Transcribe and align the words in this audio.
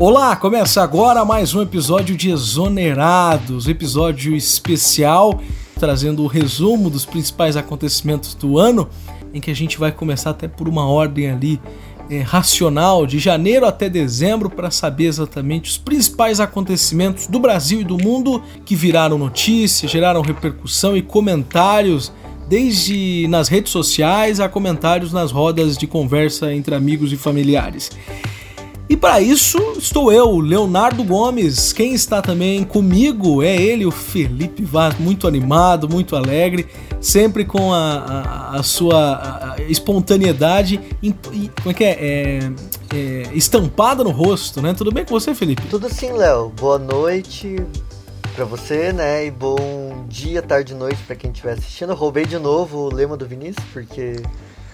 Olá, 0.00 0.34
começa 0.34 0.82
agora 0.82 1.24
mais 1.24 1.54
um 1.54 1.62
episódio 1.62 2.16
de 2.16 2.28
Exonerados, 2.28 3.68
episódio 3.68 4.34
especial 4.34 5.40
trazendo 5.78 6.24
o 6.24 6.26
resumo 6.26 6.90
dos 6.90 7.06
principais 7.06 7.56
acontecimentos 7.56 8.34
do 8.34 8.58
ano, 8.58 8.88
em 9.32 9.40
que 9.40 9.52
a 9.52 9.54
gente 9.54 9.78
vai 9.78 9.92
começar 9.92 10.30
até 10.30 10.48
por 10.48 10.68
uma 10.68 10.84
ordem 10.84 11.30
ali 11.30 11.60
é, 12.10 12.20
racional 12.22 13.06
de 13.06 13.20
janeiro 13.20 13.66
até 13.66 13.88
dezembro 13.88 14.50
para 14.50 14.68
saber 14.68 15.04
exatamente 15.04 15.70
os 15.70 15.78
principais 15.78 16.40
acontecimentos 16.40 17.28
do 17.28 17.38
Brasil 17.38 17.80
e 17.80 17.84
do 17.84 17.96
mundo 17.96 18.42
que 18.64 18.74
viraram 18.74 19.16
notícia, 19.16 19.88
geraram 19.88 20.22
repercussão 20.22 20.96
e 20.96 21.02
comentários 21.02 22.12
desde 22.48 23.28
nas 23.28 23.46
redes 23.46 23.70
sociais 23.70 24.40
a 24.40 24.48
comentários 24.48 25.12
nas 25.12 25.30
rodas 25.30 25.78
de 25.78 25.86
conversa 25.86 26.52
entre 26.52 26.74
amigos 26.74 27.12
e 27.12 27.16
familiares. 27.16 27.92
E 28.88 28.96
para 28.96 29.20
isso 29.20 29.58
estou 29.78 30.12
eu, 30.12 30.38
Leonardo 30.38 31.02
Gomes. 31.02 31.72
Quem 31.72 31.94
está 31.94 32.20
também 32.20 32.64
comigo 32.64 33.42
é 33.42 33.56
ele, 33.56 33.86
o 33.86 33.90
Felipe 33.90 34.62
Vaz, 34.62 34.98
muito 34.98 35.26
animado, 35.26 35.88
muito 35.88 36.14
alegre, 36.14 36.66
sempre 37.00 37.46
com 37.46 37.72
a, 37.72 37.94
a, 37.98 38.58
a 38.58 38.62
sua 38.62 39.56
espontaneidade 39.68 40.80
como 41.62 41.70
é 41.70 41.74
que 41.74 41.84
é? 41.84 41.90
É, 41.90 42.38
é? 42.94 43.22
estampada 43.34 44.04
no 44.04 44.10
rosto, 44.10 44.60
né? 44.60 44.74
Tudo 44.74 44.92
bem 44.92 45.04
com 45.04 45.18
você, 45.18 45.34
Felipe? 45.34 45.62
Tudo 45.68 45.88
sim, 45.88 46.12
Léo. 46.12 46.50
Boa 46.50 46.78
noite 46.78 47.56
para 48.34 48.44
você, 48.44 48.92
né? 48.92 49.26
E 49.26 49.30
bom 49.30 50.04
dia, 50.08 50.42
tarde 50.42 50.74
noite 50.74 50.98
para 51.06 51.16
quem 51.16 51.30
estiver 51.30 51.52
assistindo. 51.52 51.90
Eu 51.90 51.96
roubei 51.96 52.26
de 52.26 52.38
novo 52.38 52.78
o 52.78 52.94
lema 52.94 53.16
do 53.16 53.26
Vinícius, 53.26 53.64
porque 53.72 54.16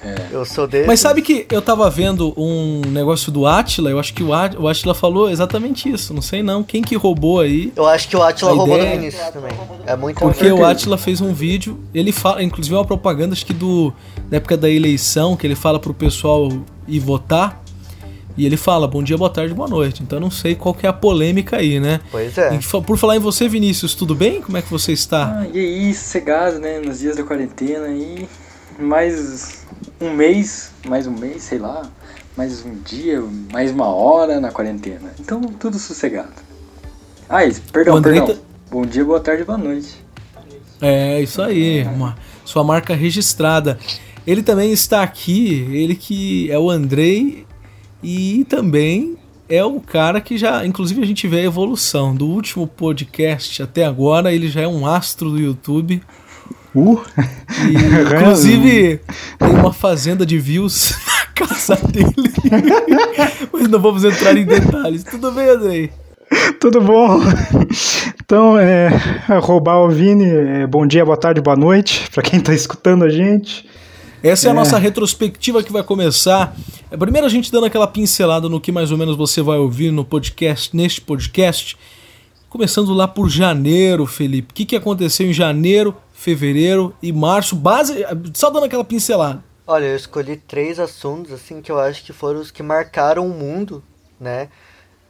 é. 0.02 0.28
Eu 0.30 0.44
sou 0.46 0.66
dele. 0.66 0.86
Mas 0.86 1.00
sabe 1.00 1.20
que 1.20 1.46
eu 1.50 1.60
tava 1.60 1.88
vendo 1.90 2.32
um 2.36 2.80
negócio 2.86 3.30
do 3.30 3.46
Atila, 3.46 3.90
eu 3.90 3.98
acho 3.98 4.14
que 4.14 4.22
o, 4.22 4.28
o 4.28 4.68
Atila 4.68 4.94
falou 4.94 5.30
exatamente 5.30 5.90
isso. 5.90 6.14
Não 6.14 6.22
sei 6.22 6.42
não. 6.42 6.62
Quem 6.62 6.82
que 6.82 6.96
roubou 6.96 7.40
aí? 7.40 7.72
Eu 7.76 7.86
acho 7.86 8.08
que 8.08 8.16
o 8.16 8.22
Atila 8.22 8.52
roubou 8.52 8.78
do 8.78 8.84
Vinícius 8.84 9.28
também. 9.28 9.52
É 9.86 9.94
muito 9.96 10.18
Porque 10.18 10.50
o 10.50 10.64
Atila 10.64 10.96
fez 10.96 11.20
um 11.20 11.34
vídeo, 11.34 11.78
ele 11.92 12.12
fala, 12.12 12.42
inclusive 12.42 12.74
uma 12.74 12.84
propaganda, 12.84 13.34
acho 13.34 13.44
que 13.44 13.52
do. 13.52 13.92
Na 14.30 14.38
época 14.38 14.56
da 14.56 14.70
eleição, 14.70 15.36
que 15.36 15.46
ele 15.46 15.56
fala 15.56 15.78
pro 15.78 15.92
pessoal 15.92 16.48
ir 16.88 17.00
votar. 17.00 17.62
E 18.36 18.46
ele 18.46 18.56
fala 18.56 18.86
bom 18.86 19.02
dia, 19.02 19.18
boa 19.18 19.28
tarde, 19.28 19.52
boa 19.52 19.68
noite. 19.68 20.02
Então 20.02 20.16
eu 20.16 20.20
não 20.20 20.30
sei 20.30 20.54
qual 20.54 20.72
que 20.72 20.86
é 20.86 20.88
a 20.88 20.94
polêmica 20.94 21.58
aí, 21.58 21.78
né? 21.78 22.00
Pois 22.10 22.38
é. 22.38 22.54
E, 22.54 22.82
por 22.82 22.96
falar 22.96 23.16
em 23.16 23.18
você, 23.18 23.48
Vinícius, 23.48 23.94
tudo 23.94 24.14
bem? 24.14 24.40
Como 24.40 24.56
é 24.56 24.62
que 24.62 24.70
você 24.70 24.92
está? 24.92 25.40
Ah, 25.40 25.46
e 25.52 25.58
aí, 25.58 25.92
cegado, 25.92 26.58
né? 26.58 26.78
Nos 26.78 27.00
dias 27.00 27.16
da 27.16 27.22
quarentena 27.22 27.86
aí. 27.86 28.26
Mais 28.78 29.59
um 30.00 30.14
mês, 30.14 30.72
mais 30.86 31.06
um 31.06 31.12
mês, 31.12 31.42
sei 31.42 31.58
lá, 31.58 31.82
mais 32.36 32.64
um 32.64 32.74
dia, 32.82 33.22
mais 33.52 33.70
uma 33.70 33.86
hora 33.86 34.40
na 34.40 34.50
quarentena. 34.50 35.12
Então, 35.20 35.42
tudo 35.42 35.78
sossegado. 35.78 36.32
Ah, 37.28 37.44
isso, 37.44 37.62
perdão, 37.70 38.00
perdão. 38.00 38.26
Tá... 38.28 38.34
Bom 38.70 38.82
dia, 38.86 39.04
boa 39.04 39.20
tarde, 39.20 39.44
boa 39.44 39.58
noite. 39.58 40.02
É, 40.80 41.20
isso 41.20 41.42
aí, 41.42 41.82
uma, 41.84 42.16
sua 42.44 42.64
marca 42.64 42.94
registrada. 42.94 43.78
Ele 44.26 44.42
também 44.42 44.72
está 44.72 45.02
aqui, 45.02 45.68
ele 45.70 45.94
que 45.94 46.50
é 46.50 46.58
o 46.58 46.70
Andrei 46.70 47.46
e 48.02 48.46
também 48.48 49.18
é 49.48 49.62
o 49.62 49.80
cara 49.80 50.20
que 50.20 50.38
já, 50.38 50.64
inclusive 50.64 51.02
a 51.02 51.06
gente 51.06 51.28
vê 51.28 51.40
a 51.40 51.44
evolução 51.44 52.14
do 52.14 52.26
último 52.26 52.66
podcast 52.66 53.62
até 53.62 53.84
agora, 53.84 54.32
ele 54.32 54.48
já 54.48 54.62
é 54.62 54.68
um 54.68 54.86
astro 54.86 55.30
do 55.30 55.38
YouTube. 55.38 56.00
Uh. 56.74 57.00
E, 57.68 57.74
inclusive, 58.14 59.00
tem 59.38 59.48
uma 59.48 59.72
fazenda 59.72 60.24
de 60.24 60.38
views 60.38 60.94
na 61.06 61.46
casa 61.46 61.76
dele. 61.76 62.14
Mas 63.52 63.68
não 63.68 63.80
vamos 63.80 64.04
entrar 64.04 64.36
em 64.36 64.44
detalhes. 64.44 65.04
Tudo 65.04 65.32
bem, 65.32 65.48
Andrei? 65.48 65.90
Tudo 66.60 66.80
bom? 66.80 67.18
Então, 68.22 68.56
é, 68.56 68.88
roubar 69.42 69.78
o 69.78 69.90
Vini, 69.90 70.26
é, 70.26 70.66
bom 70.66 70.86
dia, 70.86 71.04
boa 71.04 71.16
tarde, 71.16 71.40
boa 71.40 71.56
noite, 71.56 72.08
para 72.12 72.22
quem 72.22 72.38
está 72.38 72.54
escutando 72.54 73.04
a 73.04 73.08
gente. 73.08 73.68
Essa 74.22 74.46
é, 74.46 74.48
é 74.48 74.50
a 74.52 74.54
nossa 74.54 74.78
retrospectiva 74.78 75.62
que 75.62 75.72
vai 75.72 75.82
começar. 75.82 76.54
É, 76.90 76.96
primeiro 76.96 77.26
a 77.26 77.30
gente 77.30 77.50
dando 77.50 77.66
aquela 77.66 77.86
pincelada 77.86 78.48
no 78.48 78.60
que 78.60 78.70
mais 78.70 78.92
ou 78.92 78.98
menos 78.98 79.16
você 79.16 79.42
vai 79.42 79.58
ouvir 79.58 79.90
no 79.90 80.04
podcast, 80.04 80.76
neste 80.76 81.00
podcast. 81.00 81.76
Começando 82.48 82.92
lá 82.92 83.08
por 83.08 83.28
janeiro, 83.28 84.06
Felipe. 84.06 84.52
O 84.52 84.54
que, 84.54 84.64
que 84.64 84.76
aconteceu 84.76 85.28
em 85.28 85.32
janeiro 85.32 85.96
fevereiro 86.20 86.94
e 87.02 87.10
março, 87.12 87.56
base, 87.56 88.04
só 88.34 88.50
dando 88.50 88.66
aquela 88.66 88.84
pincelada. 88.84 89.42
Olha, 89.66 89.86
eu 89.86 89.96
escolhi 89.96 90.36
três 90.36 90.78
assuntos 90.78 91.32
assim 91.32 91.62
que 91.62 91.72
eu 91.72 91.80
acho 91.80 92.04
que 92.04 92.12
foram 92.12 92.40
os 92.40 92.50
que 92.50 92.62
marcaram 92.62 93.26
o 93.26 93.30
mundo, 93.30 93.82
né? 94.20 94.50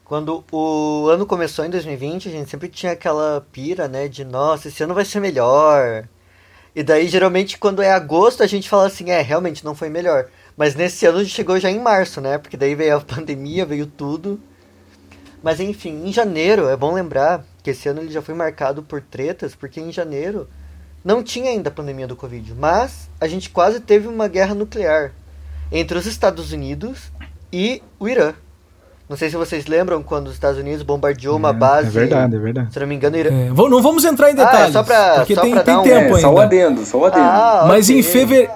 Quando 0.05 0.45
o 0.53 1.09
ano 1.09 1.27
começou 1.27 1.65
em 1.65 1.71
2020, 1.71 2.29
a 2.29 2.31
gente 2.31 2.49
sempre 2.49 2.69
tinha 2.69 2.93
aquela 2.93 3.45
pira, 3.51 3.89
né, 3.89 4.07
de 4.07 4.25
nossa, 4.25 4.69
esse 4.69 4.85
ano 4.85 4.95
vai 4.95 5.05
ser 5.05 5.19
melhor. 5.19 6.09
E 6.77 6.83
daí 6.85 7.09
geralmente 7.09 7.59
quando 7.59 7.83
é 7.83 7.91
agosto 7.91 8.45
a 8.45 8.47
gente 8.47 8.69
fala 8.69 8.87
assim, 8.87 9.11
é, 9.11 9.21
realmente 9.21 9.65
não 9.65 9.75
foi 9.75 9.89
melhor. 9.89 10.29
Mas 10.57 10.77
nesse 10.77 11.07
ano 11.07 11.25
chegou 11.25 11.59
já 11.59 11.71
em 11.73 11.81
março, 11.81 12.21
né? 12.21 12.39
Porque 12.39 12.57
daí 12.57 12.77
veio 12.77 12.97
a 12.97 13.01
pandemia, 13.03 13.67
veio 13.67 13.87
tudo. 13.87 14.41
Mas 15.43 15.59
enfim, 15.59 16.07
em 16.07 16.13
janeiro, 16.13 16.69
é 16.69 16.77
bom 16.77 16.95
lembrar 16.95 17.45
que 17.65 17.71
esse 17.71 17.89
ano 17.89 18.01
ele 18.01 18.13
já 18.13 18.23
foi 18.23 18.35
marcado 18.35 18.81
por 18.81 19.01
tretas, 19.01 19.57
porque 19.57 19.81
em 19.81 19.91
janeiro 19.91 20.49
não 21.05 21.23
tinha 21.23 21.51
ainda 21.51 21.69
a 21.69 21.73
pandemia 21.73 22.07
do 22.07 22.17
Covid, 22.17 22.55
mas 22.55 23.09
a 23.21 23.27
gente 23.27 23.51
quase 23.51 23.81
teve 23.81 24.07
uma 24.07 24.29
guerra 24.29 24.55
nuclear 24.55 25.13
entre 25.73 25.97
os 25.97 26.07
Estados 26.07 26.53
Unidos 26.53 27.11
e 27.53 27.83
o 27.99 28.09
Irã. 28.09 28.35
Não 29.09 29.17
sei 29.17 29.29
se 29.29 29.37
vocês 29.37 29.67
lembram 29.67 30.05
quando 30.05 30.29
os 30.29 30.35
Estados 30.35 30.61
Unidos 30.61 30.85
bombardeou 30.85 31.37
uma 31.37 31.51
é, 31.51 31.53
base. 31.53 31.89
É 31.89 31.91
verdade, 31.91 32.37
é 32.37 32.39
verdade. 32.39 32.73
Se 32.73 32.79
não 32.79 32.87
me 32.87 32.95
engano, 32.95 33.17
Irã. 33.17 33.31
É, 33.31 33.49
não 33.49 33.83
vamos 33.83 34.05
entrar 34.05 34.31
em 34.31 34.37
detalhes. 34.37 34.61
Ah, 34.61 34.69
é 34.69 34.73
só 34.73 34.83
pra, 34.85 35.15
porque 35.17 35.35
só 35.35 35.41
tem, 35.41 35.51
pra 35.51 35.63
tem 35.65 35.77
um... 35.77 35.83
tempo 35.83 35.99
é, 35.99 36.05
ainda. 36.05 36.21
Só 36.21 36.33
o 36.33 36.39
adendo, 36.39 36.87
só 36.87 36.99
o 36.99 37.05
adendo. 37.07 37.25
Ah, 37.25 37.65
Mas 37.67 37.87
okay. 37.87 37.99
em 37.99 38.03
fevereiro. 38.05 38.53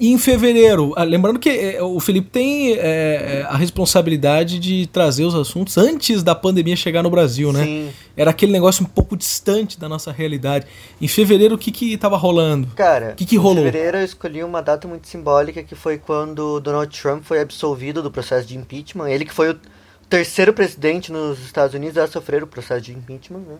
Em 0.00 0.18
fevereiro, 0.18 0.92
ah, 0.96 1.04
lembrando 1.04 1.38
que 1.38 1.48
é, 1.48 1.82
o 1.82 1.98
Felipe 2.00 2.30
tem 2.30 2.74
é, 2.74 3.44
a 3.48 3.56
responsabilidade 3.56 4.58
de 4.58 4.86
trazer 4.86 5.24
os 5.24 5.34
assuntos 5.34 5.76
antes 5.76 6.22
da 6.22 6.34
pandemia 6.34 6.76
chegar 6.76 7.02
no 7.02 7.10
Brasil, 7.10 7.52
né? 7.52 7.64
Sim. 7.64 7.90
Era 8.16 8.30
aquele 8.30 8.52
negócio 8.52 8.84
um 8.84 8.88
pouco 8.88 9.16
distante 9.16 9.78
da 9.78 9.88
nossa 9.88 10.12
realidade. 10.12 10.66
Em 11.00 11.08
fevereiro, 11.08 11.54
o 11.54 11.58
que 11.58 11.70
que 11.70 11.96
tava 11.96 12.16
rolando? 12.16 12.68
Cara, 12.76 13.12
o 13.12 13.16
que 13.16 13.24
que 13.24 13.36
rolou? 13.36 13.62
Em 13.62 13.70
fevereiro 13.70 13.98
eu 13.98 14.04
escolhi 14.04 14.44
uma 14.44 14.62
data 14.62 14.86
muito 14.86 15.08
simbólica 15.08 15.62
que 15.62 15.74
foi 15.74 15.98
quando 15.98 16.60
Donald 16.60 17.00
Trump 17.00 17.22
foi 17.24 17.40
absolvido 17.40 18.02
do 18.02 18.10
processo 18.10 18.46
de 18.46 18.56
impeachment. 18.56 19.08
Ele 19.08 19.24
que 19.24 19.32
foi 19.32 19.50
o 19.50 19.60
terceiro 20.08 20.52
presidente 20.52 21.12
nos 21.12 21.38
Estados 21.40 21.74
Unidos 21.74 21.96
a 21.98 22.06
sofrer 22.06 22.42
o 22.42 22.46
processo 22.46 22.82
de 22.82 22.92
impeachment, 22.92 23.40
né? 23.40 23.56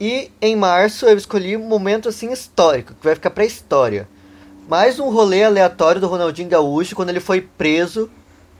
E 0.00 0.30
em 0.42 0.56
março 0.56 1.06
eu 1.06 1.16
escolhi 1.16 1.56
um 1.56 1.68
momento 1.68 2.08
assim 2.08 2.32
histórico, 2.32 2.94
que 2.94 3.04
vai 3.04 3.14
ficar 3.14 3.30
pra 3.30 3.44
história. 3.44 4.08
Mais 4.68 4.98
um 4.98 5.10
rolê 5.10 5.44
aleatório 5.44 6.00
do 6.00 6.06
Ronaldinho 6.06 6.48
Gaúcho 6.48 6.96
quando 6.96 7.10
ele 7.10 7.20
foi 7.20 7.42
preso 7.42 8.08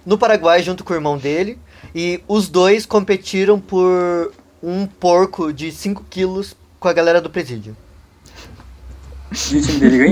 no 0.04 0.19
Paraguai 0.19 0.62
junto 0.62 0.84
com 0.84 0.92
o 0.92 0.97
irmão 0.97 1.16
dele. 1.16 1.59
E 1.94 2.20
os 2.28 2.48
dois 2.48 2.84
competiram 2.84 3.59
por 3.59 4.32
um 4.62 4.87
porco 4.87 5.53
de 5.53 5.72
5 5.72 6.04
quilos 6.10 6.54
com 6.78 6.88
a 6.88 6.93
galera 6.93 7.20
do 7.20 7.31
presídio. 7.31 7.75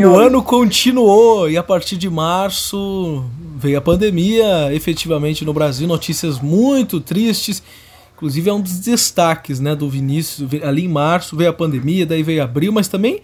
O 0.06 0.16
ano 0.16 0.42
continuou 0.42 1.48
e 1.48 1.56
a 1.56 1.62
partir 1.62 1.96
de 1.96 2.08
março 2.08 3.24
veio 3.56 3.78
a 3.78 3.80
pandemia, 3.80 4.72
efetivamente 4.72 5.44
no 5.44 5.52
Brasil, 5.52 5.86
notícias 5.86 6.40
muito 6.40 7.00
tristes. 7.00 7.62
Inclusive 8.16 8.50
é 8.50 8.52
um 8.52 8.60
dos 8.60 8.78
destaques 8.80 9.60
né, 9.60 9.76
do 9.76 9.88
Vinícius. 9.88 10.48
Ali 10.62 10.86
em 10.86 10.88
março 10.88 11.36
veio 11.36 11.50
a 11.50 11.52
pandemia, 11.52 12.06
daí 12.06 12.22
veio 12.22 12.42
abril, 12.42 12.72
mas 12.72 12.88
também 12.88 13.22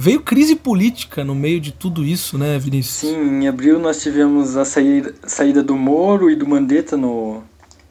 veio 0.00 0.22
crise 0.22 0.56
política 0.56 1.22
no 1.22 1.34
meio 1.34 1.60
de 1.60 1.72
tudo 1.72 2.02
isso, 2.02 2.38
né, 2.38 2.58
Vinícius? 2.58 3.10
Sim, 3.10 3.42
em 3.42 3.46
abril 3.46 3.78
nós 3.78 4.02
tivemos 4.02 4.56
a 4.56 4.64
saída, 4.64 5.62
do 5.62 5.76
Moro 5.76 6.30
e 6.30 6.34
do 6.34 6.48
Mandetta 6.48 6.96
no, 6.96 7.42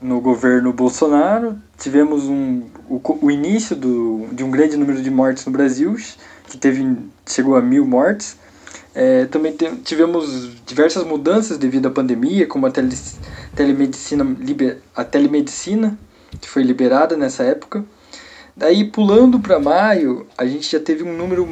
no 0.01 0.19
governo 0.19 0.73
Bolsonaro. 0.73 1.55
Tivemos 1.77 2.23
um, 2.23 2.63
o, 2.89 2.99
o 3.21 3.29
início 3.29 3.75
do, 3.75 4.27
de 4.31 4.43
um 4.43 4.49
grande 4.49 4.75
número 4.75 5.03
de 5.03 5.11
mortes 5.11 5.45
no 5.45 5.51
Brasil, 5.51 5.95
que 6.47 6.57
teve, 6.57 6.97
chegou 7.27 7.55
a 7.55 7.61
mil 7.61 7.85
mortes. 7.85 8.37
É, 8.95 9.25
também 9.25 9.55
te, 9.55 9.69
tivemos 9.85 10.49
diversas 10.65 11.03
mudanças 11.03 11.59
devido 11.59 11.85
à 11.85 11.91
pandemia, 11.91 12.47
como 12.47 12.65
a 12.65 12.71
tele, 12.71 12.97
telemedicina, 13.55 14.23
liber, 14.39 14.81
a 14.95 15.03
telemedicina, 15.03 15.97
que 16.41 16.49
foi 16.49 16.63
liberada 16.63 17.15
nessa 17.15 17.43
época. 17.43 17.85
Daí, 18.59 18.83
pulando 18.83 19.39
para 19.39 19.57
maio, 19.57 20.27
a 20.37 20.45
gente 20.45 20.69
já 20.69 20.81
teve 20.81 21.01
um 21.01 21.15
número 21.15 21.47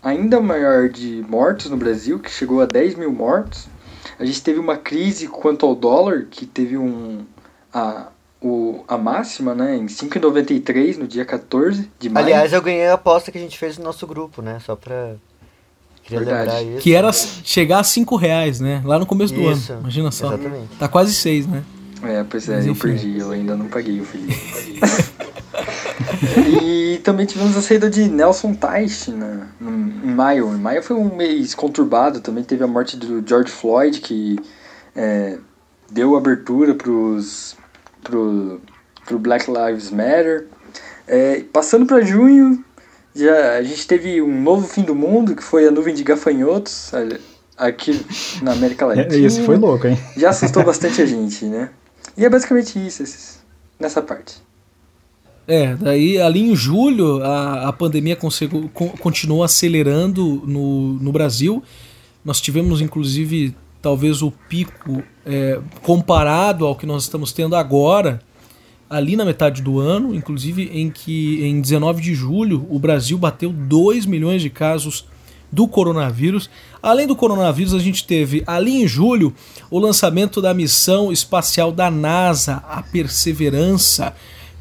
ainda 0.00 0.40
maior 0.40 0.88
de 0.88 1.24
mortos 1.28 1.68
no 1.68 1.76
Brasil, 1.76 2.20
que 2.20 2.30
chegou 2.30 2.60
a 2.60 2.66
10 2.66 2.94
mil 2.94 3.12
mortos. 3.12 3.66
A 4.16 4.24
gente 4.24 4.40
teve 4.40 4.60
uma 4.60 4.76
crise 4.76 5.26
quanto 5.26 5.66
ao 5.66 5.74
dólar, 5.74 6.26
que 6.30 6.46
teve 6.46 6.78
um, 6.78 7.24
a, 7.74 8.10
o, 8.40 8.84
a 8.86 8.96
máxima, 8.96 9.56
né, 9.56 9.76
em 9.76 9.86
5,93 9.86 10.98
no 10.98 11.08
dia 11.08 11.24
14 11.24 11.90
de 11.98 12.08
maio. 12.08 12.26
Aliás, 12.26 12.52
eu 12.52 12.62
ganhei 12.62 12.86
a 12.86 12.94
aposta 12.94 13.32
que 13.32 13.38
a 13.38 13.40
gente 13.40 13.58
fez 13.58 13.76
no 13.76 13.82
nosso 13.82 14.06
grupo, 14.06 14.40
né? 14.40 14.60
Só 14.64 14.76
pra. 14.76 15.16
Queria 16.04 16.20
Verdade. 16.20 16.44
lembrar 16.44 16.62
isso. 16.62 16.80
Que 16.80 16.94
era 16.94 17.12
chegar 17.12 17.80
a 17.80 17.84
5 17.84 18.14
reais, 18.14 18.60
né? 18.60 18.80
Lá 18.84 19.00
no 19.00 19.04
começo 19.04 19.34
do 19.34 19.50
isso, 19.50 19.72
ano. 19.72 19.80
Imagina 19.80 20.12
só. 20.12 20.28
Exatamente. 20.28 20.76
Tá 20.78 20.86
quase 20.86 21.12
6, 21.12 21.48
né? 21.48 21.64
É, 22.04 22.22
pois 22.22 22.48
é, 22.48 22.68
eu 22.68 22.76
perdi, 22.76 23.18
eu 23.18 23.32
ainda 23.32 23.56
não 23.56 23.66
paguei 23.66 24.00
o 24.00 24.04
Felipe. 24.04 24.36
e 26.50 26.98
também 26.98 27.26
tivemos 27.26 27.56
a 27.56 27.62
saída 27.62 27.88
de 27.88 28.08
Nelson 28.08 28.54
Teich 28.54 29.10
né, 29.10 29.46
em 29.60 30.12
maio. 30.12 30.54
Em 30.54 30.58
maio 30.58 30.82
foi 30.82 30.96
um 30.96 31.14
mês 31.14 31.54
conturbado, 31.54 32.20
também 32.20 32.44
teve 32.44 32.64
a 32.64 32.66
morte 32.66 32.96
do 32.96 33.26
George 33.26 33.50
Floyd, 33.50 34.00
que 34.00 34.38
é, 34.94 35.38
deu 35.90 36.16
abertura 36.16 36.74
pros, 36.74 37.56
pro, 38.02 38.60
pro 39.04 39.18
Black 39.18 39.46
Lives 39.50 39.90
Matter. 39.90 40.46
É, 41.06 41.44
passando 41.52 41.86
para 41.86 42.00
junho, 42.00 42.64
já, 43.14 43.54
a 43.54 43.62
gente 43.62 43.86
teve 43.86 44.20
um 44.20 44.42
novo 44.42 44.66
fim 44.66 44.82
do 44.82 44.94
mundo, 44.94 45.34
que 45.34 45.42
foi 45.42 45.66
a 45.66 45.70
nuvem 45.70 45.94
de 45.94 46.02
gafanhotos 46.02 46.92
aqui 47.56 48.04
na 48.42 48.52
América 48.52 48.84
é, 48.92 49.02
Latina. 49.02 49.16
Isso 49.16 49.42
foi 49.42 49.56
louco, 49.56 49.86
hein? 49.86 49.98
Já 50.16 50.30
assustou 50.30 50.64
bastante 50.64 51.00
a 51.00 51.06
gente, 51.06 51.44
né? 51.46 51.70
E 52.16 52.24
é 52.24 52.28
basicamente 52.28 52.84
isso, 52.84 53.02
esses, 53.02 53.38
nessa 53.78 54.02
parte. 54.02 54.45
É, 55.48 55.76
daí 55.76 56.20
ali 56.20 56.40
em 56.40 56.56
julho 56.56 57.22
a, 57.22 57.68
a 57.68 57.72
pandemia 57.72 58.16
conseguiu, 58.16 58.68
continuou 59.00 59.44
acelerando 59.44 60.42
no, 60.44 60.94
no 60.94 61.12
Brasil. 61.12 61.62
Nós 62.24 62.40
tivemos 62.40 62.80
inclusive 62.80 63.54
talvez 63.80 64.22
o 64.22 64.32
pico 64.48 65.02
é, 65.24 65.60
comparado 65.82 66.66
ao 66.66 66.74
que 66.74 66.84
nós 66.84 67.04
estamos 67.04 67.32
tendo 67.32 67.54
agora, 67.54 68.20
ali 68.90 69.14
na 69.14 69.24
metade 69.24 69.62
do 69.62 69.78
ano, 69.78 70.12
inclusive 70.12 70.68
em 70.72 70.90
que 70.90 71.44
em 71.44 71.60
19 71.60 72.02
de 72.02 72.12
julho 72.12 72.66
o 72.68 72.80
Brasil 72.80 73.16
bateu 73.16 73.52
2 73.52 74.04
milhões 74.06 74.42
de 74.42 74.50
casos 74.50 75.06
do 75.52 75.68
coronavírus. 75.68 76.50
Além 76.82 77.06
do 77.06 77.14
coronavírus, 77.14 77.74
a 77.74 77.78
gente 77.78 78.04
teve 78.04 78.42
ali 78.44 78.82
em 78.82 78.88
julho 78.88 79.32
o 79.70 79.78
lançamento 79.78 80.42
da 80.42 80.52
missão 80.52 81.12
espacial 81.12 81.70
da 81.70 81.88
NASA, 81.88 82.64
a 82.68 82.82
Perseverança 82.82 84.12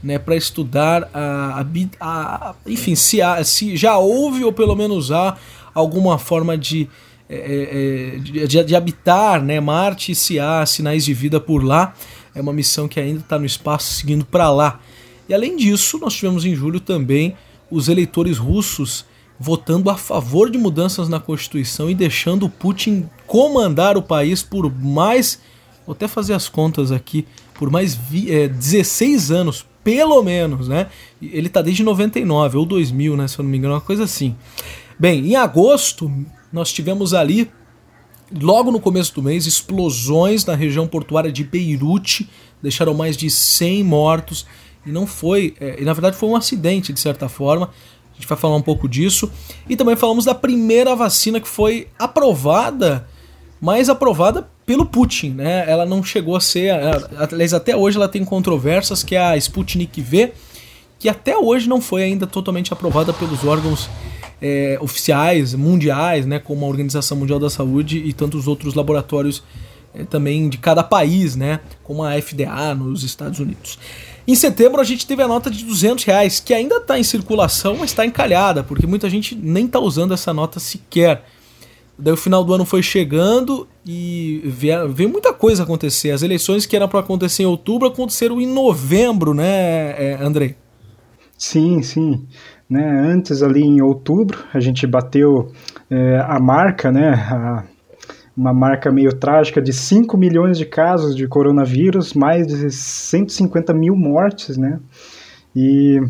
né, 0.06 0.20
para 0.20 0.36
estudar 0.36 1.10
a, 1.12 1.66
a, 2.00 2.50
a, 2.50 2.56
enfim, 2.68 2.94
se, 2.94 3.24
há, 3.24 3.44
se 3.44 3.76
já 3.76 3.98
houve 3.98 4.44
ou 4.44 4.54
pelo 4.54 4.76
menos 4.76 5.12
há 5.12 5.36
alguma 5.74 6.20
forma 6.20 6.56
de, 6.56 6.88
é, 7.28 8.14
é, 8.16 8.20
de, 8.20 8.64
de, 8.64 8.76
habitar 8.76 9.42
né, 9.42 9.60
Marte 9.60 10.12
e 10.12 10.16
se 10.16 10.40
há 10.40 10.64
sinais 10.64 11.04
de 11.04 11.12
vida 11.12 11.40
por 11.40 11.64
lá. 11.64 11.96
É 12.36 12.42
uma 12.42 12.54
missão 12.54 12.88
que 12.88 13.00
ainda 13.00 13.22
está 13.22 13.40
no 13.40 13.48
espaço 13.48 13.94
seguindo 13.94 14.24
para 14.24 14.52
lá. 14.52 14.80
E 15.28 15.34
além 15.34 15.58
disso, 15.58 15.98
nós 15.98 16.14
tivemos 16.14 16.46
em 16.46 16.54
julho 16.54 16.80
também 16.80 17.36
os 17.72 17.90
eleitores 17.90 18.38
russos 18.38 19.06
votando 19.40 19.90
a 19.90 19.98
favor 19.98 20.52
de 20.52 20.58
mudanças 20.60 21.10
na 21.10 21.20
Constituição 21.20 21.90
e 21.90 21.96
deixando 21.96 22.48
Putin 22.48 23.10
comandar 23.26 23.98
o 23.98 24.04
país 24.04 24.44
por 24.44 24.72
mais, 24.72 25.42
vou 25.84 25.94
até 25.94 26.08
fazer 26.08 26.34
as 26.34 26.48
contas 26.48 26.92
aqui, 26.92 27.26
por 27.56 27.72
mais 27.72 27.96
vi, 27.96 28.32
é, 28.32 28.48
16 28.48 29.32
anos, 29.32 29.66
pelo 29.86 30.24
menos, 30.24 30.68
né? 30.68 30.88
Ele 31.22 31.48
tá 31.48 31.62
desde 31.62 31.84
99 31.84 32.58
ou 32.58 32.66
2000, 32.66 33.16
né, 33.16 33.28
se 33.28 33.38
eu 33.38 33.44
não 33.44 33.52
me 33.52 33.60
engano, 33.60 33.76
uma 33.76 33.82
coisa 33.82 34.04
assim. 34.04 34.36
Bem, 34.98 35.28
em 35.28 35.36
agosto 35.36 36.12
nós 36.52 36.74
tivemos 36.74 37.14
ali 37.14 37.52
logo 38.42 38.72
no 38.72 38.80
começo 38.80 39.14
do 39.14 39.22
mês 39.22 39.46
explosões 39.46 40.44
na 40.44 40.56
região 40.56 40.88
portuária 40.88 41.32
de 41.32 41.44
Beirute, 41.44 42.28
deixaram 42.64 42.96
mais 42.96 43.16
de 43.16 43.30
100 43.30 43.84
mortos 43.84 44.48
e 44.84 44.92
não 44.92 45.06
foi, 45.06 45.54
é, 45.60 45.80
e 45.80 45.86
na 45.86 45.94
verdade 45.94 46.18
foi 46.18 46.30
um 46.30 46.36
acidente 46.36 46.92
de 46.92 47.00
certa 47.00 47.30
forma. 47.30 47.70
A 48.12 48.16
gente 48.16 48.28
vai 48.28 48.38
falar 48.38 48.56
um 48.56 48.62
pouco 48.62 48.88
disso. 48.88 49.30
E 49.70 49.76
também 49.76 49.96
falamos 49.96 50.26
da 50.26 50.34
primeira 50.34 50.96
vacina 50.96 51.40
que 51.40 51.48
foi 51.48 51.90
aprovada, 52.00 53.08
mas 53.60 53.90
aprovada 53.90 54.48
pelo 54.66 54.86
Putin, 54.86 55.32
né? 55.32 55.70
Ela 55.70 55.86
não 55.86 56.04
chegou 56.04 56.36
a 56.36 56.42
ser, 56.42 56.72
aliás, 57.32 57.54
até 57.54 57.76
hoje 57.76 57.98
ela 57.98 58.10
tem 58.10 58.24
controvérsias, 58.26 59.04
que 59.04 59.16
é 59.16 59.20
a 59.20 59.38
Sputnik 59.38 60.02
V, 60.02 60.34
que 61.00 61.08
até 61.08 61.38
hoje 61.38 61.70
não 61.70 61.82
foi 61.82 62.04
ainda 62.04 62.26
totalmente 62.26 62.74
aprovada 62.74 63.14
pelos 63.14 63.44
órgãos 63.44 63.90
é, 64.42 64.78
oficiais, 64.82 65.54
mundiais, 65.54 66.26
né? 66.26 66.40
Como 66.40 66.66
a 66.66 66.68
Organização 66.68 67.18
Mundial 67.18 67.40
da 67.40 67.50
Saúde 67.50 67.98
e 67.98 68.12
tantos 68.14 68.48
outros 68.48 68.74
laboratórios 68.74 69.44
é, 69.94 70.04
também 70.04 70.50
de 70.50 70.58
cada 70.58 70.84
país, 70.84 71.36
né? 71.36 71.60
Como 71.84 72.04
a 72.04 72.20
FDA 72.22 72.74
nos 72.76 73.04
Estados 73.04 73.40
Unidos. 73.40 73.80
Em 74.28 74.36
setembro 74.36 74.82
a 74.82 74.84
gente 74.84 75.06
teve 75.06 75.22
a 75.22 75.28
nota 75.28 75.52
de 75.52 75.64
200 75.64 76.04
reais, 76.04 76.40
que 76.40 76.54
ainda 76.54 76.78
está 76.78 76.98
em 76.98 77.04
circulação, 77.04 77.78
mas 77.78 77.92
está 77.92 78.06
encalhada, 78.06 78.64
porque 78.64 78.88
muita 78.88 79.10
gente 79.10 79.36
nem 79.36 79.66
está 79.66 79.80
usando 79.80 80.14
essa 80.14 80.34
nota 80.34 80.60
sequer. 80.60 81.24
Daí 81.98 82.14
o 82.14 82.18
final 82.18 82.44
do 82.44 82.54
ano 82.54 82.66
foi 82.66 82.84
chegando 82.84 83.68
e 83.86 84.42
veio, 84.46 85.10
muita 85.10 85.34
coisa 85.34 85.64
acontecer. 85.64 86.12
As 86.12 86.24
eleições 86.24 86.66
que 86.66 86.76
eram 86.76 86.90
para 86.90 87.00
acontecer 87.00 87.44
em 87.44 87.48
outubro 87.48 87.88
aconteceram 87.88 88.42
em 88.42 88.48
novembro, 88.48 89.34
né, 89.34 89.92
é, 89.98 90.18
Andrei? 90.22 90.56
Sim, 91.38 91.82
sim. 91.82 92.26
Né, 92.70 92.84
antes 92.84 93.42
ali 93.42 93.62
em 93.62 93.82
outubro 93.82 94.44
a 94.54 94.60
gente 94.60 94.86
bateu 94.88 95.52
é, 95.90 96.20
a 96.28 96.40
marca, 96.40 96.92
né, 96.92 97.14
a, 97.14 97.64
uma 98.36 98.54
marca 98.54 98.92
meio 98.92 99.14
trágica 99.14 99.62
de 99.62 99.72
5 99.72 100.18
milhões 100.18 100.58
de 100.58 100.66
casos 100.66 101.16
de 101.16 101.26
coronavírus, 101.28 102.14
mais 102.14 102.46
de 102.46 102.70
150 102.70 103.74
mil 103.74 103.96
mortes, 103.96 104.58
né? 104.58 104.80
E 105.56 106.02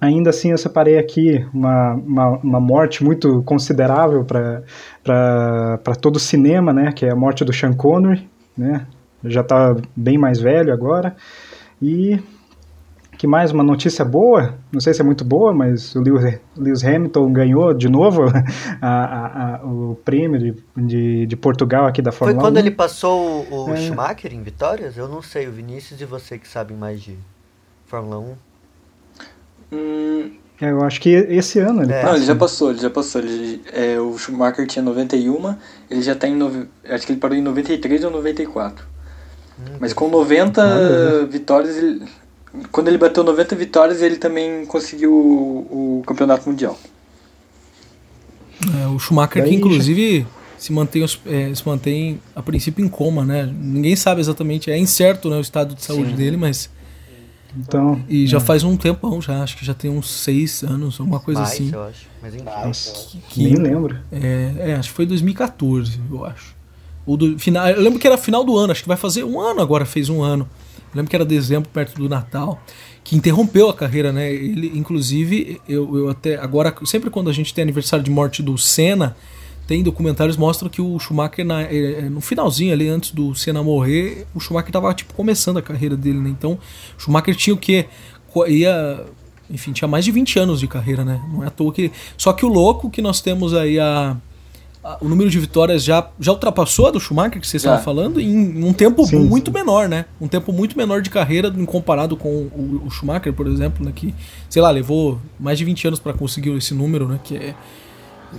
Ainda 0.00 0.30
assim, 0.30 0.50
eu 0.50 0.58
separei 0.58 0.98
aqui 0.98 1.44
uma, 1.52 1.94
uma, 1.94 2.28
uma 2.38 2.60
morte 2.60 3.04
muito 3.04 3.42
considerável 3.42 4.24
para 4.24 5.94
todo 6.00 6.16
o 6.16 6.20
cinema, 6.20 6.72
né? 6.72 6.90
Que 6.92 7.04
é 7.04 7.12
a 7.12 7.16
morte 7.16 7.44
do 7.44 7.52
Sean 7.52 7.74
Connery, 7.74 8.26
né? 8.56 8.86
Já 9.22 9.42
está 9.42 9.76
bem 9.94 10.16
mais 10.16 10.40
velho 10.40 10.72
agora. 10.72 11.14
E 11.82 12.18
que 13.20 13.26
mais 13.26 13.52
uma 13.52 13.62
notícia 13.62 14.02
boa, 14.02 14.54
não 14.72 14.80
sei 14.80 14.94
se 14.94 15.02
é 15.02 15.04
muito 15.04 15.22
boa, 15.26 15.52
mas 15.52 15.94
o 15.94 16.00
Lewis, 16.00 16.82
Hamilton 16.82 17.30
ganhou 17.30 17.74
de 17.74 17.86
novo 17.86 18.22
a, 18.80 18.88
a, 18.88 19.56
a, 19.56 19.66
o 19.66 19.94
prêmio 20.02 20.38
de, 20.38 20.64
de, 20.74 21.26
de, 21.26 21.36
Portugal 21.36 21.84
aqui 21.84 22.00
da 22.00 22.10
Fórmula 22.10 22.38
1. 22.38 22.40
Foi 22.40 22.48
quando 22.48 22.56
1. 22.56 22.58
ele 22.60 22.70
passou 22.70 23.46
o, 23.50 23.66
o 23.66 23.74
é. 23.74 23.76
Schumacher 23.76 24.32
em 24.32 24.42
vitórias? 24.42 24.96
Eu 24.96 25.06
não 25.06 25.20
sei, 25.20 25.46
o 25.46 25.52
Vinícius 25.52 26.00
e 26.00 26.06
você 26.06 26.38
que 26.38 26.48
sabem 26.48 26.74
mais 26.74 27.02
de 27.02 27.18
Fórmula 27.84 28.18
1. 28.20 28.49
Hum, 29.72 30.30
eu 30.60 30.82
acho 30.84 31.00
que 31.00 31.08
esse 31.08 31.58
ano 31.58 31.82
ele 31.82 31.92
é. 31.92 32.04
Não, 32.04 32.16
ele 32.16 32.24
já 32.24 32.34
passou, 32.34 32.70
ele 32.70 32.80
já 32.80 32.90
passou. 32.90 33.20
Ele, 33.20 33.62
é, 33.72 33.98
o 33.98 34.16
Schumacher 34.18 34.66
tinha 34.66 34.82
91, 34.82 35.54
ele 35.90 36.02
já 36.02 36.14
tá 36.14 36.28
em. 36.28 36.34
No, 36.34 36.66
acho 36.88 37.06
que 37.06 37.12
ele 37.12 37.20
parou 37.20 37.36
em 37.36 37.42
93 37.42 38.04
ou 38.04 38.10
94. 38.10 38.84
Hum, 39.58 39.76
Mas 39.80 39.92
com 39.92 40.08
90 40.08 41.26
vitórias, 41.26 41.76
ele, 41.76 42.02
quando 42.70 42.88
ele 42.88 42.98
bateu 42.98 43.24
90 43.24 43.56
vitórias, 43.56 44.02
ele 44.02 44.16
também 44.16 44.66
conseguiu 44.66 45.12
o, 45.12 46.00
o 46.00 46.02
campeonato 46.06 46.48
mundial. 46.48 46.78
É, 48.82 48.86
o 48.88 48.98
Schumacher, 48.98 49.42
que 49.42 49.54
inclusive 49.54 50.26
se 50.58 50.72
mantém, 50.74 51.02
é, 51.26 51.54
se 51.54 51.66
mantém 51.66 52.20
a 52.36 52.42
princípio 52.42 52.84
em 52.84 52.88
coma, 52.88 53.24
né? 53.24 53.50
Ninguém 53.58 53.96
sabe 53.96 54.20
exatamente, 54.20 54.70
é 54.70 54.76
incerto 54.76 55.30
né, 55.30 55.38
o 55.38 55.40
estado 55.40 55.74
de 55.74 55.82
saúde 55.82 56.10
Sim. 56.10 56.16
dele, 56.16 56.36
mas 56.36 56.68
então, 57.56 58.02
e 58.08 58.26
já 58.26 58.38
é. 58.38 58.40
faz 58.40 58.62
um 58.62 58.76
tempão 58.76 59.20
já, 59.20 59.42
acho 59.42 59.56
que 59.56 59.64
já 59.64 59.74
tem 59.74 59.90
uns 59.90 60.08
seis 60.08 60.62
anos, 60.62 61.00
alguma 61.00 61.20
coisa 61.20 61.40
Mais, 61.40 61.52
assim. 61.52 61.70
Eu 61.72 61.82
acho. 61.84 62.06
Mas 62.22 62.34
enfim. 62.34 63.20
Que, 63.28 63.34
que, 63.34 63.44
Nem 63.44 63.54
lembro. 63.54 63.98
É, 64.12 64.54
é, 64.58 64.74
acho 64.74 64.90
que 64.90 64.94
foi 64.94 65.06
2014, 65.06 66.00
eu 66.10 66.24
acho. 66.24 66.54
Ou 67.06 67.16
do, 67.16 67.38
final, 67.38 67.68
eu 67.68 67.80
lembro 67.80 67.98
que 67.98 68.06
era 68.06 68.16
final 68.16 68.44
do 68.44 68.56
ano, 68.56 68.72
acho 68.72 68.82
que 68.82 68.88
vai 68.88 68.96
fazer 68.96 69.24
um 69.24 69.40
ano 69.40 69.60
agora, 69.60 69.84
fez 69.84 70.08
um 70.08 70.22
ano. 70.22 70.48
Eu 70.92 70.96
lembro 70.96 71.10
que 71.10 71.16
era 71.16 71.24
dezembro, 71.24 71.68
perto 71.70 71.96
do 71.96 72.08
Natal, 72.08 72.60
que 73.02 73.16
interrompeu 73.16 73.68
a 73.68 73.74
carreira, 73.74 74.12
né? 74.12 74.32
Ele, 74.32 74.72
inclusive, 74.74 75.60
eu, 75.68 75.96
eu 75.96 76.08
até. 76.08 76.36
Agora, 76.36 76.74
sempre 76.84 77.10
quando 77.10 77.30
a 77.30 77.32
gente 77.32 77.54
tem 77.54 77.62
aniversário 77.62 78.04
de 78.04 78.10
morte 78.10 78.42
do 78.42 78.56
Senna 78.58 79.16
tem 79.70 79.84
documentários 79.84 80.34
que 80.34 80.40
mostram 80.40 80.68
que 80.68 80.82
o 80.82 80.98
Schumacher, 80.98 81.46
na, 81.46 81.62
é, 81.62 82.08
no 82.10 82.20
finalzinho 82.20 82.72
ali, 82.72 82.88
antes 82.88 83.12
do 83.12 83.36
Senna 83.36 83.62
morrer, 83.62 84.26
o 84.34 84.40
Schumacher 84.40 84.72
tava, 84.72 84.92
tipo, 84.92 85.14
começando 85.14 85.58
a 85.58 85.62
carreira 85.62 85.96
dele, 85.96 86.18
né? 86.18 86.28
Então, 86.28 86.58
o 86.98 87.00
Schumacher 87.00 87.36
tinha 87.36 87.54
o 87.54 87.56
quê? 87.56 87.86
Ia... 88.48 89.04
Enfim, 89.48 89.70
tinha 89.70 89.86
mais 89.86 90.04
de 90.04 90.10
20 90.10 90.40
anos 90.40 90.58
de 90.58 90.66
carreira, 90.66 91.04
né? 91.04 91.22
Não 91.32 91.44
é 91.44 91.46
à 91.46 91.50
toa 91.50 91.72
que... 91.72 91.92
Só 92.18 92.32
que 92.32 92.44
o 92.44 92.48
louco 92.48 92.90
que 92.90 93.00
nós 93.00 93.20
temos 93.20 93.54
aí 93.54 93.78
a... 93.78 94.16
a 94.82 94.98
o 95.00 95.08
número 95.08 95.30
de 95.30 95.38
vitórias 95.38 95.84
já, 95.84 96.10
já 96.18 96.32
ultrapassou 96.32 96.88
a 96.88 96.90
do 96.90 96.98
Schumacher, 96.98 97.40
que 97.40 97.46
vocês 97.46 97.62
estavam 97.62 97.80
falando, 97.80 98.20
em 98.20 98.64
um 98.64 98.72
tempo 98.72 99.06
sim, 99.06 99.20
muito 99.20 99.52
sim. 99.52 99.56
menor, 99.56 99.88
né? 99.88 100.06
Um 100.20 100.26
tempo 100.26 100.52
muito 100.52 100.76
menor 100.76 101.00
de 101.00 101.10
carreira 101.10 101.48
comparado 101.64 102.16
com 102.16 102.28
o, 102.28 102.82
o 102.86 102.90
Schumacher, 102.90 103.32
por 103.32 103.46
exemplo, 103.46 103.86
né? 103.86 103.92
Que, 103.94 104.12
sei 104.48 104.60
lá, 104.60 104.68
levou 104.72 105.20
mais 105.38 105.56
de 105.56 105.64
20 105.64 105.86
anos 105.86 106.00
para 106.00 106.12
conseguir 106.12 106.50
esse 106.56 106.74
número, 106.74 107.06
né? 107.06 107.20
Que 107.22 107.36
é 107.36 107.54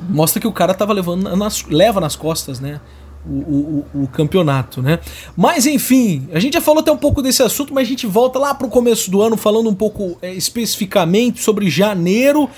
mostra 0.10 0.40
que 0.40 0.48
o 0.48 0.52
cara 0.52 0.74
tava 0.74 0.94
levando 0.94 1.36
nas, 1.36 1.64
leva 1.66 2.00
nas 2.00 2.16
costas, 2.16 2.60
né? 2.60 2.80
O, 3.24 3.30
o, 3.30 3.86
o, 4.04 4.08
campeonato, 4.08 4.82
né? 4.82 4.98
Mas 5.38 5.68
enfim, 5.68 6.28
a 6.34 6.40
gente 6.40 6.54
já 6.54 6.62
falou 6.62 6.82
até 6.82 6.92
um 6.92 6.98
pouco 6.98 7.22
desse 7.22 7.44
assunto, 7.44 7.72
mas 7.72 7.88
a 7.88 7.90
gente 7.90 8.08
volta 8.08 8.40
lá 8.40 8.52
para 8.56 8.66
o 8.66 8.70
começo 8.70 9.12
do 9.12 9.22
ano 9.22 9.38
falando 9.38 9.70
um 9.70 9.76
pouco 9.76 10.18
é, 10.24 10.34
especificamente 10.34 11.40
sobre 11.40 11.70
janeiro 11.70 12.50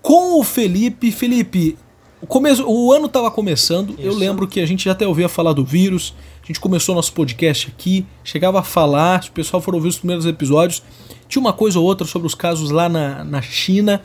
com 0.00 0.38
o 0.38 0.44
Felipe. 0.44 1.10
Felipe, 1.10 1.76
o, 2.22 2.26
começo, 2.28 2.64
o 2.64 2.92
ano 2.92 3.06
estava 3.06 3.30
começando, 3.30 3.90
Isso. 3.90 4.02
eu 4.02 4.14
lembro 4.14 4.46
que 4.46 4.60
a 4.60 4.66
gente 4.66 4.84
já 4.84 4.92
até 4.92 5.06
ouvia 5.06 5.28
falar 5.28 5.52
do 5.52 5.64
vírus, 5.64 6.14
a 6.42 6.46
gente 6.46 6.60
começou 6.60 6.94
nosso 6.94 7.12
podcast 7.12 7.72
aqui, 7.74 8.06
chegava 8.22 8.60
a 8.60 8.62
falar, 8.62 9.22
se 9.22 9.30
o 9.30 9.32
pessoal 9.32 9.60
for 9.60 9.74
ouvir 9.74 9.88
os 9.88 9.98
primeiros 9.98 10.24
episódios, 10.26 10.82
tinha 11.28 11.40
uma 11.40 11.52
coisa 11.52 11.78
ou 11.78 11.84
outra 11.84 12.06
sobre 12.06 12.26
os 12.26 12.34
casos 12.34 12.70
lá 12.70 12.88
na, 12.88 13.24
na 13.24 13.42
China. 13.42 14.00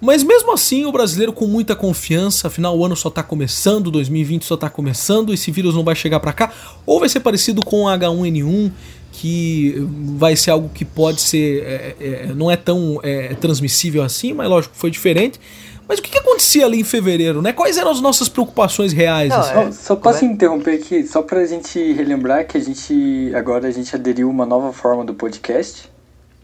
Mas 0.00 0.22
mesmo 0.22 0.52
assim, 0.52 0.86
o 0.86 0.92
brasileiro 0.92 1.32
com 1.32 1.46
muita 1.46 1.76
confiança, 1.76 2.48
afinal 2.48 2.76
o 2.76 2.84
ano 2.84 2.96
só 2.96 3.08
está 3.08 3.22
começando, 3.22 3.90
2020 3.90 4.44
só 4.44 4.54
está 4.54 4.70
começando, 4.70 5.32
esse 5.34 5.50
vírus 5.50 5.74
não 5.74 5.84
vai 5.84 5.94
chegar 5.94 6.18
para 6.20 6.32
cá, 6.32 6.52
ou 6.86 6.98
vai 6.98 7.08
ser 7.08 7.20
parecido 7.20 7.60
com 7.62 7.84
o 7.84 7.86
H1N1, 7.86 8.72
que 9.12 9.74
vai 10.16 10.36
ser 10.36 10.52
algo 10.52 10.70
que 10.70 10.84
pode 10.84 11.20
ser. 11.20 11.62
É, 11.64 11.96
é, 12.00 12.26
não 12.34 12.50
é 12.50 12.56
tão 12.56 12.98
é, 13.02 13.34
transmissível 13.34 14.02
assim, 14.02 14.32
mas 14.32 14.48
lógico 14.48 14.74
foi 14.74 14.90
diferente. 14.90 15.38
Mas 15.86 15.98
o 15.98 16.02
que, 16.02 16.10
que, 16.12 16.18
acontecia 16.18 16.64
ali 16.64 16.80
em 16.80 16.84
fevereiro, 16.84 17.42
né? 17.42 17.52
Quais 17.52 17.76
eram 17.76 17.90
as 17.90 18.00
nossas 18.00 18.28
preocupações 18.28 18.92
reais? 18.92 19.28
Não, 19.30 19.40
assim? 19.40 19.72
só, 19.72 19.72
só 19.72 19.96
posso 19.96 20.24
interromper 20.24 20.76
aqui, 20.76 21.04
só 21.04 21.20
pra 21.20 21.44
gente 21.44 21.92
relembrar 21.92 22.46
que 22.46 22.56
a 22.56 22.60
gente 22.60 23.32
agora 23.34 23.66
a 23.66 23.70
gente 23.72 23.92
aderiu 23.94 24.30
uma 24.30 24.46
nova 24.46 24.72
forma 24.72 25.04
do 25.04 25.12
podcast. 25.12 25.90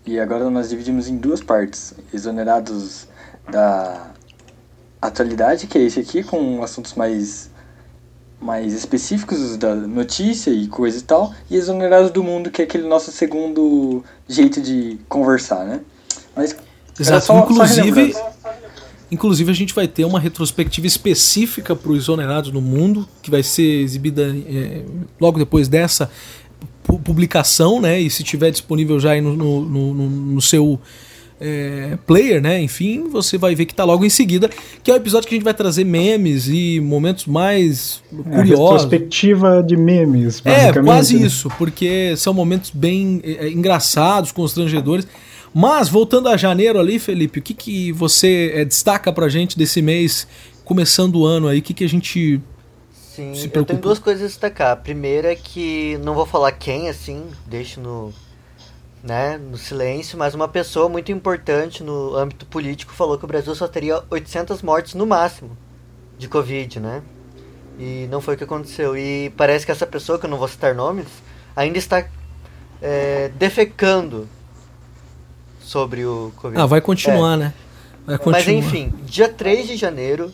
E 0.04 0.18
agora 0.18 0.50
nós 0.50 0.68
dividimos 0.68 1.08
em 1.08 1.16
duas 1.16 1.40
partes. 1.40 1.94
Exonerados 2.12 3.06
da 3.50 4.10
atualidade, 5.00 5.66
que 5.66 5.78
é 5.78 5.82
esse 5.82 6.00
aqui, 6.00 6.22
com 6.22 6.62
assuntos 6.62 6.94
mais 6.94 7.50
mais 8.38 8.74
específicos 8.74 9.56
da 9.56 9.74
notícia 9.74 10.50
e 10.50 10.68
coisa 10.68 10.98
e 10.98 11.02
tal, 11.02 11.32
e 11.50 11.56
exonerados 11.56 12.10
do 12.10 12.22
mundo, 12.22 12.50
que 12.50 12.60
é 12.60 12.64
aquele 12.66 12.86
nosso 12.86 13.10
segundo 13.10 14.04
jeito 14.28 14.60
de 14.60 14.98
conversar, 15.08 15.64
né? 15.64 15.80
Mas 16.34 16.54
Exato, 16.98 17.26
só, 17.26 17.38
inclusive, 17.38 18.12
só 18.12 18.32
inclusive 19.10 19.50
a 19.50 19.54
gente 19.54 19.74
vai 19.74 19.88
ter 19.88 20.04
uma 20.04 20.20
retrospectiva 20.20 20.86
específica 20.86 21.74
para 21.74 21.90
os 21.90 21.98
exonerados 21.98 22.52
no 22.52 22.60
mundo, 22.60 23.08
que 23.22 23.30
vai 23.30 23.42
ser 23.42 23.80
exibida 23.80 24.34
é, 24.48 24.84
logo 25.20 25.38
depois 25.38 25.68
dessa 25.68 26.10
publicação, 26.82 27.80
né? 27.80 28.00
E 28.00 28.08
se 28.08 28.22
tiver 28.22 28.50
disponível 28.50 29.00
já 29.00 29.20
no, 29.20 29.34
no, 29.34 29.64
no, 29.64 29.94
no 29.94 30.42
seu 30.42 30.80
é, 31.40 31.98
player, 32.06 32.40
né? 32.40 32.60
Enfim, 32.60 33.08
você 33.08 33.36
vai 33.36 33.54
ver 33.54 33.66
que 33.66 33.74
tá 33.74 33.84
logo 33.84 34.04
em 34.04 34.10
seguida, 34.10 34.50
que 34.82 34.90
é 34.90 34.94
o 34.94 34.96
episódio 34.96 35.28
que 35.28 35.34
a 35.34 35.36
gente 35.36 35.44
vai 35.44 35.54
trazer 35.54 35.84
memes 35.84 36.48
e 36.48 36.80
momentos 36.80 37.26
mais 37.26 38.02
é, 38.12 38.36
curiosos. 38.36 38.84
Retrospectiva 38.84 39.62
de 39.62 39.76
memes, 39.76 40.42
É, 40.44 40.72
quase 40.72 41.18
né? 41.18 41.26
isso, 41.26 41.50
porque 41.58 42.14
são 42.16 42.32
momentos 42.32 42.70
bem 42.70 43.20
é, 43.24 43.48
engraçados, 43.48 44.32
constrangedores. 44.32 45.06
Mas, 45.52 45.88
voltando 45.88 46.28
a 46.28 46.36
janeiro 46.36 46.78
ali, 46.78 46.98
Felipe, 46.98 47.38
o 47.38 47.42
que, 47.42 47.54
que 47.54 47.92
você 47.92 48.52
é, 48.54 48.64
destaca 48.64 49.12
pra 49.12 49.28
gente 49.28 49.56
desse 49.56 49.80
mês, 49.80 50.26
começando 50.64 51.16
o 51.16 51.26
ano 51.26 51.48
aí? 51.48 51.60
O 51.60 51.62
que, 51.62 51.72
que 51.72 51.84
a 51.84 51.88
gente 51.88 52.40
Sim, 52.92 53.32
eu 53.54 53.64
tenho 53.64 53.80
duas 53.80 53.98
coisas 53.98 54.24
a 54.24 54.26
destacar. 54.26 54.72
A 54.72 54.76
primeira 54.76 55.32
é 55.32 55.34
que, 55.34 55.98
não 56.04 56.12
vou 56.12 56.26
falar 56.26 56.52
quem, 56.52 56.90
assim, 56.90 57.24
deixo 57.46 57.80
no, 57.80 58.12
né, 59.06 59.38
no 59.38 59.56
silêncio, 59.56 60.18
mas 60.18 60.34
uma 60.34 60.48
pessoa 60.48 60.88
muito 60.88 61.12
importante 61.12 61.82
no 61.82 62.16
âmbito 62.16 62.44
político 62.44 62.92
falou 62.92 63.16
que 63.16 63.24
o 63.24 63.28
Brasil 63.28 63.54
só 63.54 63.68
teria 63.68 64.02
800 64.10 64.62
mortes 64.62 64.94
no 64.94 65.06
máximo 65.06 65.56
de 66.18 66.26
Covid, 66.26 66.80
né? 66.80 67.02
E 67.78 68.08
não 68.10 68.20
foi 68.20 68.34
o 68.34 68.36
que 68.36 68.42
aconteceu. 68.42 68.96
E 68.96 69.32
parece 69.36 69.64
que 69.64 69.70
essa 69.70 69.86
pessoa, 69.86 70.18
que 70.18 70.26
eu 70.26 70.30
não 70.30 70.38
vou 70.38 70.48
citar 70.48 70.74
nomes, 70.74 71.06
ainda 71.54 71.78
está 71.78 72.04
é, 72.82 73.30
defecando 73.36 74.28
sobre 75.60 76.04
o 76.04 76.32
Covid. 76.36 76.60
Ah, 76.60 76.66
vai 76.66 76.80
continuar, 76.80 77.34
é. 77.34 77.36
né? 77.36 77.54
Vai 78.04 78.18
continuar. 78.18 78.38
Mas 78.38 78.48
enfim, 78.48 78.92
dia 79.04 79.28
3 79.28 79.68
de 79.68 79.76
janeiro, 79.76 80.32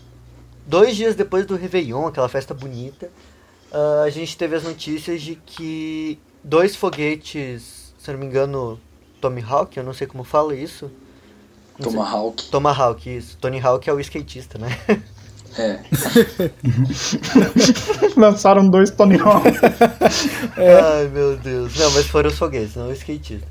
dois 0.67 0.97
dias 0.97 1.15
depois 1.15 1.45
do 1.45 1.57
Réveillon, 1.57 2.07
aquela 2.07 2.29
festa 2.29 2.55
bonita, 2.55 3.11
uh, 3.71 4.03
a 4.03 4.09
gente 4.09 4.35
teve 4.35 4.57
as 4.57 4.63
notícias 4.63 5.21
de 5.21 5.35
que 5.35 6.19
dois 6.43 6.75
foguetes 6.75 7.82
se 8.03 8.11
eu 8.11 8.15
não 8.15 8.21
me 8.21 8.27
engano, 8.27 8.81
Tomahawk, 9.21 9.77
eu 9.77 9.85
não 9.85 9.95
sei 9.95 10.09
como 10.09 10.25
fala 10.25 10.57
isso. 10.57 10.91
Tomahawk. 11.81 12.51
Tomahawk, 12.51 13.17
isso. 13.17 13.39
Tony 13.41 13.61
Hawk 13.61 13.89
é 13.89 13.93
o 13.93 14.01
skatista, 14.01 14.59
né? 14.59 14.77
É. 15.57 15.79
Lançaram 18.19 18.69
dois 18.69 18.91
Tony 18.91 19.21
Hawk. 19.21 19.47
É. 20.59 20.81
Ai, 20.81 21.09
meu 21.09 21.37
Deus. 21.37 21.77
Não, 21.77 21.93
mas 21.93 22.09
foram 22.09 22.29
os 22.29 22.37
foguetes, 22.37 22.75
não 22.75 22.89
o 22.89 22.93
skatista. 22.93 23.47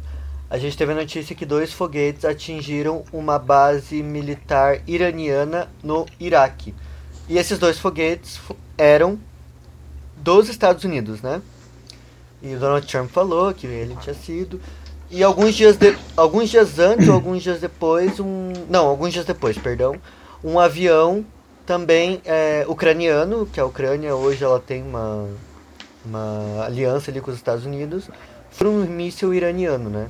A 0.49 0.57
gente 0.57 0.77
teve 0.77 0.91
a 0.91 0.95
notícia 0.95 1.33
que 1.33 1.45
dois 1.45 1.71
foguetes 1.71 2.25
atingiram 2.25 3.05
uma 3.13 3.39
base 3.39 4.03
militar 4.03 4.81
iraniana 4.85 5.69
no 5.81 6.05
Iraque. 6.19 6.75
E 7.29 7.37
esses 7.37 7.57
dois 7.57 7.79
foguetes 7.79 8.41
eram 8.77 9.17
dos 10.17 10.49
Estados 10.49 10.83
Unidos, 10.83 11.21
né? 11.21 11.41
E 12.41 12.55
o 12.55 12.59
Donald 12.59 12.85
Trump 12.87 13.09
falou 13.11 13.53
que 13.53 13.67
ele 13.67 13.95
tinha 14.01 14.15
sido. 14.15 14.59
E 15.09 15.23
alguns 15.23 15.53
dias, 15.55 15.75
de, 15.77 15.95
alguns 16.15 16.49
dias 16.49 16.79
antes 16.79 17.07
ou 17.07 17.13
alguns 17.13 17.43
dias 17.43 17.59
depois, 17.59 18.19
um. 18.19 18.53
Não, 18.69 18.87
alguns 18.87 19.13
dias 19.13 19.25
depois, 19.25 19.57
perdão. 19.57 19.95
Um 20.43 20.59
avião 20.59 21.25
também 21.65 22.21
é, 22.25 22.65
ucraniano, 22.67 23.45
que 23.45 23.59
a 23.59 23.65
Ucrânia 23.65 24.15
hoje 24.15 24.43
ela 24.43 24.59
tem 24.59 24.81
uma, 24.81 25.29
uma 26.05 26.65
aliança 26.65 27.11
ali 27.11 27.21
com 27.21 27.29
os 27.29 27.37
Estados 27.37 27.65
Unidos, 27.65 28.09
foi 28.49 28.67
um 28.67 28.85
míssil 28.85 29.33
iraniano, 29.33 29.89
né? 29.89 30.09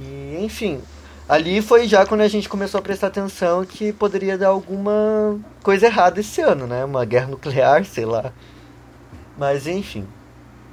E 0.00 0.36
enfim, 0.40 0.80
ali 1.28 1.62
foi 1.62 1.88
já 1.88 2.04
quando 2.04 2.20
a 2.20 2.28
gente 2.28 2.48
começou 2.48 2.78
a 2.78 2.82
prestar 2.82 3.08
atenção 3.08 3.64
que 3.64 3.92
poderia 3.92 4.36
dar 4.36 4.48
alguma 4.48 5.38
coisa 5.62 5.86
errada 5.86 6.20
esse 6.20 6.40
ano, 6.40 6.66
né? 6.66 6.84
Uma 6.84 7.04
guerra 7.04 7.28
nuclear, 7.28 7.84
sei 7.84 8.04
lá. 8.04 8.32
Mas 9.36 9.66
enfim. 9.66 10.06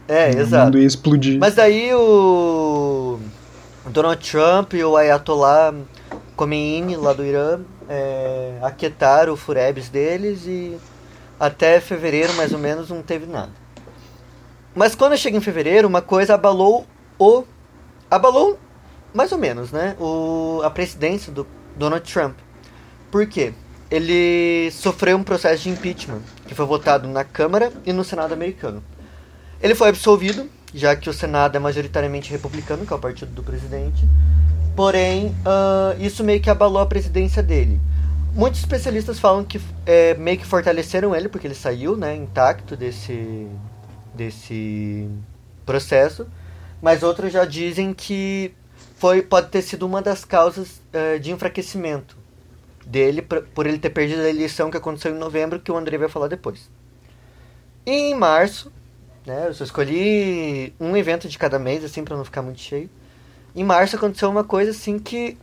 É, 0.07 0.29
o 0.31 0.39
exato. 0.39 0.65
mundo 0.65 0.79
ia 0.79 0.87
explodir. 0.87 1.39
Mas 1.39 1.55
daí 1.55 1.93
o 1.93 3.19
Donald 3.87 4.29
Trump 4.29 4.73
e 4.73 4.83
o 4.83 4.97
Ayatollah 4.97 5.73
Khomeini, 6.35 6.95
lá 6.95 7.13
do 7.13 7.23
Irã, 7.23 7.61
é, 7.87 8.57
aquietaram 8.61 9.33
o 9.33 9.37
furebes 9.37 9.89
deles 9.89 10.45
e 10.45 10.77
até 11.39 11.79
fevereiro, 11.79 12.33
mais 12.33 12.53
ou 12.53 12.59
menos, 12.59 12.89
não 12.89 13.01
teve 13.01 13.25
nada. 13.25 13.51
Mas 14.75 14.95
quando 14.95 15.17
chega 15.17 15.37
em 15.37 15.41
fevereiro, 15.41 15.87
uma 15.87 16.01
coisa 16.01 16.33
abalou 16.33 16.85
o... 17.19 17.43
Abalou, 18.09 18.57
mais 19.13 19.31
ou 19.31 19.37
menos, 19.37 19.71
né? 19.71 19.95
O, 19.99 20.61
a 20.63 20.69
presidência 20.69 21.31
do 21.31 21.45
Donald 21.75 22.11
Trump. 22.11 22.37
Por 23.11 23.27
quê? 23.27 23.53
Ele 23.89 24.71
sofreu 24.71 25.17
um 25.17 25.23
processo 25.23 25.63
de 25.63 25.69
impeachment, 25.69 26.21
que 26.47 26.55
foi 26.55 26.65
votado 26.65 27.07
na 27.07 27.23
Câmara 27.23 27.71
e 27.85 27.93
no 27.93 28.03
Senado 28.03 28.33
americano. 28.33 28.83
Ele 29.63 29.75
foi 29.75 29.87
absolvido, 29.87 30.49
já 30.75 30.93
que 30.93 31.09
o 31.09 31.13
Senado 31.13 31.55
é 31.55 31.59
majoritariamente 31.59 32.29
republicano, 32.29 32.85
que 32.85 32.91
é 32.91 32.95
o 32.97 32.99
partido 32.99 33.31
do 33.31 33.41
presidente. 33.41 34.03
Porém, 34.75 35.27
uh, 35.27 36.03
isso 36.03 36.21
meio 36.21 36.41
que 36.41 36.49
abalou 36.49 36.81
a 36.81 36.85
presidência 36.85 37.41
dele. 37.41 37.79
Muitos 38.33 38.59
especialistas 38.59 39.19
falam 39.19 39.45
que 39.45 39.61
é, 39.85 40.15
meio 40.15 40.37
que 40.37 40.45
fortaleceram 40.45 41.15
ele, 41.15 41.29
porque 41.29 41.47
ele 41.47 41.55
saiu 41.55 41.95
né, 41.95 42.13
intacto 42.13 42.75
desse, 42.75 43.47
desse 44.13 45.07
processo. 45.65 46.27
Mas 46.81 47.01
outros 47.01 47.31
já 47.31 47.45
dizem 47.45 47.93
que 47.93 48.53
foi, 48.97 49.21
pode 49.21 49.47
ter 49.47 49.61
sido 49.61 49.85
uma 49.85 50.01
das 50.01 50.25
causas 50.25 50.81
uh, 50.93 51.17
de 51.21 51.31
enfraquecimento 51.31 52.17
dele, 52.85 53.21
por 53.21 53.65
ele 53.65 53.79
ter 53.79 53.91
perdido 53.91 54.23
a 54.23 54.29
eleição 54.29 54.69
que 54.69 54.75
aconteceu 54.75 55.15
em 55.15 55.17
novembro, 55.17 55.57
que 55.57 55.71
o 55.71 55.77
André 55.77 55.97
vai 55.97 56.09
falar 56.09 56.27
depois. 56.27 56.69
E 57.85 57.91
em 57.91 58.13
março, 58.13 58.69
né? 59.25 59.47
Eu 59.47 59.53
só 59.53 59.63
escolhi 59.63 60.73
um 60.79 60.95
evento 60.95 61.27
de 61.27 61.37
cada 61.37 61.57
mês, 61.57 61.83
assim, 61.83 62.03
para 62.03 62.17
não 62.17 62.25
ficar 62.25 62.41
muito 62.41 62.59
cheio. 62.59 62.89
Em 63.55 63.63
março 63.63 63.95
aconteceu 63.95 64.29
uma 64.29 64.43
coisa, 64.43 64.71
assim, 64.71 64.99
que 64.99 65.37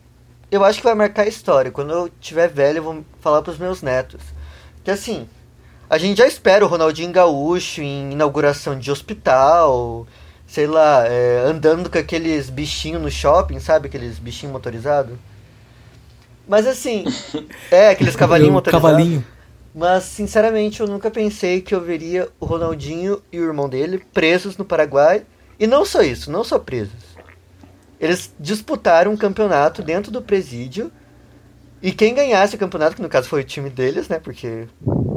eu 0.51 0.65
acho 0.65 0.79
que 0.79 0.85
vai 0.85 0.95
marcar 0.95 1.23
a 1.23 1.29
história. 1.29 1.71
Quando 1.71 1.93
eu 1.93 2.11
tiver 2.21 2.49
velho, 2.49 2.79
eu 2.79 2.83
vou 2.83 3.05
falar 3.21 3.43
pros 3.43 3.59
meus 3.59 3.83
netos. 3.83 4.21
Que, 4.85 4.91
assim, 4.91 5.29
a 5.89 5.97
gente 5.97 6.19
já 6.19 6.27
espera 6.27 6.65
o 6.65 6.69
Ronaldinho 6.69 7.13
Gaúcho 7.13 7.83
em 7.83 8.13
inauguração 8.13 8.79
de 8.79 8.91
hospital, 8.91 10.07
sei 10.47 10.67
lá, 10.67 11.07
é, 11.07 11.45
andando 11.47 11.89
com 11.89 11.99
aqueles 11.99 12.51
bichinhos 12.51 13.01
no 13.01 13.11
shopping, 13.11 13.61
sabe? 13.61 13.89
Aqueles 13.89 14.19
bichinhos 14.19 14.53
motorizados. 14.53 15.17
Mas, 16.49 16.67
assim, 16.67 17.05
é, 17.71 17.91
aqueles 17.91 18.17
cavalinhos 18.17 18.53
motorizados. 18.53 18.91
Cavalinho. 18.91 19.25
Mas, 19.75 20.05
sinceramente, 20.05 20.81
eu 20.81 20.87
nunca 20.87 21.11
pensei 21.11 21.61
que 21.61 21.75
eu 21.75 21.81
veria 21.81 22.29
o 22.41 22.45
Ronaldinho 22.45 23.23
e 23.31 23.39
o 23.39 23.45
irmão 23.45 23.69
dele 23.69 24.05
presos 24.13 24.57
no 24.57 24.65
Paraguai. 24.65 25.25
E 25.59 25.67
não 25.67 25.85
só 25.85 26.03
isso, 26.03 26.31
não 26.31 26.43
só 26.43 26.59
presos. 26.59 27.11
Eles 28.01 28.33
disputaram 28.41 29.13
um 29.13 29.17
campeonato 29.17 29.83
dentro 29.83 30.11
do 30.11 30.23
presídio. 30.23 30.91
E 31.83 31.93
quem 31.93 32.15
ganhasse 32.15 32.57
o 32.57 32.59
campeonato, 32.59 32.97
que 32.97 33.03
no 33.03 33.09
caso 33.09 33.29
foi 33.29 33.43
o 33.43 33.45
time 33.45 33.71
deles, 33.71 34.09
né? 34.09 34.19
Porque, 34.19 34.67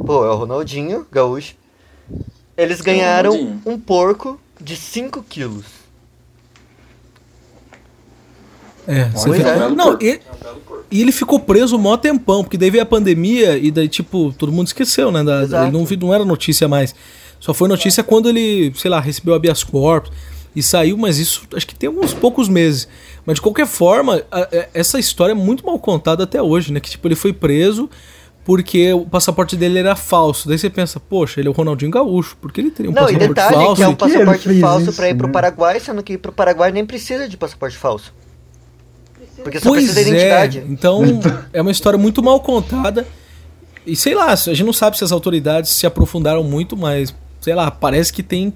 pô, 0.06 0.24
é 0.24 0.30
o 0.30 0.36
Ronaldinho, 0.36 1.06
gaúcho. 1.10 1.56
Eles 2.56 2.80
ganharam 2.80 3.60
um 3.66 3.78
porco 3.78 4.40
de 4.60 4.76
5 4.76 5.22
quilos. 5.24 5.83
É, 8.86 9.04
você 9.06 9.30
vê. 9.30 9.42
é. 9.42 9.68
Não, 9.70 9.98
e, 10.00 10.20
e 10.90 11.00
ele 11.02 11.12
ficou 11.12 11.40
preso 11.40 11.76
um 11.76 11.78
maior 11.80 11.96
tempão, 11.96 12.42
porque 12.44 12.56
daí 12.58 12.70
veio 12.70 12.82
a 12.82 12.86
pandemia 12.86 13.56
e 13.56 13.70
daí, 13.70 13.88
tipo, 13.88 14.32
todo 14.36 14.52
mundo 14.52 14.66
esqueceu, 14.66 15.10
né? 15.10 15.22
Da, 15.24 15.42
Exato. 15.42 15.64
ele 15.66 15.72
não, 15.76 15.84
vi- 15.84 15.96
não 15.96 16.12
era 16.14 16.24
notícia 16.24 16.68
mais. 16.68 16.94
Só 17.40 17.52
foi 17.52 17.68
notícia 17.68 18.02
quando 18.02 18.28
ele, 18.28 18.72
sei 18.76 18.90
lá, 18.90 19.00
recebeu 19.00 19.34
habeas 19.34 19.62
corpus 19.64 20.10
e 20.56 20.62
saiu, 20.62 20.96
mas 20.96 21.18
isso 21.18 21.42
acho 21.54 21.66
que 21.66 21.74
tem 21.74 21.88
uns 21.88 22.14
poucos 22.14 22.48
meses. 22.48 22.86
Mas 23.26 23.36
de 23.36 23.40
qualquer 23.42 23.66
forma, 23.66 24.22
a- 24.30 24.42
a- 24.42 24.66
essa 24.72 24.98
história 24.98 25.32
é 25.32 25.34
muito 25.34 25.64
mal 25.66 25.78
contada 25.78 26.24
até 26.24 26.40
hoje, 26.40 26.72
né? 26.72 26.80
Que 26.80 26.90
tipo, 26.90 27.06
ele 27.08 27.14
foi 27.16 27.32
preso 27.32 27.88
porque 28.44 28.92
o 28.92 29.06
passaporte 29.06 29.56
dele 29.56 29.78
era 29.78 29.96
falso. 29.96 30.46
Daí 30.48 30.58
você 30.58 30.68
pensa, 30.68 31.00
poxa, 31.00 31.40
ele 31.40 31.48
é 31.48 31.50
o 31.50 31.54
Ronaldinho 31.54 31.90
Gaúcho, 31.90 32.36
porque 32.40 32.60
ele 32.60 32.70
teria 32.70 32.90
um 32.90 32.94
Não, 32.94 33.02
e 33.08 33.12
passaporte 33.14 33.28
detalhe 33.28 33.54
falso? 33.54 33.74
que 33.76 33.82
é 33.82 33.88
um 33.88 33.94
passaporte 33.94 34.60
falso 34.60 34.92
pra 34.92 35.08
ir 35.08 35.14
pro 35.16 35.26
né? 35.26 35.32
Paraguai, 35.32 35.80
sendo 35.80 36.02
que 36.02 36.12
ir 36.12 36.18
pro 36.18 36.30
Paraguai 36.32 36.70
nem 36.70 36.84
precisa 36.84 37.26
de 37.28 37.36
passaporte 37.38 37.76
falso. 37.76 38.12
Porque 39.42 39.58
só 39.58 39.68
Pois 39.68 39.84
precisa 39.84 39.94
da 39.94 40.16
é, 40.16 40.46
identidade. 40.46 40.64
então 40.72 41.02
é 41.52 41.60
uma 41.60 41.70
história 41.70 41.98
muito 41.98 42.22
mal 42.22 42.40
contada. 42.40 43.06
E 43.86 43.94
sei 43.94 44.14
lá, 44.14 44.32
a 44.32 44.36
gente 44.36 44.64
não 44.64 44.72
sabe 44.72 44.96
se 44.96 45.04
as 45.04 45.12
autoridades 45.12 45.70
se 45.70 45.86
aprofundaram 45.86 46.42
muito, 46.42 46.76
mas 46.76 47.14
sei 47.40 47.54
lá, 47.54 47.70
parece 47.70 48.12
que 48.12 48.22
tem 48.22 48.52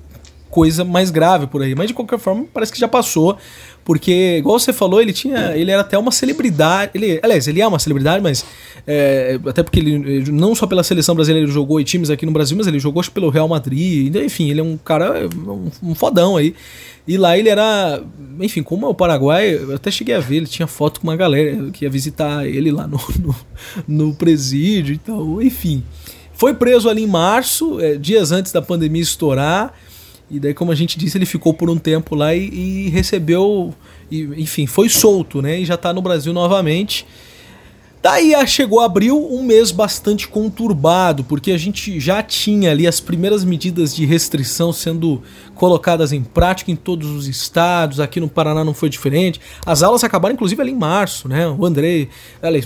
coisa 0.51 0.85
mais 0.85 1.11
grave 1.11 1.47
por 1.47 1.63
aí. 1.63 1.75
Mas 1.75 1.89
de 1.89 1.95
qualquer 1.95 2.19
forma, 2.19 2.47
parece 2.53 2.73
que 2.73 2.79
já 2.79 2.89
passou. 2.89 3.37
Porque, 3.85 4.37
igual 4.39 4.59
você 4.59 4.73
falou, 4.73 5.01
ele 5.01 5.13
tinha. 5.13 5.57
Ele 5.57 5.71
era 5.71 5.81
até 5.81 5.97
uma 5.97 6.11
celebridade. 6.11 6.91
Ele, 6.95 7.19
aliás, 7.23 7.49
ele 7.49 7.61
é 7.61 7.67
uma 7.67 7.79
celebridade, 7.79 8.23
mas. 8.23 8.45
é, 8.87 9.39
até 9.47 9.63
porque 9.63 9.79
ele 9.79 10.31
não 10.31 10.55
só 10.55 10.67
pela 10.67 10.83
seleção 10.83 11.15
brasileira 11.15 11.47
ele 11.47 11.53
jogou 11.53 11.81
em 11.81 11.85
times 11.85 12.11
aqui 12.11 12.27
no 12.27 12.33
Brasil, 12.33 12.57
mas 12.57 12.67
ele 12.67 12.79
jogou 12.79 13.01
acho, 13.01 13.11
pelo 13.11 13.31
Real 13.31 13.49
Madrid. 13.49 14.15
Enfim, 14.15 14.51
ele 14.51 14.61
é 14.61 14.63
um 14.63 14.77
cara. 14.77 15.29
um, 15.35 15.71
um 15.83 15.95
fodão 15.95 16.37
aí. 16.37 16.55
E 17.09 17.17
lá 17.17 17.39
ele 17.39 17.49
era. 17.49 18.03
Enfim, 18.39 18.63
como 18.63 18.85
é 18.85 18.89
o 18.89 18.95
Paraguai, 18.95 19.55
eu 19.55 19.75
até 19.75 19.91
cheguei 19.91 20.15
a 20.15 20.21
ver, 20.21 20.37
ele 20.37 20.47
tinha 20.47 20.67
foto 20.67 21.01
com 21.01 21.09
uma 21.09 21.17
galera 21.17 21.71
que 21.71 21.87
ia 21.87 21.91
visitar 21.91 22.47
ele 22.47 22.71
lá 22.71 22.87
no, 22.87 23.01
no, 23.19 23.37
no 23.89 24.15
presídio. 24.15 24.95
Então, 24.95 25.41
enfim. 25.41 25.83
Foi 26.35 26.55
preso 26.55 26.89
ali 26.89 27.03
em 27.03 27.07
março, 27.07 27.81
é, 27.81 27.97
dias 27.97 28.31
antes 28.31 28.53
da 28.53 28.63
pandemia 28.63 29.03
estourar. 29.03 29.75
E 30.31 30.39
daí, 30.39 30.53
como 30.53 30.71
a 30.71 30.75
gente 30.75 30.99
disse, 30.99 31.17
ele 31.17 31.25
ficou 31.25 31.55
por 31.55 31.71
um 31.71 31.79
tempo 31.79 32.15
lá 32.15 32.35
e, 32.35 32.49
e 32.49 32.89
recebeu. 32.91 33.75
e, 34.11 34.23
enfim, 34.37 34.67
foi 34.67 34.91
solto, 34.91 35.41
né? 35.41 35.59
E 35.59 35.65
já 35.65 35.77
tá 35.77 35.93
no 35.93 36.03
Brasil 36.03 36.33
novamente. 36.33 37.07
Daí 38.01 38.33
chegou 38.47 38.81
abril, 38.81 39.27
um 39.31 39.43
mês 39.43 39.73
bastante 39.73 40.29
conturbado, 40.29 41.25
porque 41.25 41.51
a 41.51 41.59
gente 41.59 41.99
já 41.99 42.23
tinha 42.23 42.71
ali 42.71 42.87
as 42.87 43.01
primeiras 43.01 43.45
medidas 43.45 43.95
de 43.95 44.07
restrição 44.07 44.73
sendo 44.73 45.21
colocadas 45.57 46.13
em 46.13 46.23
prática 46.23 46.71
em 46.71 46.77
todos 46.77 47.11
os 47.11 47.27
estados, 47.27 47.99
aqui 47.99 48.21
no 48.21 48.29
Paraná 48.29 48.65
não 48.65 48.73
foi 48.73 48.89
diferente. 48.89 49.41
As 49.67 49.83
aulas 49.83 50.05
acabaram 50.05 50.35
inclusive 50.35 50.63
ali 50.63 50.71
em 50.71 50.77
março, 50.77 51.29
né? 51.29 51.49
O 51.49 51.67
Andrei, 51.67 52.09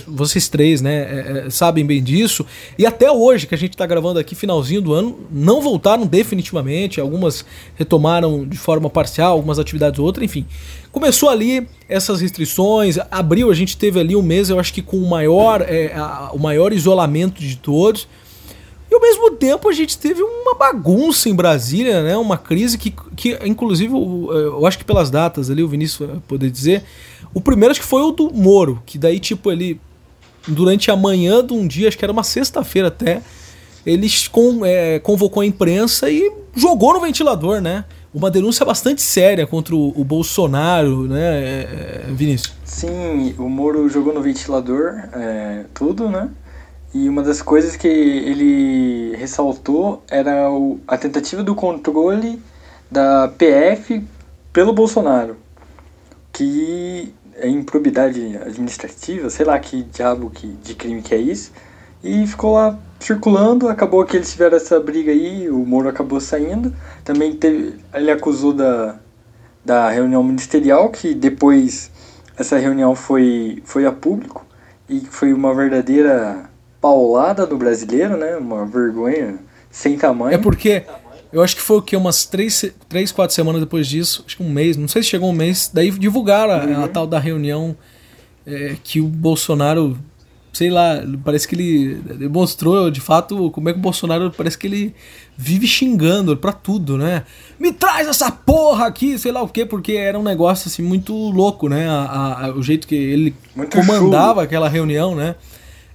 vocês 0.07 0.47
três, 0.47 0.81
né, 0.81 0.93
é, 0.93 1.43
é, 1.47 1.49
sabem 1.49 1.83
bem 1.83 2.03
disso. 2.03 2.45
E 2.77 2.85
até 2.85 3.11
hoje, 3.11 3.47
que 3.47 3.55
a 3.55 3.57
gente 3.57 3.75
tá 3.75 3.87
gravando 3.87 4.19
aqui, 4.19 4.35
finalzinho 4.35 4.81
do 4.81 4.93
ano, 4.93 5.19
não 5.31 5.61
voltaram 5.61 6.05
definitivamente, 6.05 7.01
algumas 7.01 7.43
retomaram 7.75 8.45
de 8.45 8.57
forma 8.57 8.89
parcial, 8.89 9.33
algumas 9.33 9.57
atividades 9.57 9.99
outras, 9.99 10.23
enfim. 10.23 10.45
Começou 10.93 11.27
ali 11.27 11.67
essas 11.89 12.21
restrições. 12.21 12.97
Abril 13.11 13.49
a 13.51 13.53
gente 13.53 13.75
teve 13.75 13.99
ali 13.99 14.15
um 14.15 14.21
mês, 14.21 14.49
eu 14.49 14.59
acho 14.59 14.71
que 14.71 14.81
com 14.81 14.95
o 14.97 15.09
maior, 15.09 15.61
é, 15.67 15.91
a- 15.95 16.29
o 16.33 16.39
maior 16.39 16.71
isolamento 16.71 17.41
de 17.41 17.57
todos. 17.57 18.07
E 18.89 18.93
ao 18.93 19.01
mesmo 19.01 19.31
tempo 19.31 19.67
a 19.67 19.73
gente 19.73 19.97
teve 19.97 20.21
uma 20.21 20.53
bagunça 20.53 21.27
em 21.27 21.33
Brasília, 21.33 22.03
né? 22.03 22.15
Uma 22.15 22.37
crise 22.37 22.77
que, 22.77 22.93
que 23.15 23.37
inclusive, 23.43 23.91
o- 23.91 24.31
eu 24.31 24.65
acho 24.67 24.77
que 24.77 24.85
pelas 24.85 25.09
datas 25.09 25.49
ali, 25.49 25.63
o 25.63 25.67
Vinícius 25.67 26.07
vai 26.07 26.19
poder 26.27 26.51
dizer. 26.51 26.83
O 27.33 27.41
primeiro 27.41 27.71
acho 27.71 27.81
que 27.81 27.87
foi 27.87 28.03
o 28.03 28.11
do 28.11 28.31
Moro, 28.31 28.81
que 28.85 28.97
daí, 28.99 29.19
tipo, 29.19 29.51
ele. 29.51 29.81
Durante 30.47 30.91
a 30.91 30.95
manhã 30.95 31.43
de 31.43 31.53
um 31.53 31.65
dia, 31.65 31.87
acho 31.87 31.97
que 31.97 32.05
era 32.05 32.11
uma 32.11 32.21
sexta-feira 32.23 32.89
até, 32.89 33.21
ele 33.85 34.07
é, 34.65 34.99
convocou 34.99 35.41
a 35.41 35.45
imprensa 35.45 36.07
e 36.09 36.31
jogou 36.55 36.93
no 36.93 36.99
ventilador, 37.01 37.61
né? 37.61 37.85
Uma 38.13 38.29
denúncia 38.29 38.63
bastante 38.65 39.01
séria 39.01 39.47
contra 39.47 39.75
o, 39.75 39.89
o 39.99 40.03
Bolsonaro, 40.03 41.07
né, 41.07 41.19
é, 41.19 42.03
é, 42.09 42.11
Vinícius? 42.11 42.53
Sim, 42.63 43.33
o 43.39 43.49
Moro 43.49 43.89
jogou 43.89 44.13
no 44.13 44.21
ventilador, 44.21 44.93
é, 45.13 45.65
tudo, 45.73 46.09
né? 46.09 46.29
E 46.93 47.09
uma 47.09 47.23
das 47.23 47.41
coisas 47.41 47.75
que 47.75 47.87
ele 47.87 49.15
ressaltou 49.15 50.03
era 50.07 50.51
o- 50.51 50.79
a 50.87 50.95
tentativa 50.95 51.41
do 51.41 51.55
controle 51.55 52.39
da 52.91 53.27
PF 53.35 54.03
pelo 54.51 54.73
Bolsonaro, 54.73 55.35
que 56.31 57.13
é 57.35 57.49
improbidade 57.49 58.37
administrativa, 58.37 59.29
sei 59.31 59.43
lá 59.45 59.57
que 59.57 59.81
diabo 59.83 60.29
que, 60.29 60.47
de 60.63 60.75
crime 60.75 61.01
que 61.01 61.15
é 61.15 61.17
isso, 61.17 61.51
e 62.03 62.27
ficou 62.27 62.53
lá 62.53 62.77
circulando, 62.99 63.67
acabou 63.69 64.03
que 64.05 64.15
eles 64.17 64.31
tiveram 64.31 64.57
essa 64.57 64.79
briga 64.79 65.11
aí, 65.11 65.49
o 65.49 65.57
Moro 65.65 65.89
acabou 65.89 66.19
saindo, 66.19 66.73
também 67.03 67.35
teve, 67.35 67.75
ele 67.93 68.11
acusou 68.11 68.53
da, 68.53 68.95
da 69.63 69.89
reunião 69.89 70.23
ministerial, 70.23 70.89
que 70.89 71.13
depois 71.13 71.91
essa 72.37 72.57
reunião 72.57 72.95
foi, 72.95 73.61
foi 73.65 73.85
a 73.85 73.91
público 73.91 74.45
e 74.89 75.01
foi 75.01 75.33
uma 75.33 75.53
verdadeira 75.53 76.49
paulada 76.81 77.45
do 77.45 77.57
brasileiro, 77.57 78.17
né? 78.17 78.35
Uma 78.37 78.65
vergonha 78.65 79.35
sem 79.71 79.97
tamanho. 79.97 80.33
É 80.35 80.37
porque 80.37 80.83
eu 81.31 81.41
acho 81.41 81.55
que 81.55 81.61
foi 81.61 81.77
o 81.77 81.81
que? 81.81 81.95
Umas 81.95 82.25
três, 82.25 82.65
três, 82.89 83.11
quatro 83.11 83.33
semanas 83.35 83.61
depois 83.61 83.87
disso, 83.87 84.23
acho 84.27 84.37
que 84.37 84.43
um 84.43 84.49
mês, 84.49 84.75
não 84.77 84.87
sei 84.87 85.01
se 85.03 85.09
chegou 85.09 85.29
um 85.29 85.33
mês, 85.33 85.69
daí 85.73 85.89
divulgaram 85.91 86.53
a- 86.53 86.85
a, 86.85 86.87
tal 86.87 87.07
da 87.07 87.19
reunião 87.19 87.75
é, 88.45 88.75
que 88.83 88.99
o 88.99 89.07
Bolsonaro, 89.07 89.97
sei 90.53 90.69
lá, 90.69 91.01
parece 91.25 91.47
que 91.47 91.55
ele 91.55 91.95
demonstrou 92.15 92.91
de 92.91 93.01
fato 93.01 93.49
como 93.51 93.69
é 93.69 93.73
que 93.73 93.79
o 93.79 93.81
Bolsonaro 93.81 94.31
parece 94.31 94.55
que 94.57 94.67
ele 94.67 94.95
vive 95.35 95.65
xingando 95.65 96.37
pra 96.37 96.51
tudo, 96.53 96.95
né? 96.95 97.23
Me 97.59 97.73
traz 97.73 98.07
essa 98.07 98.31
porra 98.31 98.85
aqui, 98.85 99.17
sei 99.17 99.31
lá 99.31 99.41
o 99.41 99.47
quê, 99.47 99.65
porque 99.65 99.93
era 99.93 100.17
um 100.17 100.21
negócio 100.23 100.67
assim 100.69 100.83
muito 100.83 101.11
louco, 101.13 101.67
né? 101.67 101.89
A- 101.89 102.03
a- 102.03 102.45
a- 102.45 102.51
o 102.53 102.61
jeito 102.61 102.87
que 102.87 102.93
ele 102.93 103.35
Muito 103.55 103.75
comandava 103.75 104.43
aquela 104.43 104.69
reunião, 104.69 105.15
né? 105.15 105.35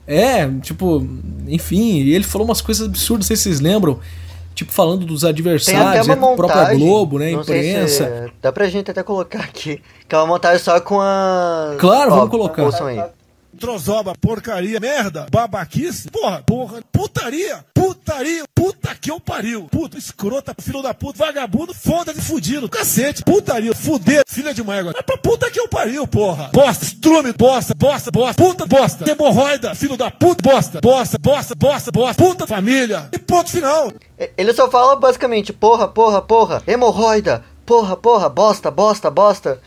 É, 0.06 0.48
tipo, 0.62 1.06
enfim, 1.46 1.98
e 2.00 2.14
ele 2.14 2.24
falou 2.24 2.46
umas 2.48 2.60
coisas 2.60 2.88
absurdas, 2.88 3.26
não 3.26 3.28
sei 3.28 3.36
se 3.36 3.42
vocês 3.44 3.60
lembram. 3.60 4.00
Tipo, 4.54 4.72
falando 4.72 5.06
dos 5.06 5.24
adversários, 5.24 6.08
né, 6.08 6.16
montagem. 6.16 6.78
Globo, 6.80 7.16
né? 7.20 7.30
sei 7.44 7.62
se- 7.62 7.70
Imprensa. 7.70 8.30
dá 8.42 8.50
pra 8.50 8.66
gente 8.68 8.90
até 8.90 9.04
colocar 9.04 9.38
aqui. 9.38 9.80
Que 10.08 10.14
é 10.16 10.18
uma 10.18 10.26
montagem 10.26 10.58
só 10.58 10.80
com 10.80 11.00
a. 11.00 11.76
Claro, 11.78 12.10
vamos 12.10 12.28
colocar. 12.30 12.64
Ouçam 12.64 12.86
aí. 12.88 13.00
Trozoba, 13.58 14.14
porcaria, 14.20 14.78
merda, 14.78 15.26
babaquice, 15.30 16.08
porra, 16.10 16.42
porra, 16.46 16.80
putaria, 16.92 17.64
putaria, 17.74 18.44
puta 18.54 18.94
que 18.94 19.10
eu 19.10 19.18
pariu, 19.18 19.64
puta, 19.64 19.98
escrota, 19.98 20.54
filho 20.60 20.80
da 20.80 20.94
puta, 20.94 21.18
vagabundo, 21.18 21.74
foda-se, 21.74 22.20
fudido, 22.20 22.68
cacete, 22.68 23.24
putaria, 23.24 23.74
fuder, 23.74 24.22
filha 24.28 24.54
de 24.54 24.62
uma 24.62 24.76
égua, 24.76 24.92
é 24.96 25.02
pra 25.02 25.18
puta 25.18 25.50
que 25.50 25.58
eu 25.58 25.68
pariu, 25.68 26.06
porra, 26.06 26.50
bosta, 26.52 26.84
estrume, 26.84 27.32
bosta, 27.32 27.74
bosta, 27.74 28.10
bosta, 28.12 28.42
puta, 28.42 28.66
bosta, 28.66 29.10
hemorroida, 29.10 29.74
filho 29.74 29.96
da 29.96 30.08
puta, 30.10 30.40
bosta, 30.40 30.80
bosta, 30.80 31.18
bosta, 31.18 31.54
bosta, 31.56 31.90
bosta, 31.90 32.22
puta, 32.22 32.46
família, 32.46 33.08
e 33.12 33.18
ponto 33.18 33.50
final. 33.50 33.92
Ele 34.36 34.54
só 34.54 34.70
fala 34.70 34.94
basicamente 34.96 35.52
porra, 35.52 35.88
porra, 35.88 36.22
porra, 36.22 36.62
hemorroida, 36.66 37.44
porra, 37.66 37.96
porra, 37.96 38.28
bosta, 38.28 38.70
bosta, 38.70 39.10
bosta. 39.10 39.60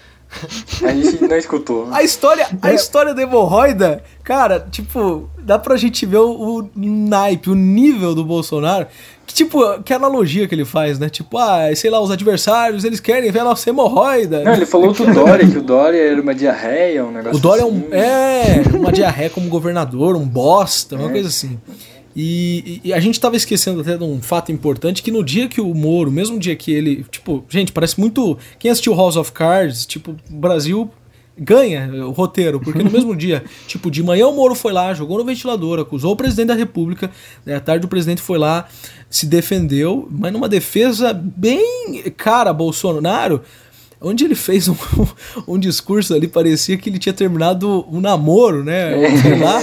A 0.83 0.93
gente 0.93 1.21
não 1.27 1.37
escutou. 1.37 1.87
A 1.91 2.03
história, 2.03 2.47
a 2.61 2.73
história 2.73 3.13
da 3.13 3.21
hemorroida, 3.21 4.03
cara, 4.23 4.65
tipo, 4.71 5.29
dá 5.39 5.59
pra 5.59 5.75
gente 5.77 6.05
ver 6.05 6.17
o, 6.17 6.59
o 6.59 6.69
naipe, 6.75 7.49
o 7.49 7.55
nível 7.55 8.15
do 8.15 8.23
Bolsonaro. 8.23 8.87
Que, 9.25 9.33
tipo, 9.33 9.81
que 9.83 9.93
analogia 9.93 10.47
que 10.47 10.55
ele 10.55 10.65
faz, 10.65 10.99
né? 10.99 11.09
Tipo, 11.09 11.37
ah, 11.37 11.73
sei 11.75 11.89
lá, 11.89 12.01
os 12.01 12.11
adversários, 12.11 12.83
eles 12.83 12.99
querem 12.99 13.31
ver 13.31 13.39
a 13.39 13.43
nossa 13.45 13.69
hemorroida. 13.69 14.43
Não, 14.43 14.53
ele 14.53 14.65
falou 14.65 14.91
do 14.91 15.13
Dória, 15.13 15.47
que 15.47 15.57
o 15.57 15.61
Dória 15.61 16.01
era 16.01 16.21
uma 16.21 16.35
diarreia, 16.35 17.05
um 17.05 17.11
negócio 17.11 17.37
O 17.37 17.41
Dória 17.41 17.61
é 17.61 17.65
um. 17.65 17.77
assim. 17.77 17.87
É, 17.91 18.63
uma 18.75 18.91
diarreia 18.91 19.29
como 19.29 19.47
governador, 19.47 20.15
um 20.15 20.27
bosta, 20.27 20.95
uma 20.95 21.09
coisa 21.09 21.29
assim. 21.29 21.57
E, 22.15 22.81
e- 22.83 22.93
a 22.93 22.99
gente 22.99 23.19
tava 23.19 23.35
esquecendo 23.35 23.81
até 23.81 23.97
de 23.97 24.03
um 24.03 24.21
fato 24.21 24.51
importante, 24.51 25.01
que 25.01 25.11
no 25.11 25.23
dia 25.23 25.47
que 25.47 25.61
o 25.61 25.73
Moro, 25.73 26.11
mesmo 26.11 26.39
dia 26.39 26.55
que 26.55 26.71
ele. 26.71 27.05
Tipo, 27.09 27.43
gente, 27.49 27.71
parece 27.71 27.99
muito. 27.99 28.37
Quem 28.59 28.69
assistiu 28.71 28.95
House 28.95 29.15
of 29.15 29.31
Cards, 29.31 29.85
tipo, 29.85 30.15
o 30.29 30.35
Brasil 30.35 30.89
ganha 31.37 31.89
o 32.05 32.11
roteiro, 32.11 32.59
porque 32.59 32.83
no 32.83 32.91
mesmo 32.91 33.15
dia, 33.15 33.43
tipo, 33.67 33.89
de 33.89 34.03
manhã 34.03 34.27
o 34.27 34.35
Moro 34.35 34.53
foi 34.53 34.73
lá, 34.73 34.93
jogou 34.93 35.17
no 35.17 35.25
ventilador, 35.25 35.79
acusou 35.79 36.11
o 36.11 36.15
presidente 36.15 36.47
da 36.49 36.53
República, 36.53 37.09
né, 37.45 37.55
à 37.55 37.59
tarde 37.59 37.85
o 37.85 37.89
presidente 37.89 38.21
foi 38.21 38.37
lá, 38.37 38.67
se 39.09 39.25
defendeu, 39.25 40.07
mas 40.11 40.31
numa 40.33 40.49
defesa 40.49 41.13
bem 41.13 42.03
cara, 42.17 42.53
Bolsonaro, 42.53 43.41
onde 44.01 44.25
ele 44.25 44.35
fez 44.35 44.67
um, 44.67 44.75
um 45.47 45.59
discurso 45.59 46.13
ali, 46.13 46.27
parecia 46.27 46.77
que 46.77 46.89
ele 46.89 46.99
tinha 46.99 47.13
terminado 47.13 47.85
um 47.89 48.01
namoro, 48.01 48.63
né? 48.63 48.91
Sei 49.21 49.37
lá. 49.37 49.61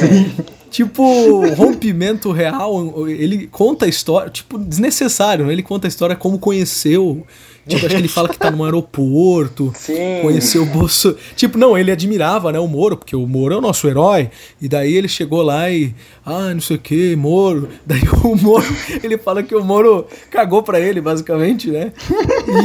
tipo, 0.71 1.47
rompimento 1.55 2.31
real, 2.31 3.09
ele 3.09 3.47
conta 3.47 3.87
a 3.87 3.89
história, 3.89 4.31
tipo, 4.31 4.59
desnecessário, 4.59 5.47
né? 5.47 5.53
Ele 5.53 5.63
conta 5.63 5.87
a 5.87 5.89
história 5.89 6.15
como 6.15 6.39
conheceu. 6.39 7.27
Tipo, 7.69 7.87
acho 7.87 7.95
que 7.95 8.01
ele 8.01 8.09
fala 8.09 8.29
que 8.29 8.39
tá 8.39 8.51
no 8.51 8.65
aeroporto, 8.65 9.73
Sim. 9.79 9.95
conheceu 10.23 10.63
o 10.63 10.67
Bolso. 10.67 11.17
Tipo, 11.37 11.57
não, 11.59 11.77
ele 11.77 11.91
admirava, 11.93 12.51
né, 12.51 12.59
o 12.59 12.67
Moro, 12.67 12.97
porque 12.97 13.15
o 13.15 13.27
Moro 13.27 13.55
é 13.55 13.59
o 13.59 13.61
nosso 13.61 13.87
herói. 13.87 14.31
E 14.61 14.69
daí 14.69 14.95
ele 14.95 15.09
chegou 15.09 15.43
lá 15.43 15.71
e, 15.71 15.95
ah, 16.25 16.53
não 16.55 16.61
sei 16.61 16.77
o 16.77 16.81
que, 16.81 17.15
Moro. 17.17 17.69
Daí 17.87 18.03
o 18.25 18.35
Moro, 18.37 18.67
ele 19.03 19.17
fala 19.19 19.43
que 19.43 19.55
o 19.55 19.63
Moro 19.65 20.07
cagou 20.31 20.63
pra 20.63 20.81
ele, 20.81 21.01
basicamente, 21.01 21.71
né? 21.71 21.93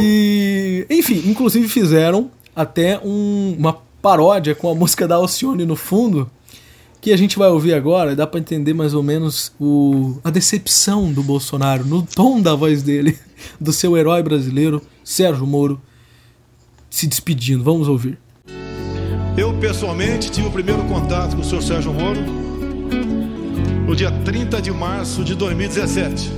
E, 0.00 0.86
enfim, 0.90 1.22
inclusive 1.26 1.68
fizeram 1.68 2.30
até 2.54 2.98
um- 3.04 3.54
uma 3.58 3.78
paródia 4.00 4.54
com 4.54 4.68
a 4.70 4.74
música 4.74 5.06
da 5.08 5.16
Alcione 5.16 5.64
no 5.64 5.76
fundo 5.76 6.30
que 7.04 7.12
a 7.12 7.18
gente 7.18 7.38
vai 7.38 7.50
ouvir 7.50 7.74
agora, 7.74 8.16
dá 8.16 8.26
pra 8.26 8.40
entender 8.40 8.72
mais 8.72 8.94
ou 8.94 9.02
menos 9.02 9.52
o, 9.60 10.16
a 10.24 10.30
decepção 10.30 11.12
do 11.12 11.22
Bolsonaro 11.22 11.84
no 11.84 12.00
tom 12.00 12.40
da 12.40 12.54
voz 12.54 12.82
dele, 12.82 13.18
do 13.60 13.74
seu 13.74 13.94
herói 13.94 14.22
brasileiro, 14.22 14.80
Sérgio 15.04 15.46
Moro, 15.46 15.78
se 16.88 17.06
despedindo. 17.06 17.62
Vamos 17.62 17.88
ouvir. 17.88 18.18
Eu, 19.36 19.52
pessoalmente, 19.58 20.30
tive 20.30 20.48
o 20.48 20.50
primeiro 20.50 20.82
contato 20.84 21.36
com 21.36 21.42
o 21.42 21.44
senhor 21.44 21.60
Sérgio 21.60 21.92
Moro 21.92 22.20
no 23.86 23.94
dia 23.94 24.10
30 24.10 24.62
de 24.62 24.70
março 24.70 25.22
de 25.22 25.34
2017, 25.34 26.30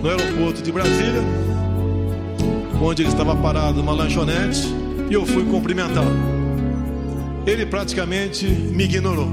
no 0.00 0.08
aeroporto 0.08 0.62
de 0.62 0.72
Brasília, 0.72 1.22
onde 2.80 3.02
ele 3.02 3.10
estava 3.10 3.36
parado 3.36 3.82
numa 3.82 3.92
lanchonete 3.92 4.62
e 5.10 5.12
eu 5.12 5.26
fui 5.26 5.44
cumprimentá-lo. 5.44 6.43
Ele 7.46 7.66
praticamente 7.66 8.46
me 8.46 8.84
ignorou, 8.84 9.28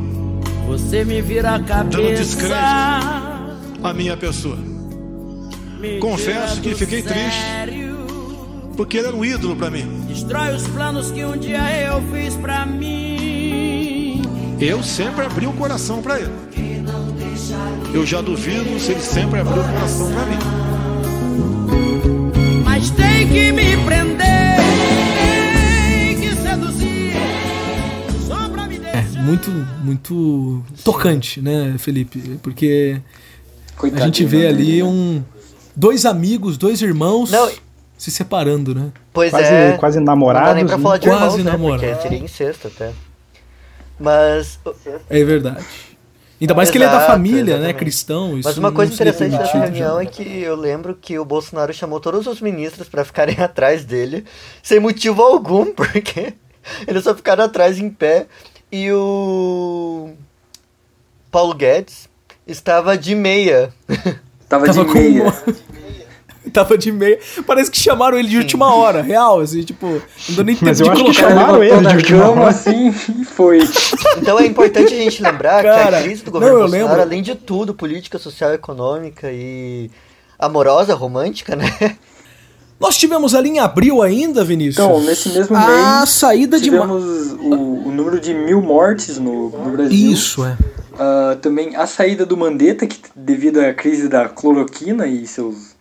Você 0.68 1.04
me 1.06 1.22
vira 1.22 1.56
a 1.56 1.64
cabeça. 1.64 2.24
descrédito. 2.24 2.56
a 3.84 3.94
minha 3.94 4.16
pessoa, 4.18 4.58
me 5.80 5.98
Confesso 6.00 6.60
que 6.62 6.76
fiquei 6.76 7.02
triste. 7.02 7.42
sério. 7.42 7.92
porque 8.76 8.98
ele 8.98 9.08
era 9.08 9.16
um 9.16 9.24
ídolo 9.26 9.56
para 9.56 9.70
mim. 9.70 9.86
Destrói 10.08 10.56
os 10.56 10.68
planos 10.68 11.12
que 11.12 11.24
um 11.26 11.38
dia 11.38 11.62
eu 11.88 12.02
fiz 12.12 12.36
pra 12.36 12.66
mim. 12.66 14.22
Eu 14.60 14.84
sempre 14.84 15.26
abri 15.26 15.48
o 15.48 15.54
coração 15.54 16.02
para 16.02 16.20
ele. 16.20 16.32
Eu 17.94 18.06
já 18.06 18.22
duvido 18.22 18.80
se 18.80 18.92
ele 18.92 19.02
sempre 19.02 19.40
abriu 19.40 19.62
o 19.62 19.66
coração 19.66 20.12
para 20.14 20.26
mim. 20.26 20.38
Mas 22.64 22.90
tem 22.92 23.28
que 23.28 23.52
me 23.52 23.78
prender. 23.86 24.21
Muito, 29.22 29.50
muito 29.84 30.64
tocante, 30.84 31.42
né, 31.42 31.76
Felipe? 31.78 32.40
Porque 32.42 33.02
a 33.94 34.00
gente 34.06 34.26
vê 34.26 34.44
né? 34.44 34.48
ali 34.50 34.84
um 34.84 35.24
dois 35.76 36.06
amigos, 36.06 36.58
dois 36.58 36.82
irmãos 36.82 37.32
Não. 37.32 37.50
se 37.98 38.12
separando, 38.12 38.74
né? 38.76 38.92
Pois 39.14 39.32
Quase, 39.32 39.46
é. 39.54 39.78
quase 39.78 39.98
Não 39.98 40.06
dá 40.06 40.12
namorados. 40.12 40.56
nem 40.56 40.66
pra 40.66 40.78
né? 40.78 40.84
falar 40.84 40.98
de 40.98 41.08
Quase 41.08 41.24
irmãos, 41.24 41.38
né? 41.44 41.52
namorado. 41.52 41.86
Porque 41.88 42.02
seria 42.02 42.20
incesto 42.20 42.68
até. 42.68 42.92
Mas. 44.00 44.60
É 45.10 45.24
verdade. 45.24 45.64
Ainda 46.40 46.56
mais 46.56 46.72
que 46.72 46.78
ele 46.80 46.86
é 46.86 46.88
da 46.88 46.96
Exato, 46.96 47.12
família, 47.12 47.44
né, 47.44 47.52
exatamente. 47.52 47.78
cristão. 47.78 48.38
Isso 48.40 48.50
Mas 48.50 48.58
uma 48.58 48.72
coisa 48.72 48.92
interessante 48.92 49.38
dessa 49.38 49.60
reunião 49.60 49.98
já. 49.98 50.02
é 50.02 50.06
que 50.08 50.24
eu 50.42 50.56
lembro 50.56 50.98
que 51.00 51.20
o 51.20 51.24
Bolsonaro 51.24 51.72
chamou 51.72 52.00
todos 52.00 52.26
os 52.26 52.42
ministros 52.42 52.90
pra 52.90 53.06
ficarem 53.06 53.38
atrás 53.44 53.86
dele, 53.86 54.26
sem 54.64 54.80
motivo 54.80 55.22
algum, 55.22 55.68
porque 55.74 56.34
eles 56.88 57.04
só 57.04 57.14
ficaram 57.14 57.44
atrás 57.44 57.78
em 57.78 57.92
pé. 57.92 58.26
E 58.72 58.92
o 58.92 60.12
Paulo 61.32 61.54
Guedes 61.54 62.08
estava 62.48 62.98
de 62.98 63.14
meia. 63.16 63.74
Tava, 64.48 64.66
Tava 64.66 64.86
de 64.86 64.94
meia. 64.94 65.24
uma- 65.24 65.36
Tava 66.52 66.78
de 66.78 66.92
meia. 66.92 67.20
Parece 67.46 67.70
que 67.70 67.78
chamaram 67.80 68.18
ele 68.18 68.28
de 68.28 68.38
última 68.38 68.74
hora, 68.74 69.02
real, 69.02 69.40
assim, 69.42 69.62
tipo, 69.64 69.86
não 69.88 70.36
deu 70.36 70.44
nem 70.44 70.56
tempo 70.56 70.66
Mas 70.66 70.78
de 70.80 70.84
eu 70.84 70.92
acho 70.92 71.04
que 71.04 71.12
O 71.12 71.14
colocar. 71.14 71.28
cara 71.28 71.40
chamaram 71.40 71.64
ele 71.64 71.88
de 71.88 71.96
última 71.98 72.30
hora. 72.32 72.48
assim 72.50 72.88
e 72.90 73.26
foi. 73.26 73.60
Então 74.18 74.40
é 74.40 74.46
importante 74.48 74.92
a 74.94 74.98
gente 74.98 75.22
lembrar 75.22 75.62
Cara, 75.64 75.90
que 75.92 75.96
a 75.98 76.02
crise 76.04 76.24
do 76.24 76.32
governo 76.32 76.54
não, 76.56 76.62
Bolsonaro, 76.64 76.88
lembro. 76.90 77.02
além 77.04 77.22
de 77.22 77.36
tudo, 77.36 77.74
política, 77.76 78.18
social, 78.18 78.54
econômica 78.54 79.30
e 79.32 79.92
amorosa, 80.40 80.96
romântica, 80.96 81.56
né? 81.56 81.96
Nós 82.82 82.98
tivemos 82.98 83.36
ali 83.36 83.50
em 83.50 83.60
abril 83.60 84.02
ainda, 84.02 84.44
Vinícius. 84.44 84.84
Então, 84.84 85.00
nesse 85.02 85.30
mesmo 85.30 85.56
a 85.56 86.00
mês, 86.00 86.10
saída 86.10 86.60
de. 86.60 86.72
ma- 86.72 86.80
tivemos 86.82 87.32
o, 87.34 87.54
o 87.88 87.92
número 87.92 88.20
de 88.20 88.34
mil 88.34 88.62
mortes 88.62 89.20
no, 89.20 89.50
no 89.50 89.70
Brasil. 89.72 90.12
Isso, 90.12 90.44
é. 90.44 90.58
Ah, 91.00 91.38
também 91.42 91.76
a 91.76 91.86
saída 91.86 92.26
do 92.26 92.36
Mandetta, 92.36 92.86
que 92.88 92.98
devido 93.16 93.60
à 93.60 93.74
crise 93.74 94.10
da 94.10 94.28
cloroquina 94.28 95.06
e 95.08 95.26
seus 95.28 95.76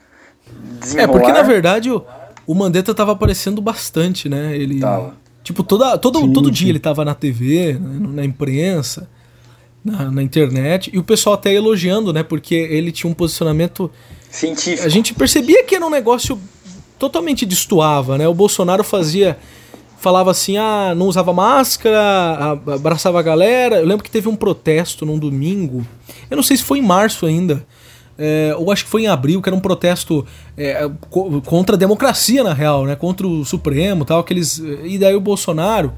É, 0.94 1.06
porque 1.06 1.28
na 1.28 1.32
desenrolar, 1.34 1.42
verdade 1.42 1.90
o, 1.90 2.04
o 2.46 2.54
Mandetta 2.54 2.94
tava 2.94 3.12
aparecendo 3.12 3.60
bastante, 3.62 4.28
né? 4.28 4.56
Ele. 4.56 4.80
Tava. 4.80 5.14
Tipo, 5.42 5.62
toda, 5.64 5.96
todo, 5.96 6.20
Sim, 6.20 6.32
todo 6.34 6.46
sim. 6.48 6.52
dia 6.52 6.68
ele 6.68 6.78
tava 6.78 7.02
na 7.02 7.14
TV, 7.14 7.72
né, 7.80 8.08
na 8.12 8.24
imprensa, 8.24 9.08
na, 9.82 10.10
na 10.10 10.22
internet, 10.22 10.90
e 10.92 10.98
o 10.98 11.02
pessoal 11.02 11.34
até 11.34 11.52
elogiando, 11.52 12.12
né? 12.12 12.22
Porque 12.22 12.54
ele 12.54 12.92
tinha 12.92 13.10
um 13.10 13.14
posicionamento. 13.14 13.90
científico. 14.30 14.86
A 14.86 14.90
gente 14.90 15.14
percebia 15.14 15.64
que 15.64 15.74
era 15.74 15.84
um 15.84 15.90
negócio 15.90 16.38
totalmente 17.00 17.44
destoava, 17.44 18.16
né? 18.16 18.28
O 18.28 18.34
Bolsonaro 18.34 18.84
fazia. 18.84 19.36
Falava 19.98 20.30
assim, 20.30 20.56
ah, 20.56 20.94
não 20.96 21.06
usava 21.08 21.30
máscara, 21.32 22.58
abraçava 22.74 23.18
a 23.18 23.22
galera. 23.22 23.80
Eu 23.80 23.86
lembro 23.86 24.02
que 24.04 24.10
teve 24.10 24.28
um 24.28 24.36
protesto 24.36 25.04
num 25.04 25.18
domingo. 25.18 25.84
Eu 26.30 26.36
não 26.36 26.42
sei 26.42 26.56
se 26.56 26.62
foi 26.62 26.78
em 26.78 26.82
março 26.82 27.26
ainda. 27.26 27.66
é, 28.18 28.54
ou 28.56 28.70
acho 28.72 28.84
que 28.84 28.90
foi 28.90 29.02
em 29.02 29.08
abril, 29.08 29.42
que 29.42 29.48
era 29.48 29.56
um 29.56 29.60
protesto 29.60 30.26
é, 30.56 30.88
co- 31.10 31.42
contra 31.42 31.74
a 31.76 31.78
democracia, 31.78 32.42
na 32.44 32.54
real, 32.54 32.86
né? 32.86 32.94
Contra 32.96 33.26
o 33.26 33.44
Supremo 33.44 34.04
tal. 34.06 34.20
Aqueles, 34.20 34.58
e 34.84 34.96
daí 34.98 35.14
o 35.14 35.20
Bolsonaro, 35.20 35.92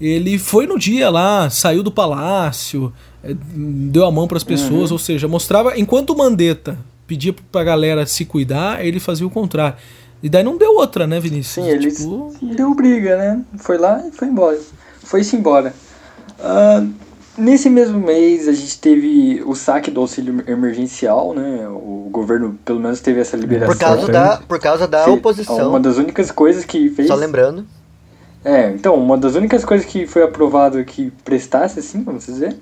ele 0.00 0.38
foi 0.38 0.66
no 0.66 0.78
dia 0.78 1.10
lá, 1.10 1.50
saiu 1.50 1.82
do 1.82 1.90
palácio, 1.90 2.92
é, 3.22 3.34
deu 3.34 4.04
a 4.04 4.12
mão 4.12 4.28
para 4.28 4.36
as 4.36 4.44
pessoas, 4.44 4.90
ou 4.92 4.98
seja, 4.98 5.26
mostrava. 5.26 5.76
Enquanto 5.78 6.10
o 6.10 6.16
Mandetta 6.18 6.78
pedia 7.06 7.34
pra 7.50 7.64
galera 7.64 8.06
se 8.06 8.24
cuidar, 8.24 8.84
ele 8.84 9.00
fazia 9.00 9.26
o 9.26 9.30
contrário. 9.30 9.76
E 10.24 10.28
daí 10.30 10.42
não 10.42 10.56
deu 10.56 10.74
outra, 10.76 11.06
né, 11.06 11.20
Vinícius? 11.20 11.66
Sim, 11.66 11.70
ele 11.70 11.92
Tipo, 11.92 12.34
deu 12.40 12.74
briga, 12.74 13.18
né? 13.18 13.44
Foi 13.58 13.76
lá 13.76 14.02
e 14.06 14.10
foi 14.10 14.26
embora. 14.26 14.58
Foi-se 15.02 15.36
embora. 15.36 15.74
Ah, 16.40 16.82
nesse 17.36 17.68
mesmo 17.68 17.98
mês, 18.00 18.48
a 18.48 18.52
gente 18.52 18.78
teve 18.78 19.42
o 19.44 19.54
saque 19.54 19.90
do 19.90 20.00
auxílio 20.00 20.42
emergencial, 20.46 21.34
né? 21.34 21.68
O 21.68 22.08
governo, 22.10 22.58
pelo 22.64 22.80
menos, 22.80 23.02
teve 23.02 23.20
essa 23.20 23.36
liberação. 23.36 23.74
Por 23.74 23.78
causa 23.78 24.10
da, 24.10 24.36
por 24.38 24.58
causa 24.58 24.88
da 24.88 25.06
oposição. 25.10 25.68
Uma 25.68 25.78
das 25.78 25.98
únicas 25.98 26.30
coisas 26.30 26.64
que 26.64 26.88
fez. 26.88 27.06
Só 27.06 27.14
lembrando. 27.14 27.66
É, 28.42 28.70
então, 28.70 28.94
uma 28.94 29.18
das 29.18 29.34
únicas 29.34 29.62
coisas 29.62 29.86
que 29.86 30.06
foi 30.06 30.22
aprovado 30.22 30.82
que 30.86 31.10
prestasse, 31.22 31.80
assim, 31.80 32.02
vamos 32.02 32.24
dizer. 32.24 32.56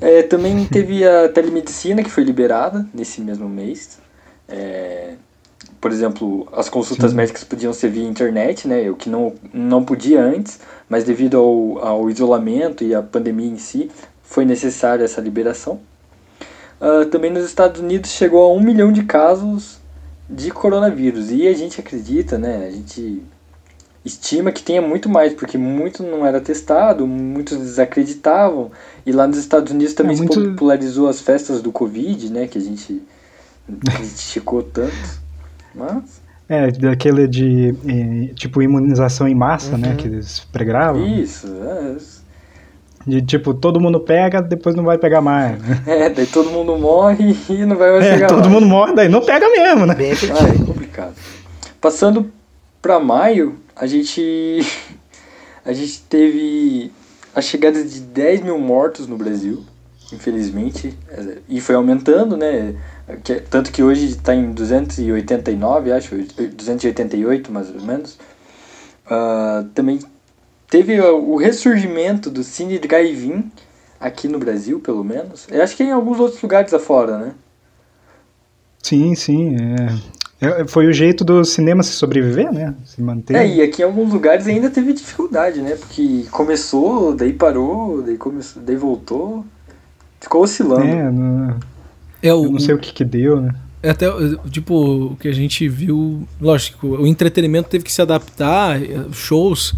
É, 0.00 0.22
também 0.22 0.64
teve 0.66 1.04
a 1.04 1.28
telemedicina 1.28 2.04
que 2.04 2.10
foi 2.10 2.22
liberada 2.22 2.86
nesse 2.94 3.20
mesmo 3.20 3.48
mês. 3.48 3.98
É, 4.48 5.14
por 5.80 5.92
exemplo, 5.92 6.48
as 6.52 6.68
consultas 6.68 7.12
médicas 7.12 7.44
podiam 7.44 7.72
ser 7.72 7.90
via 7.90 8.02
internet, 8.06 8.66
né? 8.66 8.90
O 8.90 8.96
que 8.96 9.08
não, 9.08 9.34
não 9.52 9.84
podia 9.84 10.20
antes, 10.22 10.58
mas 10.88 11.04
devido 11.04 11.36
ao, 11.38 11.78
ao 11.86 12.10
isolamento 12.10 12.82
e 12.84 12.94
à 12.94 13.02
pandemia 13.02 13.48
em 13.48 13.58
si, 13.58 13.90
foi 14.22 14.44
necessária 14.44 15.04
essa 15.04 15.20
liberação. 15.20 15.80
Ah, 16.80 17.04
também 17.10 17.30
nos 17.30 17.44
Estados 17.44 17.80
Unidos 17.80 18.10
chegou 18.10 18.42
a 18.44 18.52
um 18.54 18.60
milhão 18.60 18.92
de 18.92 19.02
casos 19.04 19.78
de 20.28 20.50
coronavírus. 20.50 21.30
E 21.30 21.46
a 21.48 21.54
gente 21.54 21.80
acredita, 21.80 22.36
né? 22.38 22.66
A 22.66 22.70
gente 22.70 23.22
estima 24.04 24.52
que 24.52 24.62
tenha 24.62 24.80
muito 24.80 25.08
mais, 25.08 25.32
porque 25.34 25.58
muito 25.58 26.02
não 26.02 26.24
era 26.24 26.40
testado, 26.40 27.06
muitos 27.06 27.58
desacreditavam. 27.58 28.70
E 29.04 29.12
lá 29.12 29.26
nos 29.26 29.38
Estados 29.38 29.72
Unidos 29.72 29.94
também 29.94 30.12
É, 30.14 30.16
se 30.16 30.22
muito- 30.22 30.50
popularizou 30.50 31.08
as 31.08 31.20
festas 31.20 31.60
do 31.62 31.70
Covid, 31.72 32.30
né? 32.32 32.46
Que 32.46 32.58
a 32.58 32.60
gente 32.60 33.02
criticou 33.96 34.62
tanto. 34.62 35.27
Mas, 35.74 36.20
É, 36.48 36.70
daquele 36.70 37.28
de, 37.28 37.74
eh, 37.86 38.34
tipo, 38.34 38.62
imunização 38.62 39.28
em 39.28 39.34
massa, 39.34 39.76
né, 39.76 39.94
que 39.94 40.06
eles 40.08 40.40
pregavam. 40.52 41.06
isso, 41.06 41.46
é, 41.62 41.96
De, 43.06 43.22
tipo, 43.22 43.54
todo 43.54 43.80
mundo 43.80 44.00
pega, 44.00 44.40
depois 44.42 44.74
não 44.74 44.84
vai 44.84 44.98
pegar 44.98 45.20
mais. 45.20 45.60
né? 45.62 45.82
é, 45.86 46.10
daí 46.10 46.26
todo 46.26 46.50
mundo 46.50 46.76
morre 46.78 47.36
e 47.48 47.64
não 47.64 47.76
vai 47.76 47.92
mais 47.92 48.04
É, 48.04 48.10
pegar 48.10 48.28
todo 48.28 48.40
mais. 48.40 48.52
mundo 48.52 48.66
morre, 48.66 48.94
daí 48.94 49.08
não 49.08 49.24
pega 49.24 49.48
mesmo, 49.50 49.86
né? 49.86 49.94
Bem 49.94 50.12
Ah, 50.12 50.48
é 50.48 50.64
complicado. 50.64 51.14
Passando 51.80 52.30
para 52.82 52.98
maio, 53.00 53.56
a 53.76 53.86
gente 53.86 54.58
a 55.64 55.72
gente 55.72 56.02
teve 56.02 56.90
a 57.34 57.40
chegada 57.40 57.82
de 57.84 58.00
10 58.00 58.42
mil 58.42 58.58
mortos 58.58 59.06
no 59.06 59.16
Brasil, 59.16 59.64
infelizmente, 60.12 60.96
é, 61.08 61.38
e 61.48 61.60
foi 61.60 61.74
aumentando, 61.74 62.36
né? 62.36 62.74
Tanto 63.50 63.72
que 63.72 63.82
hoje 63.82 64.06
está 64.06 64.34
em 64.34 64.52
289, 64.52 65.92
acho, 65.92 66.16
288 66.16 67.50
mais 67.50 67.70
ou 67.74 67.80
menos. 67.80 68.18
Ah, 69.06 69.64
também 69.74 69.98
teve 70.68 71.00
o 71.00 71.36
ressurgimento 71.36 72.30
do 72.30 72.42
Cine 72.42 72.78
Drive-In 72.78 73.50
aqui 73.98 74.28
no 74.28 74.38
Brasil, 74.38 74.80
pelo 74.80 75.02
menos. 75.02 75.46
Eu 75.50 75.62
acho 75.62 75.76
que 75.76 75.82
em 75.82 75.92
alguns 75.92 76.20
outros 76.20 76.40
lugares 76.42 76.72
afora, 76.74 77.18
né? 77.18 77.32
Sim, 78.82 79.14
sim. 79.14 79.56
É. 79.56 80.18
É, 80.40 80.64
Foi 80.66 80.86
o 80.86 80.92
jeito 80.92 81.24
do 81.24 81.44
cinema 81.44 81.82
se 81.82 81.90
sobreviver, 81.90 82.52
né? 82.52 82.74
Se 82.84 83.02
manter. 83.02 83.36
É, 83.36 83.46
e 83.46 83.60
aqui 83.60 83.82
em 83.82 83.84
alguns 83.84 84.12
lugares 84.12 84.46
ainda 84.46 84.70
teve 84.70 84.92
dificuldade, 84.92 85.60
né? 85.60 85.74
Porque 85.74 86.26
começou, 86.30 87.14
daí 87.14 87.32
parou, 87.32 88.02
daí, 88.02 88.16
começou, 88.16 88.62
daí 88.62 88.76
voltou. 88.76 89.44
Ficou 90.20 90.42
oscilando. 90.42 90.84
É, 90.84 91.10
não, 91.10 91.56
É 92.22 92.34
o, 92.34 92.44
eu 92.44 92.52
não 92.52 92.58
sei 92.58 92.74
o 92.74 92.78
que 92.78 92.92
que 92.92 93.04
deu, 93.04 93.40
né? 93.40 93.54
É 93.82 93.90
até, 93.90 94.06
tipo, 94.50 95.12
o 95.12 95.16
que 95.16 95.28
a 95.28 95.32
gente 95.32 95.68
viu. 95.68 96.26
Lógico, 96.40 96.86
o 96.88 97.06
entretenimento 97.06 97.68
teve 97.68 97.84
que 97.84 97.92
se 97.92 98.02
adaptar, 98.02 98.82
eh, 98.82 99.04
shows 99.12 99.72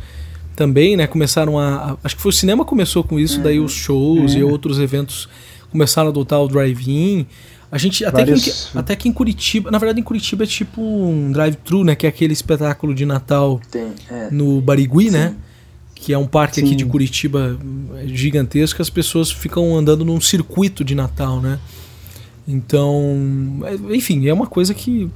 também, 0.57 0.96
né? 0.96 1.07
Começaram 1.07 1.59
a. 1.59 1.92
a- 1.92 1.96
Acho 2.03 2.16
que 2.16 2.22
foi 2.22 2.31
o 2.31 2.33
cinema 2.35 2.64
que 2.64 2.70
começou 2.70 3.05
com 3.05 3.18
isso, 3.20 3.40
daí 3.40 3.61
os 3.61 3.72
shows 3.72 4.33
e 4.35 4.42
outros 4.42 4.79
eventos 4.79 5.29
começaram 5.70 6.09
a 6.09 6.11
adotar 6.11 6.40
o 6.40 6.48
drive-in. 6.48 7.26
A 7.70 7.76
gente. 7.76 8.03
Até 8.05 8.24
que, 8.24 8.31
Vários- 8.31 8.74
em- 8.74 8.79
até 8.79 8.96
que 8.96 9.07
em 9.09 9.12
Curitiba. 9.12 9.70
Na 9.70 9.76
verdade, 9.79 10.00
em 10.00 10.03
Curitiba 10.03 10.44
é 10.44 10.46
tipo 10.46 10.81
um 10.81 11.31
drive-thru, 11.31 11.85
né? 11.85 11.94
Que 11.94 12.07
é 12.07 12.09
aquele 12.09 12.33
espetáculo 12.33 12.94
de 12.94 13.05
Natal 13.05 13.61
Tem, 13.70 13.92
é. 14.11 14.29
no 14.31 14.62
Barigui, 14.62 15.11
né? 15.11 15.35
Que 16.01 16.13
é 16.15 16.19
um 16.19 16.27
parque 16.27 16.61
aqui 16.61 16.71
Sim. 16.71 16.77
de 16.77 16.87
Curitiba 16.87 17.59
é, 17.99 18.07
gigantesco, 18.09 18.81
as 18.81 18.89
pessoas 18.89 19.31
ficam 19.31 19.77
andando 19.77 20.05
num 20.05 20.21
circuito 20.21 20.83
de 20.83 20.95
Natal, 20.95 21.41
né? 21.41 21.59
Então, 22.49 23.61
é- 23.65 23.95
enfim, 23.97 24.27
é 24.27 24.33
uma 24.35 24.47
coisa 24.47 24.75
que 24.75 25.09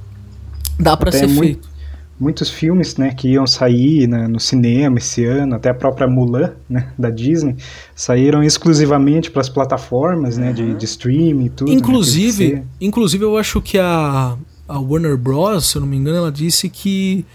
dá 0.79 0.95
pra 0.95 1.09
Até 1.09 1.19
ser 1.19 1.27
muito- 1.27 1.39
feito. 1.41 1.75
Muitos 2.17 2.49
filmes, 2.49 2.95
né, 2.95 3.13
que 3.13 3.27
iam 3.27 3.45
sair 3.45 4.07
né, 4.07 4.25
no 4.25 4.39
cinema 4.39 4.99
esse 4.99 5.25
ano, 5.25 5.55
até 5.55 5.69
a 5.69 5.73
própria 5.73 6.07
Mulan, 6.07 6.53
né, 6.69 6.87
da 6.97 7.09
Disney, 7.09 7.57
saíram 7.93 8.41
exclusivamente 8.41 9.29
para 9.29 9.41
as 9.41 9.49
plataformas, 9.49 10.37
né, 10.37 10.53
de, 10.53 10.75
de 10.75 10.85
streaming 10.85 11.45
e 11.47 11.49
tudo. 11.49 11.67
né, 11.71 11.73
Inclusive, 11.77 12.47
ser- 12.51 12.63
inclusive 12.79 13.21
eu 13.25 13.35
acho 13.35 13.61
que 13.61 13.77
a, 13.77 14.37
a 14.65 14.79
Warner 14.79 15.17
Bros, 15.17 15.65
se 15.65 15.75
eu 15.75 15.81
não 15.81 15.87
me 15.89 15.97
engano, 15.97 16.15
ela 16.19 16.31
disse 16.31 16.69
que 16.69 17.25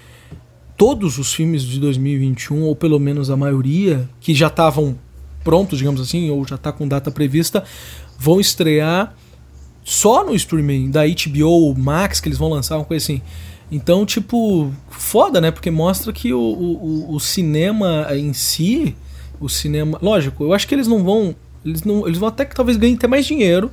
todos 0.80 1.18
os 1.18 1.34
filmes 1.34 1.62
de 1.62 1.78
2021, 1.78 2.62
ou 2.62 2.74
pelo 2.74 2.98
menos 2.98 3.28
a 3.28 3.36
maioria, 3.36 4.08
que 4.18 4.34
já 4.34 4.46
estavam 4.46 4.98
prontos, 5.44 5.78
digamos 5.78 6.00
assim, 6.00 6.30
ou 6.30 6.42
já 6.46 6.56
tá 6.56 6.72
com 6.72 6.88
data 6.88 7.10
prevista, 7.10 7.62
vão 8.18 8.40
estrear 8.40 9.14
só 9.84 10.24
no 10.24 10.34
streaming 10.34 10.90
da 10.90 11.02
HBO 11.02 11.74
Max 11.76 12.18
que 12.18 12.30
eles 12.30 12.38
vão 12.38 12.48
lançar, 12.48 12.78
uma 12.78 12.86
coisa 12.86 13.04
assim. 13.04 13.20
Então, 13.70 14.06
tipo, 14.06 14.72
foda, 14.88 15.38
né? 15.38 15.50
Porque 15.50 15.70
mostra 15.70 16.14
que 16.14 16.32
o, 16.32 16.40
o, 16.40 17.14
o 17.14 17.20
cinema 17.20 18.06
em 18.12 18.32
si, 18.32 18.96
o 19.38 19.50
cinema. 19.50 19.98
Lógico, 20.00 20.44
eu 20.44 20.54
acho 20.54 20.66
que 20.66 20.74
eles 20.74 20.88
não 20.88 21.04
vão. 21.04 21.36
Eles, 21.62 21.84
não, 21.84 22.06
eles 22.06 22.16
vão 22.16 22.30
até 22.30 22.46
que 22.46 22.56
talvez 22.56 22.78
ganhem 22.78 22.94
até 22.94 23.06
mais 23.06 23.26
dinheiro 23.26 23.70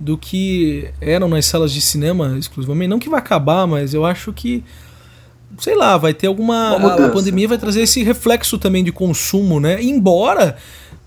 do 0.00 0.18
que 0.18 0.90
eram 1.00 1.28
nas 1.28 1.46
salas 1.46 1.72
de 1.72 1.80
cinema 1.80 2.36
exclusivamente. 2.36 2.88
Não 2.88 2.98
que 2.98 3.08
vai 3.08 3.20
acabar, 3.20 3.64
mas 3.64 3.94
eu 3.94 4.04
acho 4.04 4.32
que. 4.32 4.64
Sei 5.58 5.74
lá, 5.74 5.96
vai 5.96 6.12
ter 6.14 6.26
alguma. 6.26 6.76
Uma 6.76 7.06
A, 7.06 7.08
pandemia 7.10 7.48
vai 7.48 7.58
trazer 7.58 7.82
esse 7.82 8.02
reflexo 8.02 8.58
também 8.58 8.84
de 8.84 8.92
consumo, 8.92 9.58
né? 9.58 9.82
Embora 9.82 10.56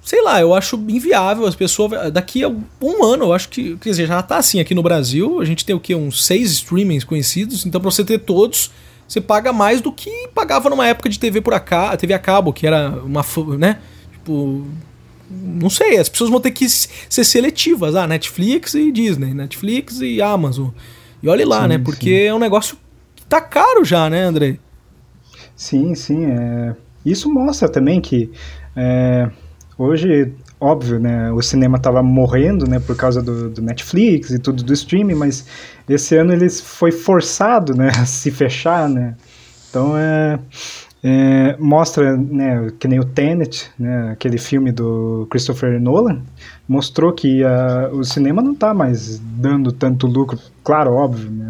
sei 0.02 0.22
lá, 0.24 0.42
eu 0.42 0.54
acho 0.54 0.76
inviável 0.88 1.46
as 1.46 1.56
pessoas. 1.56 2.12
Daqui 2.12 2.44
a 2.44 2.50
um 2.50 3.04
ano, 3.04 3.26
eu 3.26 3.34
acho 3.34 3.50
que. 3.50 3.78
Quer 3.78 3.90
dizer, 3.90 4.08
já 4.08 4.22
tá 4.22 4.38
assim 4.38 4.60
aqui 4.60 4.74
no 4.74 4.84
Brasil. 4.84 5.40
A 5.40 5.46
gente 5.46 5.66
tem 5.66 5.76
o 5.76 5.80
quê? 5.80 5.96
Uns 5.96 6.26
seis 6.26 6.52
streamings 6.52 7.04
conhecidos. 7.04 7.66
Então, 7.66 7.80
pra 7.80 7.92
você 7.92 8.04
ter 8.04 8.20
todos, 8.20 8.72
você 9.08 9.22
paga 9.22 9.54
mais 9.54 9.80
do 9.82 9.92
que 9.92 10.28
pagava 10.34 10.70
numa 10.70 10.88
época 10.88 11.10
de 11.10 11.20
TV 11.20 11.42
por 11.42 11.54
acá, 11.54 11.96
TV 11.96 12.14
a 12.14 12.20
cabo, 12.20 12.52
que 12.52 12.66
era 12.66 12.90
uma. 13.06 13.24
né? 13.58 13.80
Tipo. 14.14 14.66
Não 15.34 15.70
sei, 15.70 15.98
as 15.98 16.10
pessoas 16.10 16.30
vão 16.30 16.42
ter 16.42 16.52
que 16.52 16.68
ser 16.68 17.24
seletivas. 17.24 17.96
Ah, 17.96 18.06
Netflix 18.06 18.74
e 18.74 18.92
Disney, 18.92 19.34
Netflix 19.34 20.02
e 20.02 20.22
Amazon. 20.22 20.70
E 21.24 21.30
olhe 21.30 21.46
lá, 21.46 21.62
Sim, 21.62 21.68
né? 21.70 21.78
sim. 21.78 21.84
Porque 21.84 22.26
é 22.28 22.34
um 22.34 22.40
negócio 22.40 22.76
tá 23.32 23.40
caro 23.40 23.86
já, 23.86 24.10
né, 24.10 24.24
Andrei? 24.26 24.60
Sim, 25.56 25.96
sim. 25.96 26.26
É... 26.26 26.76
Isso 27.06 27.32
mostra 27.32 27.70
também 27.70 28.02
que 28.02 28.30
é, 28.76 29.30
hoje, 29.78 30.34
óbvio, 30.60 31.00
né, 31.00 31.32
o 31.32 31.42
cinema 31.42 31.78
estava 31.78 32.04
morrendo, 32.04 32.68
né, 32.68 32.80
por 32.80 32.96
causa 32.96 33.22
do, 33.22 33.50
do 33.50 33.62
Netflix 33.62 34.30
e 34.32 34.38
tudo 34.38 34.64
do 34.64 34.74
streaming, 34.74 35.16
mas 35.16 35.46
esse 35.90 36.16
ano 36.16 36.34
ele 36.34 36.50
foi 36.50 36.92
forçado, 36.92 37.74
né, 37.74 37.90
a 37.98 38.06
se 38.06 38.30
fechar, 38.30 38.88
né. 38.90 39.16
Então 39.70 39.98
é, 39.98 40.40
é, 41.04 41.56
mostra, 41.58 42.16
né, 42.16 42.72
que 42.80 42.88
nem 42.88 43.00
o 43.00 43.06
Tenet, 43.06 43.72
né, 43.80 44.12
aquele 44.12 44.38
filme 44.38 44.72
do 44.72 45.26
Christopher 45.32 45.82
Nolan, 45.82 46.22
mostrou 46.68 47.14
que 47.14 47.44
ah, 47.44 47.90
o 47.94 48.04
cinema 48.04 48.42
não 48.42 48.52
está 48.54 48.74
mais 48.74 49.20
dando 49.20 49.72
tanto 49.72 50.06
lucro, 50.06 50.38
claro, 50.64 50.94
óbvio, 50.94 51.32
né, 51.32 51.41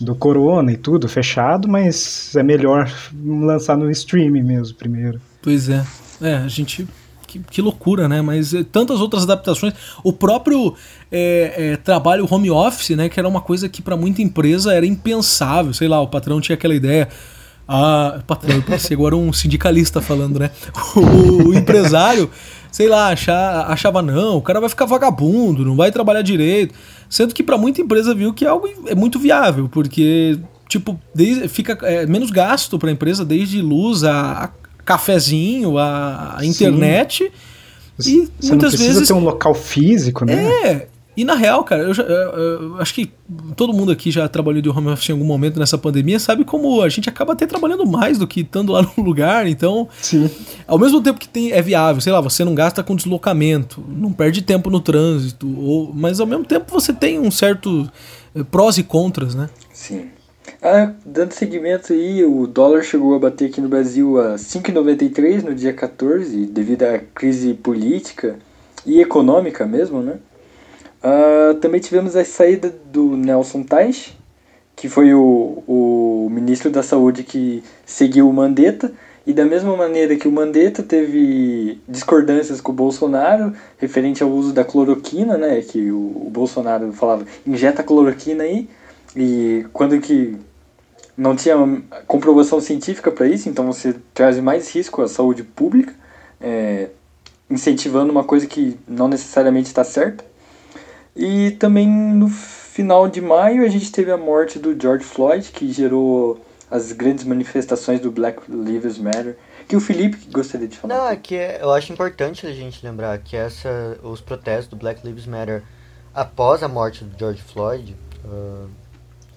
do 0.00 0.14
Corona 0.14 0.72
e 0.72 0.76
tudo 0.76 1.08
fechado, 1.08 1.68
mas 1.68 2.34
é 2.36 2.42
melhor 2.42 2.90
lançar 3.24 3.76
no 3.76 3.90
streaming 3.90 4.42
mesmo 4.42 4.76
primeiro. 4.76 5.20
Pois 5.42 5.68
é. 5.68 5.84
É, 6.20 6.36
a 6.36 6.48
gente. 6.48 6.86
Que, 7.26 7.40
que 7.40 7.60
loucura, 7.60 8.08
né? 8.08 8.22
Mas 8.22 8.54
é, 8.54 8.62
tantas 8.62 9.00
outras 9.00 9.24
adaptações. 9.24 9.74
O 10.04 10.12
próprio 10.12 10.74
é, 11.10 11.72
é, 11.72 11.76
trabalho 11.76 12.26
home 12.30 12.50
office, 12.50 12.90
né? 12.90 13.08
Que 13.08 13.18
era 13.18 13.28
uma 13.28 13.40
coisa 13.40 13.68
que 13.68 13.82
para 13.82 13.96
muita 13.96 14.22
empresa 14.22 14.72
era 14.72 14.86
impensável. 14.86 15.72
Sei 15.72 15.88
lá, 15.88 16.00
o 16.00 16.08
patrão 16.08 16.40
tinha 16.40 16.54
aquela 16.54 16.74
ideia. 16.74 17.08
Ah, 17.68 18.22
patrão, 18.26 18.62
parecia 18.62 18.96
agora 18.96 19.16
um 19.16 19.32
sindicalista 19.32 20.00
falando, 20.00 20.38
né? 20.38 20.50
O, 20.94 21.48
o 21.48 21.54
empresário, 21.54 22.30
sei 22.76 22.88
lá, 22.88 23.08
achar, 23.08 23.70
achava 23.70 24.02
não, 24.02 24.36
o 24.36 24.42
cara 24.42 24.60
vai 24.60 24.68
ficar 24.68 24.84
vagabundo, 24.84 25.64
não 25.64 25.74
vai 25.74 25.90
trabalhar 25.90 26.20
direito. 26.20 26.74
Sendo 27.08 27.32
que 27.32 27.42
para 27.42 27.56
muita 27.56 27.80
empresa 27.80 28.14
viu 28.14 28.34
que 28.34 28.44
é 28.44 28.48
algo 28.48 28.68
é 28.86 28.94
muito 28.94 29.18
viável, 29.18 29.66
porque 29.66 30.38
tipo, 30.68 31.00
desde, 31.14 31.48
fica 31.48 31.78
é, 31.84 32.04
menos 32.04 32.30
gasto 32.30 32.78
para 32.78 32.90
a 32.90 32.92
empresa, 32.92 33.24
desde 33.24 33.62
luz 33.62 34.04
a, 34.04 34.44
a 34.44 34.50
cafezinho, 34.84 35.78
a, 35.78 36.36
a 36.38 36.44
internet. 36.44 37.32
E 37.98 38.02
Você 38.02 38.10
não 38.42 38.48
muitas 38.50 38.74
precisa 38.74 38.92
vezes 38.92 39.08
ter 39.08 39.14
um 39.14 39.24
local 39.24 39.54
físico, 39.54 40.26
né? 40.26 40.34
é, 40.34 40.88
e 41.16 41.24
na 41.24 41.34
real, 41.34 41.64
cara, 41.64 41.82
eu, 41.84 41.94
já- 41.94 42.02
eu- 42.02 42.62
eu 42.62 42.76
acho 42.80 42.92
que 42.94 43.10
todo 43.56 43.72
mundo 43.72 43.90
aqui 43.90 44.10
já 44.10 44.28
trabalhou 44.28 44.60
de 44.60 44.68
home 44.68 44.88
office 44.88 45.08
em 45.08 45.12
algum 45.12 45.24
momento 45.24 45.58
nessa 45.58 45.78
pandemia, 45.78 46.18
sabe 46.20 46.44
como 46.44 46.82
a 46.82 46.88
gente 46.88 47.08
acaba 47.08 47.32
até 47.32 47.46
trabalhando 47.46 47.86
mais 47.86 48.18
do 48.18 48.26
que 48.26 48.40
estando 48.40 48.72
lá 48.72 48.82
no 48.96 49.02
lugar, 49.02 49.46
então, 49.46 49.88
Sim. 50.00 50.30
ao 50.66 50.78
mesmo 50.78 51.00
tempo 51.02 51.18
que 51.18 51.28
tem, 51.28 51.52
é 51.52 51.62
viável, 51.62 52.00
sei 52.00 52.12
lá, 52.12 52.20
você 52.20 52.44
não 52.44 52.54
gasta 52.54 52.82
com 52.82 52.94
deslocamento, 52.94 53.82
não 53.88 54.12
perde 54.12 54.42
tempo 54.42 54.68
no 54.70 54.80
trânsito, 54.80 55.48
ou, 55.58 55.92
mas 55.94 56.20
ao 56.20 56.26
mesmo 56.26 56.44
tempo 56.44 56.70
você 56.70 56.92
tem 56.92 57.18
um 57.18 57.30
certo 57.30 57.90
eh, 58.34 58.42
prós 58.44 58.76
e 58.78 58.82
contras, 58.82 59.34
né? 59.34 59.48
Sim. 59.72 60.08
Ah, 60.62 60.92
dando 61.04 61.32
seguimento 61.32 61.92
aí, 61.92 62.24
o 62.24 62.46
dólar 62.46 62.82
chegou 62.82 63.14
a 63.14 63.18
bater 63.18 63.46
aqui 63.48 63.60
no 63.60 63.68
Brasil 63.68 64.18
a 64.20 64.36
5,93 64.38 65.42
no 65.42 65.54
dia 65.54 65.72
14, 65.72 66.46
devido 66.46 66.82
à 66.84 66.98
crise 66.98 67.52
política 67.54 68.36
e 68.86 69.00
econômica 69.00 69.66
mesmo, 69.66 70.00
né? 70.02 70.14
Ah, 71.02 71.56
também 71.60 71.80
tivemos 71.80 72.16
a 72.16 72.24
saída 72.24 72.74
do 72.92 73.16
Nelson 73.16 73.62
Teich, 73.62 74.16
que 74.74 74.88
foi 74.88 75.14
o, 75.14 75.62
o 75.66 76.28
ministro 76.30 76.70
da 76.70 76.82
Saúde 76.82 77.22
que 77.22 77.62
seguiu 77.84 78.28
o 78.28 78.32
Mandetta, 78.32 78.92
e 79.26 79.32
da 79.32 79.44
mesma 79.44 79.76
maneira 79.76 80.14
que 80.16 80.28
o 80.28 80.32
Mandetta 80.32 80.82
teve 80.82 81.80
discordâncias 81.88 82.60
com 82.60 82.70
o 82.70 82.74
Bolsonaro 82.74 83.52
referente 83.76 84.22
ao 84.22 84.30
uso 84.30 84.52
da 84.52 84.64
cloroquina, 84.64 85.36
né, 85.36 85.60
que 85.62 85.90
o, 85.90 86.26
o 86.26 86.30
Bolsonaro 86.30 86.92
falava, 86.92 87.26
injeta 87.44 87.82
cloroquina 87.82 88.44
aí, 88.44 88.68
e 89.16 89.66
quando 89.72 89.98
que 90.00 90.36
não 91.16 91.34
tinha 91.34 91.56
comprovação 92.06 92.60
científica 92.60 93.10
para 93.10 93.26
isso, 93.26 93.48
então 93.48 93.66
você 93.66 93.96
traz 94.12 94.38
mais 94.38 94.72
risco 94.72 95.00
à 95.02 95.08
saúde 95.08 95.42
pública, 95.42 95.94
é, 96.40 96.90
incentivando 97.50 98.12
uma 98.12 98.24
coisa 98.24 98.46
que 98.46 98.76
não 98.86 99.08
necessariamente 99.08 99.68
está 99.68 99.82
certa. 99.82 100.24
E 101.16 101.52
também 101.52 101.88
no 101.88 102.28
final 102.28 103.08
de 103.08 103.20
maio 103.22 103.64
a 103.64 103.68
gente 103.68 103.90
teve 103.90 104.10
a 104.12 104.18
morte 104.18 104.58
do 104.58 104.78
George 104.78 105.04
Floyd, 105.04 105.50
que 105.50 105.72
gerou 105.72 106.44
as 106.70 106.92
grandes 106.92 107.24
manifestações 107.24 108.00
do 108.00 108.10
Black 108.10 108.40
Lives 108.50 108.98
Matter, 108.98 109.36
que 109.66 109.74
o 109.74 109.80
Felipe 109.80 110.18
gostaria 110.30 110.68
de 110.68 110.76
falar. 110.76 110.94
Não, 110.94 111.08
é 111.08 111.16
que 111.16 111.34
é- 111.34 111.60
eu 111.62 111.72
acho 111.72 111.92
importante 111.92 112.46
a 112.46 112.52
gente 112.52 112.84
lembrar 112.84 113.16
que 113.18 113.36
essa, 113.36 113.98
os 114.02 114.20
protestos 114.20 114.68
do 114.68 114.76
Black 114.76 115.06
Lives 115.06 115.26
Matter 115.26 115.62
após 116.14 116.62
a 116.62 116.68
morte 116.68 117.02
do 117.04 117.18
George 117.18 117.42
Floyd, 117.42 117.96
ah, 118.24 118.66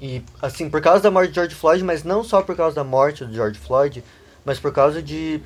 e 0.01 0.21
assim, 0.41 0.69
por 0.69 0.81
causa 0.81 1.03
da 1.03 1.11
morte 1.11 1.29
de 1.29 1.35
George 1.35 1.55
Floyd, 1.55 1.83
mas 1.83 2.03
não 2.03 2.23
só 2.23 2.41
por 2.41 2.55
causa 2.55 2.75
da 2.75 2.83
morte 2.83 3.23
do 3.25 3.33
George 3.33 3.59
Floyd, 3.59 4.03
mas 4.45 4.59
por 4.59 4.73
causa 4.73 5.01
de 5.01 5.41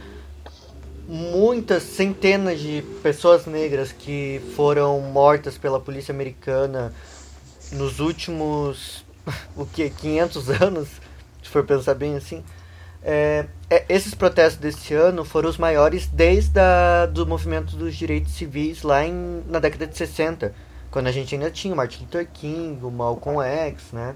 muitas 1.08 1.84
centenas 1.84 2.60
de 2.60 2.84
pessoas 3.02 3.46
negras 3.46 3.92
que 3.92 4.42
foram 4.56 5.00
mortas 5.02 5.58
pela 5.58 5.80
polícia 5.80 6.14
americana 6.14 6.94
nos 7.72 8.00
últimos, 8.00 9.06
o 9.56 9.66
que, 9.66 9.90
500 9.90 10.50
anos, 10.62 10.88
se 11.42 11.50
for 11.50 11.64
pensar 11.64 11.96
bem 11.96 12.16
assim. 12.16 12.44
É, 13.06 13.46
é, 13.70 13.84
esses 13.90 14.16
protestos 14.16 14.62
desse 14.62 14.94
ano 14.94 15.26
foram 15.26 15.50
os 15.50 15.58
maiores 15.58 16.08
desde 16.08 16.58
a, 16.58 17.06
do 17.06 17.28
movimento 17.28 17.76
dos 17.76 17.96
direitos 17.96 18.34
civis 18.34 18.82
lá 18.82 19.06
em, 19.06 19.44
na 19.48 19.60
década 19.60 19.86
de 19.86 19.98
60, 19.98 20.54
quando 20.90 21.08
a 21.08 21.12
gente 21.12 21.36
ainda 21.36 21.52
tinha 21.52 21.74
o 21.74 21.78
Martin 21.78 22.04
Luther 22.04 22.28
King, 22.32 22.86
o 22.86 22.90
Malcolm 22.90 23.42
X, 23.46 23.92
né? 23.92 24.16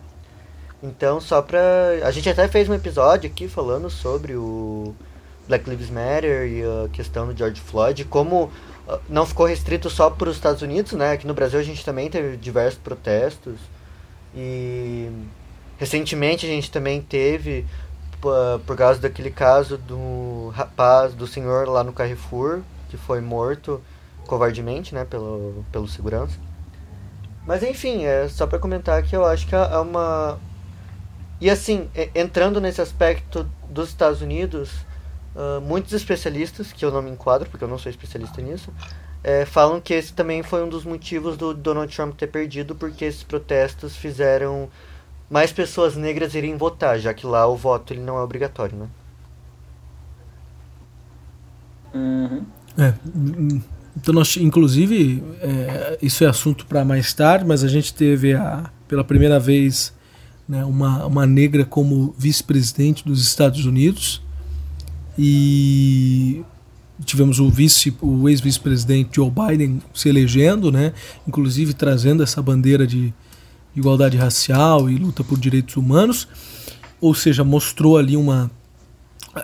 Então, 0.81 1.19
só 1.19 1.41
pra. 1.41 1.59
A 2.03 2.11
gente 2.11 2.29
até 2.29 2.47
fez 2.47 2.69
um 2.69 2.73
episódio 2.73 3.29
aqui 3.29 3.47
falando 3.47 3.89
sobre 3.89 4.35
o 4.35 4.95
Black 5.47 5.69
Lives 5.69 5.89
Matter 5.89 6.47
e 6.47 6.63
a 6.63 6.89
questão 6.89 7.27
do 7.27 7.37
George 7.37 7.61
Floyd, 7.61 8.05
como 8.05 8.45
uh, 8.87 8.99
não 9.09 9.25
ficou 9.25 9.45
restrito 9.45 9.89
só 9.89 10.09
para 10.09 10.29
os 10.29 10.35
Estados 10.35 10.61
Unidos, 10.61 10.93
né? 10.93 11.11
Aqui 11.11 11.25
no 11.25 11.33
Brasil 11.33 11.59
a 11.59 11.63
gente 11.63 11.83
também 11.83 12.09
teve 12.09 12.37
diversos 12.37 12.79
protestos. 12.79 13.55
E 14.35 15.09
recentemente 15.77 16.45
a 16.45 16.49
gente 16.49 16.69
também 16.69 17.01
teve, 17.01 17.65
por, 18.19 18.59
por 18.65 18.75
causa 18.75 18.99
daquele 18.99 19.31
caso 19.31 19.77
do 19.77 20.51
rapaz, 20.53 21.13
do 21.13 21.25
senhor 21.25 21.67
lá 21.67 21.83
no 21.83 21.93
Carrefour, 21.93 22.61
que 22.89 22.97
foi 22.97 23.21
morto 23.21 23.81
covardemente, 24.27 24.93
né, 24.93 25.05
pelo, 25.05 25.65
pelo 25.71 25.87
segurança. 25.87 26.37
Mas 27.45 27.63
enfim, 27.63 28.03
é 28.03 28.27
só 28.27 28.45
para 28.45 28.59
comentar 28.59 29.01
que 29.03 29.15
eu 29.15 29.25
acho 29.25 29.47
que 29.47 29.55
é 29.55 29.77
uma. 29.77 30.37
E 31.39 31.49
assim, 31.49 31.89
entrando 32.13 32.59
nesse 32.59 32.81
aspecto 32.81 33.49
dos 33.69 33.87
Estados 33.87 34.21
Unidos, 34.21 34.85
uh, 35.37 35.61
muitos 35.61 35.93
especialistas, 35.93 36.73
que 36.73 36.83
eu 36.83 36.91
não 36.91 37.01
me 37.01 37.11
enquadro 37.11 37.47
porque 37.49 37.63
eu 37.63 37.67
não 37.67 37.77
sou 37.77 37.89
especialista 37.89 38.41
nisso, 38.41 38.73
é, 39.23 39.45
falam 39.45 39.79
que 39.79 39.93
esse 39.93 40.13
também 40.13 40.41
foi 40.43 40.63
um 40.63 40.69
dos 40.69 40.83
motivos 40.83 41.37
do 41.37 41.53
Donald 41.53 41.93
Trump 41.95 42.15
ter 42.15 42.27
perdido, 42.27 42.75
porque 42.75 43.05
esses 43.05 43.23
protestos 43.23 43.95
fizeram 43.95 44.69
mais 45.29 45.51
pessoas 45.51 45.95
negras 45.95 46.33
irem 46.33 46.55
votar, 46.57 46.99
já 46.99 47.13
que 47.13 47.25
lá 47.25 47.45
o 47.47 47.55
voto 47.55 47.93
ele 47.93 48.01
não 48.01 48.17
é 48.17 48.21
obrigatório, 48.21 48.77
né? 48.77 48.87
Uhum. 51.93 52.45
É, 52.77 52.93
então 53.95 54.13
nós, 54.13 54.37
inclusive, 54.37 55.23
é, 55.41 55.97
isso 56.01 56.23
é 56.23 56.27
assunto 56.27 56.65
para 56.65 56.85
mais 56.85 57.13
tarde, 57.13 57.43
mas 57.43 57.63
a 57.63 57.67
gente 57.67 57.93
teve 57.93 58.33
a, 58.33 58.69
pela 58.87 59.03
primeira 59.03 59.39
vez 59.39 59.93
né, 60.47 60.63
uma, 60.63 61.05
uma 61.05 61.25
negra 61.25 61.65
como 61.65 62.13
vice-presidente 62.17 63.03
dos 63.03 63.21
Estados 63.21 63.65
Unidos 63.65 64.21
e 65.17 66.43
tivemos 67.05 67.39
o 67.39 67.49
vice, 67.49 67.95
o 68.01 68.27
ex-vice-presidente 68.27 69.09
Joe 69.15 69.31
Biden 69.31 69.81
se 69.93 70.09
elegendo, 70.09 70.71
né, 70.71 70.93
inclusive 71.27 71.73
trazendo 71.73 72.23
essa 72.23 72.41
bandeira 72.41 72.87
de 72.87 73.13
igualdade 73.75 74.17
racial 74.17 74.89
e 74.89 74.97
luta 74.97 75.23
por 75.23 75.39
direitos 75.39 75.77
humanos, 75.77 76.27
ou 76.99 77.13
seja, 77.13 77.43
mostrou 77.43 77.97
ali 77.97 78.17
uma 78.17 78.49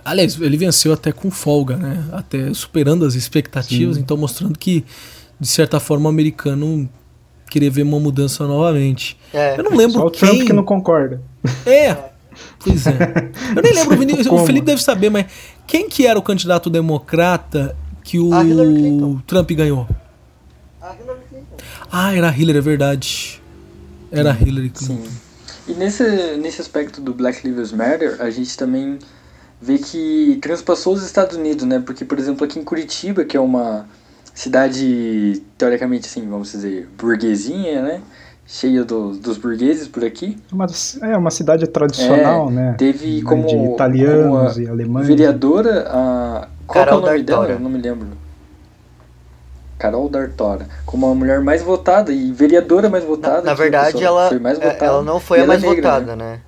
Aliás, 0.03 0.39
ele 0.41 0.57
venceu 0.57 0.91
até 0.91 1.11
com 1.11 1.29
folga, 1.29 1.75
né? 1.75 2.03
Até 2.11 2.51
superando 2.53 3.05
as 3.05 3.13
expectativas, 3.13 3.95
Sim. 3.95 4.01
então 4.01 4.17
mostrando 4.17 4.57
que, 4.57 4.83
de 5.39 5.47
certa 5.47 5.79
forma, 5.79 6.05
o 6.05 6.09
americano 6.09 6.89
queria 7.49 7.69
ver 7.69 7.83
uma 7.83 7.99
mudança 7.99 8.47
novamente. 8.47 9.17
É. 9.31 9.59
Eu 9.59 9.63
não 9.63 9.75
lembro 9.75 9.99
Só 9.99 10.07
o 10.07 10.11
quem... 10.11 10.27
Trump 10.27 10.47
que 10.47 10.53
não 10.53 10.63
concorda. 10.63 11.21
É, 11.65 11.95
pois 12.59 12.87
é. 12.87 13.31
Eu 13.55 13.61
nem 13.61 13.73
lembro, 13.73 14.31
o, 14.31 14.35
o 14.41 14.45
Felipe 14.45 14.65
deve 14.65 14.81
saber, 14.81 15.11
mas 15.11 15.25
quem 15.67 15.89
que 15.89 16.05
era 16.05 16.17
o 16.17 16.21
candidato 16.21 16.69
democrata 16.69 17.75
que 18.03 18.19
o 18.19 19.21
Trump 19.25 19.51
ganhou? 19.51 19.87
A 20.81 20.93
Hillary 20.95 21.21
Clinton. 21.29 21.57
Ah, 21.91 22.15
era 22.15 22.29
a 22.29 22.37
Hillary, 22.37 22.57
é 22.57 22.61
verdade. 22.61 23.41
Era 24.11 24.31
a 24.31 24.33
Hillary 24.33 24.69
Clinton. 24.69 25.03
Sim. 25.03 25.23
E 25.67 25.73
nesse, 25.73 26.03
nesse 26.37 26.61
aspecto 26.61 26.99
do 26.99 27.13
Black 27.13 27.47
Lives 27.47 27.71
Matter, 27.71 28.17
a 28.19 28.29
gente 28.29 28.57
também 28.57 28.99
vê 29.61 29.77
que 29.77 30.37
transpassou 30.41 30.93
os 30.93 31.03
Estados 31.03 31.37
Unidos, 31.37 31.65
né? 31.65 31.81
Porque, 31.85 32.03
por 32.03 32.19
exemplo, 32.19 32.43
aqui 32.43 32.59
em 32.59 32.63
Curitiba, 32.63 33.23
que 33.23 33.37
é 33.37 33.39
uma 33.39 33.87
cidade, 34.33 35.41
teoricamente, 35.57 36.07
assim, 36.07 36.27
vamos 36.27 36.51
dizer, 36.51 36.89
burguesinha, 36.97 37.81
né? 37.81 38.01
Cheia 38.53 38.83
do, 38.83 39.13
dos 39.13 39.39
burgueses 39.39 39.87
por 39.87 40.05
aqui. 40.05 40.37
Uma, 40.51 40.67
é 41.01 41.17
uma 41.17 41.31
cidade 41.31 41.65
tradicional, 41.65 42.49
é, 42.49 42.51
né? 42.51 42.75
Teve 42.77 43.23
como, 43.23 43.47
de 43.47 43.55
italianos 43.55 44.53
como 44.53 44.63
e 44.63 44.69
alemães. 44.69 45.07
Vereadora, 45.07 45.87
a, 45.89 46.47
qual 46.67 46.85
é 46.85 46.93
o 46.93 47.01
nome 47.01 47.23
dela? 47.23 47.49
Eu 47.49 47.59
não 47.59 47.69
me 47.71 47.81
lembro. 47.81 48.09
Carol 49.79 50.07
D'Artora, 50.07 50.67
como 50.85 51.07
a 51.07 51.15
mulher 51.15 51.41
mais 51.41 51.63
votada 51.63 52.13
e 52.13 52.31
vereadora 52.31 52.91
mais 52.91 53.03
votada. 53.03 53.37
Na, 53.37 53.41
na 53.41 53.53
verdade, 53.55 54.03
ela, 54.03 54.29
foi 54.29 54.37
mais 54.37 54.59
é, 54.59 54.65
votada, 54.65 54.85
ela 54.85 55.01
não 55.01 55.19
foi 55.19 55.41
a 55.41 55.47
mais 55.47 55.63
é 55.63 55.67
negra, 55.67 55.81
votada, 55.81 56.15
né? 56.15 56.23
né? 56.23 56.39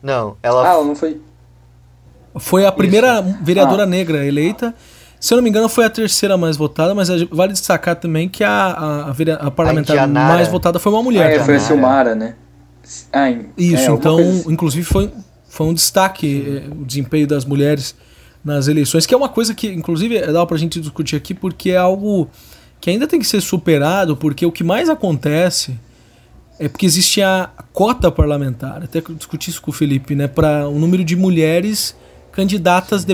Não, 0.00 0.36
ela. 0.40 0.70
Ah, 0.70 0.74
ela 0.74 0.84
não 0.84 0.94
foi. 0.94 1.20
Foi 2.36 2.64
a 2.64 2.70
primeira 2.70 3.20
Isso. 3.22 3.38
vereadora 3.42 3.82
ah. 3.82 3.86
negra 3.86 4.24
eleita. 4.24 4.72
Se 5.24 5.32
eu 5.32 5.36
não 5.36 5.42
me 5.42 5.48
engano, 5.48 5.70
foi 5.70 5.86
a 5.86 5.88
terceira 5.88 6.36
mais 6.36 6.54
votada, 6.58 6.94
mas 6.94 7.08
vale 7.30 7.54
destacar 7.54 7.96
também 7.96 8.28
que 8.28 8.44
a, 8.44 8.50
a, 8.50 9.08
a, 9.08 9.46
a 9.46 9.50
parlamentar 9.50 9.96
a 9.96 10.06
mais 10.06 10.48
votada 10.48 10.78
foi 10.78 10.92
uma 10.92 11.02
mulher. 11.02 11.30
Ah, 11.30 11.32
é, 11.36 11.40
foi 11.42 11.56
a 11.56 11.60
Silmara, 11.60 12.14
né? 12.14 12.34
Ah, 13.10 13.30
Isso, 13.56 13.90
é, 13.90 13.94
então, 13.94 14.18
assim. 14.18 14.52
inclusive 14.52 14.84
foi, 14.84 15.10
foi 15.48 15.66
um 15.66 15.72
destaque 15.72 16.62
eh, 16.66 16.70
o 16.70 16.84
desempenho 16.84 17.26
das 17.26 17.46
mulheres 17.46 17.94
nas 18.44 18.68
eleições, 18.68 19.06
que 19.06 19.14
é 19.14 19.16
uma 19.16 19.30
coisa 19.30 19.54
que, 19.54 19.66
inclusive, 19.66 20.18
é 20.18 20.30
dá 20.30 20.44
pra 20.44 20.58
gente 20.58 20.78
discutir 20.78 21.16
aqui, 21.16 21.32
porque 21.32 21.70
é 21.70 21.78
algo 21.78 22.28
que 22.78 22.90
ainda 22.90 23.06
tem 23.06 23.18
que 23.18 23.26
ser 23.26 23.40
superado, 23.40 24.18
porque 24.18 24.44
o 24.44 24.52
que 24.52 24.62
mais 24.62 24.90
acontece 24.90 25.74
é 26.58 26.68
porque 26.68 26.84
existe 26.84 27.22
a 27.22 27.48
cota 27.72 28.10
parlamentar, 28.10 28.82
até 28.84 29.00
que 29.00 29.08
eu 29.08 29.14
discuti 29.14 29.48
isso 29.48 29.62
com 29.62 29.70
o 29.70 29.74
Felipe, 29.74 30.14
né, 30.14 30.28
para 30.28 30.68
o 30.68 30.78
número 30.78 31.02
de 31.02 31.16
mulheres 31.16 31.96
candidatas 32.34 33.06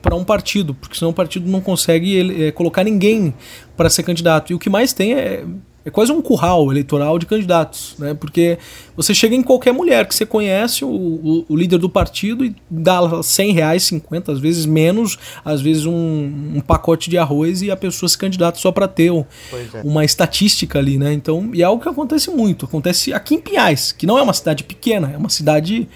para 0.00 0.14
um 0.14 0.24
partido, 0.24 0.72
porque 0.72 0.96
senão 0.96 1.10
o 1.10 1.14
partido 1.14 1.50
não 1.50 1.60
consegue 1.60 2.14
ele, 2.14 2.44
é, 2.46 2.52
colocar 2.52 2.84
ninguém 2.84 3.34
para 3.76 3.90
ser 3.90 4.04
candidato. 4.04 4.52
E 4.52 4.54
o 4.54 4.58
que 4.58 4.70
mais 4.70 4.92
tem 4.92 5.14
é, 5.14 5.44
é 5.84 5.90
quase 5.90 6.12
um 6.12 6.22
curral 6.22 6.70
eleitoral 6.70 7.18
de 7.18 7.26
candidatos, 7.26 7.96
né? 7.98 8.14
Porque 8.14 8.56
você 8.96 9.12
chega 9.12 9.34
em 9.34 9.42
qualquer 9.42 9.72
mulher 9.72 10.06
que 10.06 10.14
você 10.14 10.24
conhece, 10.24 10.84
o, 10.84 10.88
o, 10.88 11.44
o 11.48 11.56
líder 11.56 11.78
do 11.78 11.90
partido, 11.90 12.44
e 12.44 12.54
dá 12.70 13.20
100 13.20 13.52
reais, 13.52 13.82
50, 13.82 14.30
às 14.30 14.38
vezes 14.38 14.64
menos, 14.64 15.18
às 15.44 15.60
vezes 15.60 15.84
um, 15.84 16.52
um 16.54 16.60
pacote 16.60 17.10
de 17.10 17.18
arroz 17.18 17.62
e 17.62 17.70
a 17.70 17.76
pessoa 17.76 18.08
se 18.08 18.16
candidata 18.16 18.60
só 18.60 18.70
para 18.70 18.86
ter 18.86 19.10
um, 19.10 19.24
é. 19.52 19.80
uma 19.82 20.04
estatística 20.04 20.78
ali, 20.78 20.98
né? 20.98 21.12
Então, 21.12 21.50
e 21.52 21.62
é 21.62 21.64
algo 21.64 21.82
que 21.82 21.88
acontece 21.88 22.30
muito. 22.30 22.64
Acontece 22.64 23.12
aqui 23.12 23.34
em 23.34 23.40
Pinhais, 23.40 23.90
que 23.90 24.06
não 24.06 24.16
é 24.16 24.22
uma 24.22 24.34
cidade 24.34 24.62
pequena, 24.62 25.10
é 25.12 25.16
uma 25.16 25.30
cidade 25.30 25.88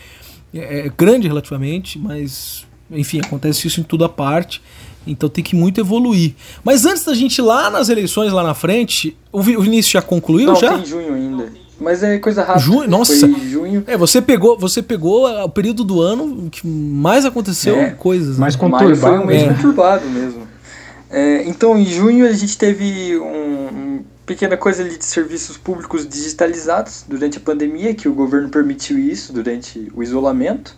é, 0.59 0.87
é 0.87 0.93
grande 0.97 1.29
relativamente, 1.29 1.99
mas 1.99 2.67
enfim, 2.91 3.21
acontece 3.21 3.67
isso 3.67 3.81
em 3.81 3.85
toda 3.85 4.09
parte. 4.09 4.63
Então 5.07 5.29
tem 5.29 5.45
que 5.45 5.55
muito 5.55 5.81
evoluir. 5.81 6.35
Mas 6.65 6.85
antes 6.85 7.05
da 7.05 7.15
gente 7.15 7.39
ir 7.39 7.43
lá 7.43 7.71
nas 7.71 7.89
eleições 7.89 8.33
lá 8.33 8.43
na 8.43 8.55
frente, 8.55 9.17
o 9.31 9.41
Vinícius 9.41 9.91
já 9.91 10.03
concluiu 10.03 10.49
Não, 10.49 10.57
já? 10.57 10.75
Tem 10.75 10.85
junho 10.85 11.15
ainda. 11.15 11.53
Mas 11.79 12.03
é 12.03 12.19
coisa 12.19 12.43
rápida. 12.43 12.65
Junho, 12.65 12.89
nossa. 12.89 13.15
junho. 13.17 13.85
É, 13.87 13.97
você 13.97 14.21
pegou, 14.23 14.59
você 14.59 14.83
pegou 14.83 15.29
o 15.29 15.49
período 15.49 15.85
do 15.85 16.01
ano 16.01 16.49
que 16.51 16.67
mais 16.67 17.25
aconteceu 17.25 17.77
é, 17.77 17.91
coisas. 17.91 18.39
Mais 18.39 18.57
né? 18.57 18.61
conturbado. 18.61 18.97
Foi 18.97 19.19
um 19.19 19.27
mês 19.27 19.43
é. 19.43 19.49
conturbado 19.49 20.09
mesmo. 20.09 20.47
É, 21.11 21.45
então, 21.45 21.79
em 21.79 21.85
junho 21.85 22.27
a 22.27 22.33
gente 22.33 22.57
teve 22.57 23.17
um, 23.19 23.69
um 23.69 24.05
pequena 24.27 24.57
coisa 24.57 24.83
ali 24.83 24.99
de 24.99 25.05
serviços 25.05 25.57
públicos 25.57 26.07
digitalizados 26.07 27.05
durante 27.07 27.39
a 27.39 27.41
pandemia, 27.41 27.95
que 27.95 28.09
o 28.09 28.13
governo 28.13 28.49
permitiu 28.49 28.99
isso 28.99 29.33
durante 29.33 29.91
o 29.95 30.03
isolamento, 30.03 30.77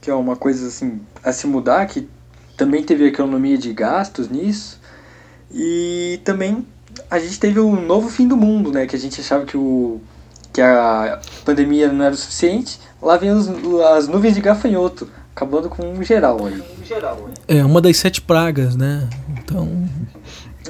que 0.00 0.10
é 0.10 0.14
uma 0.14 0.34
coisa 0.34 0.66
assim 0.66 1.00
a 1.22 1.32
se 1.32 1.46
mudar, 1.46 1.86
que 1.86 2.08
também 2.56 2.82
teve 2.82 3.06
economia 3.06 3.56
de 3.56 3.72
gastos 3.72 4.28
nisso. 4.28 4.80
E 5.52 6.20
também 6.24 6.66
a 7.08 7.18
gente 7.18 7.38
teve 7.38 7.60
o 7.60 7.76
novo 7.76 8.08
fim 8.08 8.26
do 8.26 8.36
mundo, 8.36 8.72
né? 8.72 8.86
Que 8.86 8.96
a 8.96 8.98
gente 8.98 9.20
achava 9.20 9.44
que, 9.44 9.56
o, 9.56 10.00
que 10.52 10.60
a 10.60 11.20
pandemia 11.44 11.92
não 11.92 12.04
era 12.04 12.14
o 12.14 12.18
suficiente. 12.18 12.80
Lá 13.00 13.16
vem 13.16 13.30
os, 13.30 13.48
as 13.96 14.08
nuvens 14.08 14.34
de 14.34 14.40
gafanhoto, 14.40 15.08
acabando 15.34 15.68
com 15.68 15.92
um 15.92 16.02
geral 16.02 16.46
aí. 16.46 16.62
É, 17.46 17.64
uma 17.64 17.80
das 17.80 17.96
sete 17.96 18.20
pragas, 18.20 18.74
né? 18.74 19.08
Então. 19.38 19.88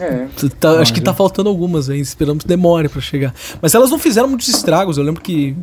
É. 0.00 0.28
Tá, 0.58 0.80
acho 0.80 0.92
que 0.92 1.00
tá 1.00 1.12
faltando 1.12 1.48
algumas 1.48 1.90
aí, 1.90 2.00
esperamos 2.00 2.42
que 2.42 2.48
demore 2.48 2.88
para 2.88 3.00
chegar. 3.00 3.34
Mas 3.60 3.74
elas 3.74 3.90
não 3.90 3.98
fizeram 3.98 4.28
muitos 4.28 4.48
estragos, 4.48 4.98
eu 4.98 5.04
lembro 5.04 5.20
que 5.22 5.56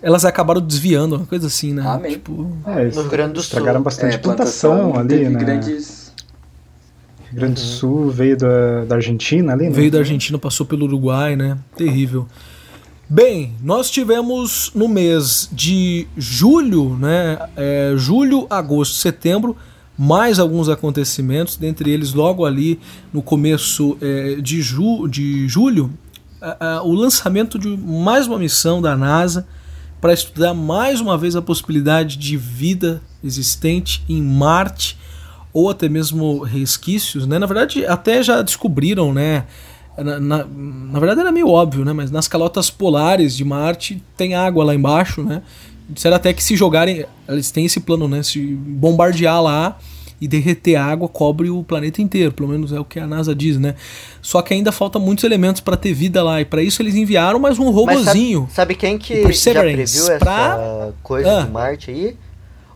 elas 0.00 0.24
acabaram 0.24 0.60
desviando, 0.60 1.16
uma 1.16 1.26
coisa 1.26 1.48
assim, 1.48 1.72
né? 1.72 1.82
Amém. 1.86 2.12
Tipo, 2.12 2.56
é, 2.66 2.84
no 2.84 3.00
Rio 3.02 3.10
Grande 3.10 3.32
do 3.34 3.42
Sul. 3.42 3.48
Estragaram 3.48 3.82
bastante 3.82 4.14
é, 4.14 4.18
plantação, 4.18 4.96
ali, 4.96 5.28
né? 5.28 5.38
Grandes... 5.38 6.12
Rio 7.30 7.40
Grande 7.40 7.54
do 7.54 7.66
uhum. 7.66 7.72
Sul 7.72 8.10
veio 8.10 8.36
da, 8.36 8.84
da 8.84 8.94
Argentina 8.96 9.52
ali, 9.52 9.64
né? 9.64 9.70
Veio 9.70 9.90
da 9.90 9.98
Argentina, 9.98 10.38
passou 10.38 10.64
pelo 10.64 10.84
Uruguai, 10.84 11.34
né? 11.34 11.58
Terrível. 11.76 12.26
Bem, 13.08 13.54
nós 13.62 13.90
tivemos 13.90 14.70
no 14.74 14.88
mês 14.88 15.48
de 15.52 16.06
julho, 16.16 16.96
né? 16.96 17.38
É, 17.56 17.92
julho, 17.96 18.46
agosto, 18.48 18.94
setembro, 18.96 19.56
mais 20.02 20.40
alguns 20.40 20.68
acontecimentos, 20.68 21.56
dentre 21.56 21.88
eles 21.88 22.12
logo 22.12 22.44
ali 22.44 22.80
no 23.12 23.22
começo 23.22 23.96
é, 24.00 24.34
de, 24.40 24.60
ju 24.60 25.06
de 25.06 25.46
julho, 25.48 25.92
o 26.82 26.92
lançamento 26.92 27.56
de 27.56 27.68
mais 27.76 28.26
uma 28.26 28.36
missão 28.36 28.82
da 28.82 28.96
NASA 28.96 29.46
para 30.00 30.12
estudar 30.12 30.54
mais 30.54 31.00
uma 31.00 31.16
vez 31.16 31.36
a 31.36 31.40
possibilidade 31.40 32.16
de 32.16 32.36
vida 32.36 33.00
existente 33.22 34.04
em 34.08 34.20
Marte 34.20 34.98
ou 35.52 35.70
até 35.70 35.88
mesmo 35.88 36.42
resquícios, 36.42 37.24
né? 37.24 37.38
Na 37.38 37.46
verdade, 37.46 37.86
até 37.86 38.24
já 38.24 38.42
descobriram, 38.42 39.14
né? 39.14 39.44
Na, 39.96 40.18
na, 40.18 40.44
na, 40.44 40.98
verdade 40.98 41.20
era 41.20 41.30
meio 41.30 41.48
óbvio, 41.48 41.84
né? 41.84 41.92
Mas 41.92 42.10
nas 42.10 42.26
calotas 42.26 42.70
polares 42.70 43.36
de 43.36 43.44
Marte 43.44 44.02
tem 44.16 44.34
água 44.34 44.64
lá 44.64 44.74
embaixo, 44.74 45.22
né? 45.22 45.42
Disseram 45.88 46.16
até 46.16 46.32
que 46.32 46.42
se 46.42 46.56
jogarem. 46.56 47.04
Eles 47.28 47.50
têm 47.50 47.66
esse 47.66 47.80
plano, 47.80 48.08
né? 48.08 48.22
Se 48.22 48.40
bombardear 48.40 49.42
lá 49.42 49.78
e 50.20 50.28
derreter 50.28 50.76
água, 50.76 51.08
cobre 51.08 51.50
o 51.50 51.64
planeta 51.64 52.00
inteiro. 52.00 52.32
Pelo 52.32 52.48
menos 52.48 52.72
é 52.72 52.78
o 52.78 52.84
que 52.84 53.00
a 53.00 53.06
NASA 53.06 53.34
diz, 53.34 53.58
né? 53.58 53.74
Só 54.20 54.40
que 54.40 54.54
ainda 54.54 54.70
falta 54.70 54.98
muitos 54.98 55.24
elementos 55.24 55.60
para 55.60 55.76
ter 55.76 55.92
vida 55.92 56.22
lá. 56.22 56.40
E 56.40 56.44
para 56.44 56.62
isso 56.62 56.80
eles 56.80 56.94
enviaram 56.94 57.38
mais 57.40 57.58
um 57.58 57.70
robozinho. 57.70 58.42
Sabe, 58.42 58.54
sabe, 58.54 58.74
quem 58.76 58.98
que 58.98 59.32
já 59.32 59.60
previu 59.60 59.82
essa 59.84 60.18
pra... 60.18 60.90
coisa 61.02 61.40
ah. 61.40 61.42
de 61.42 61.50
Marte 61.50 61.90
aí? 61.90 62.16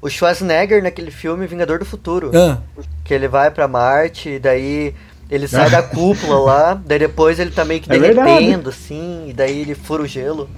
O 0.03 0.11
Schwarzenegger 0.11 0.83
naquele 0.83 1.11
filme 1.11 1.47
Vingador 1.47 1.79
do 1.79 1.85
Futuro. 1.85 2.33
Ah. 2.35 2.59
Que 3.05 3.15
ele 3.15 3.29
vai 3.29 3.51
para 3.51 3.69
Marte 3.69 4.31
e 4.31 4.39
daí 4.39 4.93
ele 5.31 5.49
sai 5.49 5.71
da 5.71 5.83
cúpula 5.83 6.39
lá, 6.39 6.83
daí 6.85 6.99
depois 6.99 7.39
ele 7.39 7.51
tá 7.51 7.65
meio 7.65 7.81
que 7.81 7.93
é 7.93 7.99
derretendo, 7.99 8.71
assim, 8.71 9.27
e 9.29 9.33
daí 9.33 9.61
ele 9.61 9.75
fura 9.75 10.03
o 10.03 10.07
gelo. 10.07 10.49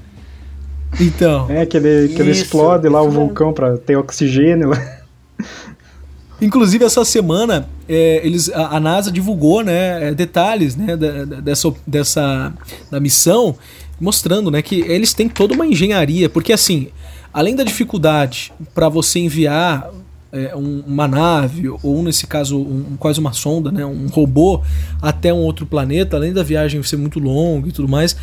Então. 1.00 1.50
É, 1.50 1.66
que 1.66 1.76
ele, 1.76 2.14
que 2.14 2.20
ele 2.20 2.30
explode 2.30 2.88
lá 2.88 3.02
o 3.02 3.10
vulcão 3.10 3.52
para 3.52 3.76
ter 3.76 3.96
oxigênio. 3.96 4.70
Inclusive 6.40 6.84
essa 6.84 7.04
semana 7.04 7.68
é, 7.88 8.24
eles, 8.24 8.48
a, 8.50 8.76
a, 8.76 8.80
NASA 8.80 9.10
divulgou 9.10 9.64
né, 9.64 10.08
é, 10.08 10.14
detalhes 10.14 10.76
né, 10.76 10.96
da, 10.96 11.24
dessa, 11.24 11.72
dessa 11.84 12.52
da 12.90 13.00
missão, 13.00 13.56
mostrando 14.00 14.50
né, 14.50 14.62
que 14.62 14.80
eles 14.82 15.12
têm 15.12 15.28
toda 15.28 15.54
uma 15.54 15.66
engenharia, 15.66 16.28
porque 16.28 16.52
assim, 16.52 16.88
além 17.32 17.56
da 17.56 17.64
dificuldade 17.64 18.52
para 18.72 18.88
você 18.88 19.18
enviar 19.18 19.90
é, 20.30 20.54
um, 20.54 20.84
uma 20.86 21.08
nave, 21.08 21.68
ou 21.82 22.02
nesse 22.02 22.26
caso 22.26 22.58
um, 22.58 22.96
quase 22.98 23.18
uma 23.18 23.32
sonda, 23.32 23.72
né, 23.72 23.84
um 23.84 24.06
robô, 24.06 24.62
até 25.02 25.32
um 25.32 25.38
outro 25.38 25.66
planeta, 25.66 26.16
além 26.16 26.32
da 26.32 26.42
viagem 26.42 26.82
ser 26.82 26.98
muito 26.98 27.18
longa 27.18 27.68
e 27.68 27.72
tudo 27.72 27.88
mais, 27.88 28.16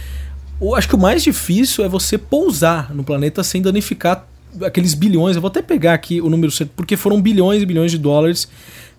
eu 0.62 0.76
acho 0.76 0.88
que 0.88 0.96
o 0.96 1.00
mais 1.00 1.24
difícil 1.24 1.84
é 1.84 1.90
você 1.90 2.18
pousar 2.18 2.94
no 2.94 3.04
planeta 3.04 3.44
sem 3.44 3.62
danificar 3.62 4.28
aqueles 4.62 4.94
bilhões. 4.94 5.36
Eu 5.36 5.42
vou 5.42 5.50
até 5.50 5.62
pegar 5.62 5.94
aqui 5.94 6.22
o 6.22 6.30
número 6.30 6.52
certo, 6.52 6.72
porque 6.76 6.96
foram 6.96 7.22
bilhões 7.22 7.62
e 7.62 7.66
bilhões 7.66 7.92
de 7.92 7.98
dólares 7.98 8.48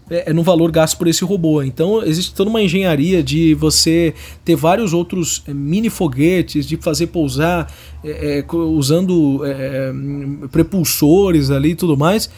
é, 0.09 0.31
é, 0.31 0.33
no 0.33 0.43
valor 0.43 0.71
gasto 0.71 0.97
por 0.97 1.09
esse 1.09 1.25
robô. 1.25 1.63
Então 1.63 2.03
existe 2.03 2.35
toda 2.35 2.49
uma 2.49 2.63
engenharia 2.63 3.23
de 3.23 3.55
você 3.55 4.15
ter 4.45 4.55
vários 4.55 4.93
outros 4.93 5.43
é, 5.49 5.53
mini 5.53 5.91
foguetes, 5.91 6.67
de 6.67 6.77
fazer 6.77 7.09
pousar 7.09 7.73
é, 8.05 8.39
é 8.39 8.55
usando 8.55 9.41
é, 9.45 9.93
prepulsores 10.53 11.51
ali 11.51 11.71
e 11.71 11.75
tudo 11.75 11.97
mais 11.97 12.31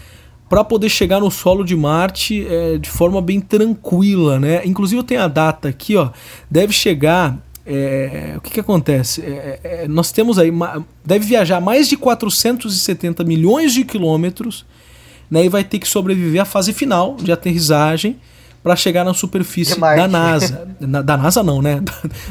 para 0.49 0.64
poder 0.64 0.89
chegar 0.89 1.21
no 1.21 1.31
solo 1.31 1.62
de 1.62 1.77
Marte 1.77 2.47
de 2.81 2.89
forma 2.89 3.21
bem 3.21 3.39
tranquila, 3.39 4.41
né? 4.41 4.62
Inclusive 4.64 5.03
tenho 5.03 5.21
a 5.21 5.29
data 5.29 5.69
aqui, 5.69 5.95
ó, 5.95 6.09
deve 6.51 6.73
chegar 6.73 7.39
é, 7.71 8.35
o 8.39 8.41
que, 8.41 8.53
que 8.53 8.61
acontece? 8.61 9.21
É, 9.21 9.61
é, 9.62 9.89
nós 9.89 10.11
temos 10.11 10.39
aí, 10.39 10.51
deve 11.05 11.27
viajar 11.27 11.61
mais 11.61 11.87
de 11.87 11.99
470 11.99 13.23
milhões 13.25 13.75
de 13.75 13.85
quilômetros 13.85 14.64
né, 15.31 15.45
e 15.45 15.51
vai 15.51 15.62
ter 15.62 15.79
que 15.79 15.87
sobreviver 15.87 16.41
à 16.41 16.47
fase 16.47 16.73
final 16.73 17.16
de 17.16 17.31
aterrissagem 17.31 18.16
para 18.62 18.75
chegar 18.75 19.05
na 19.05 19.12
superfície 19.12 19.79
da 19.79 20.09
NASA. 20.09 20.66
Na, 20.81 21.03
da 21.03 21.16
NASA 21.16 21.43
não, 21.43 21.61
né? 21.61 21.81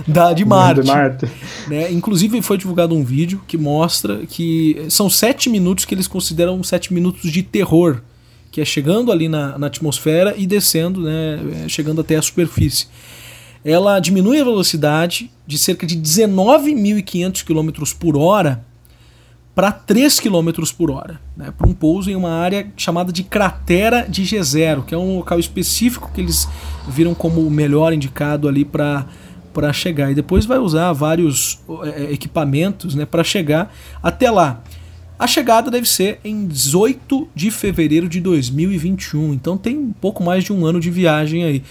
Da, 0.08 0.30
da 0.30 0.34
de 0.34 0.44
Marte. 0.44 0.82
De 0.82 0.88
Marte. 0.88 1.26
Né? 1.68 1.92
Inclusive 1.92 2.42
foi 2.42 2.58
divulgado 2.58 2.96
um 2.96 3.04
vídeo 3.04 3.42
que 3.48 3.58
mostra 3.58 4.26
que 4.28 4.86
são 4.90 5.08
sete 5.08 5.50
minutos 5.50 5.86
que 5.86 5.94
eles 5.94 6.08
consideram 6.08 6.64
sete 6.64 6.94
minutos 6.94 7.32
de 7.32 7.44
terror, 7.44 8.02
que 8.52 8.60
é 8.60 8.66
chegando 8.66 9.12
ali 9.12 9.30
na, 9.30 9.58
na 9.58 9.68
atmosfera 9.68 10.34
e 10.36 10.48
descendo, 10.48 11.02
né, 11.02 11.40
chegando 11.68 12.02
até 12.02 12.16
a 12.16 12.22
superfície 12.24 12.88
ela 13.70 14.00
diminui 14.00 14.40
a 14.40 14.46
velocidade 14.46 15.30
de 15.46 15.58
cerca 15.58 15.86
de 15.86 15.98
19.500 15.98 17.44
km 17.44 17.94
por 18.00 18.16
hora 18.16 18.66
para 19.54 19.74
3 19.74 20.22
km 20.22 20.52
por 20.78 20.90
hora, 20.90 21.20
né, 21.36 21.52
para 21.52 21.68
um 21.68 21.74
pouso 21.74 22.10
em 22.10 22.16
uma 22.16 22.30
área 22.30 22.72
chamada 22.78 23.12
de 23.12 23.24
cratera 23.24 24.08
de 24.08 24.24
G0, 24.24 24.86
que 24.86 24.96
é 24.96 24.98
um 24.98 25.18
local 25.18 25.38
específico 25.38 26.10
que 26.14 26.22
eles 26.22 26.48
viram 26.88 27.14
como 27.14 27.42
o 27.42 27.52
melhor 27.52 27.92
indicado 27.92 28.48
ali 28.48 28.64
para 28.64 29.06
para 29.52 29.74
chegar. 29.74 30.12
E 30.12 30.16
depois 30.16 30.46
vai 30.46 30.60
usar 30.60 30.94
vários 30.94 31.60
é, 31.84 32.14
equipamentos 32.14 32.94
né, 32.94 33.08
para 33.08 33.24
chegar 33.24 33.74
até 34.04 34.30
lá. 34.30 34.62
A 35.18 35.26
chegada 35.26 35.72
deve 35.72 35.90
ser 35.90 36.20
em 36.24 36.46
18 36.46 37.28
de 37.34 37.50
fevereiro 37.50 38.08
de 38.08 38.22
2021, 38.22 39.34
então 39.34 39.58
tem 39.58 39.76
um 39.76 39.92
pouco 39.92 40.24
mais 40.24 40.44
de 40.44 40.54
um 40.54 40.64
ano 40.64 40.80
de 40.80 40.92
viagem 40.92 41.44
aí 41.44 41.64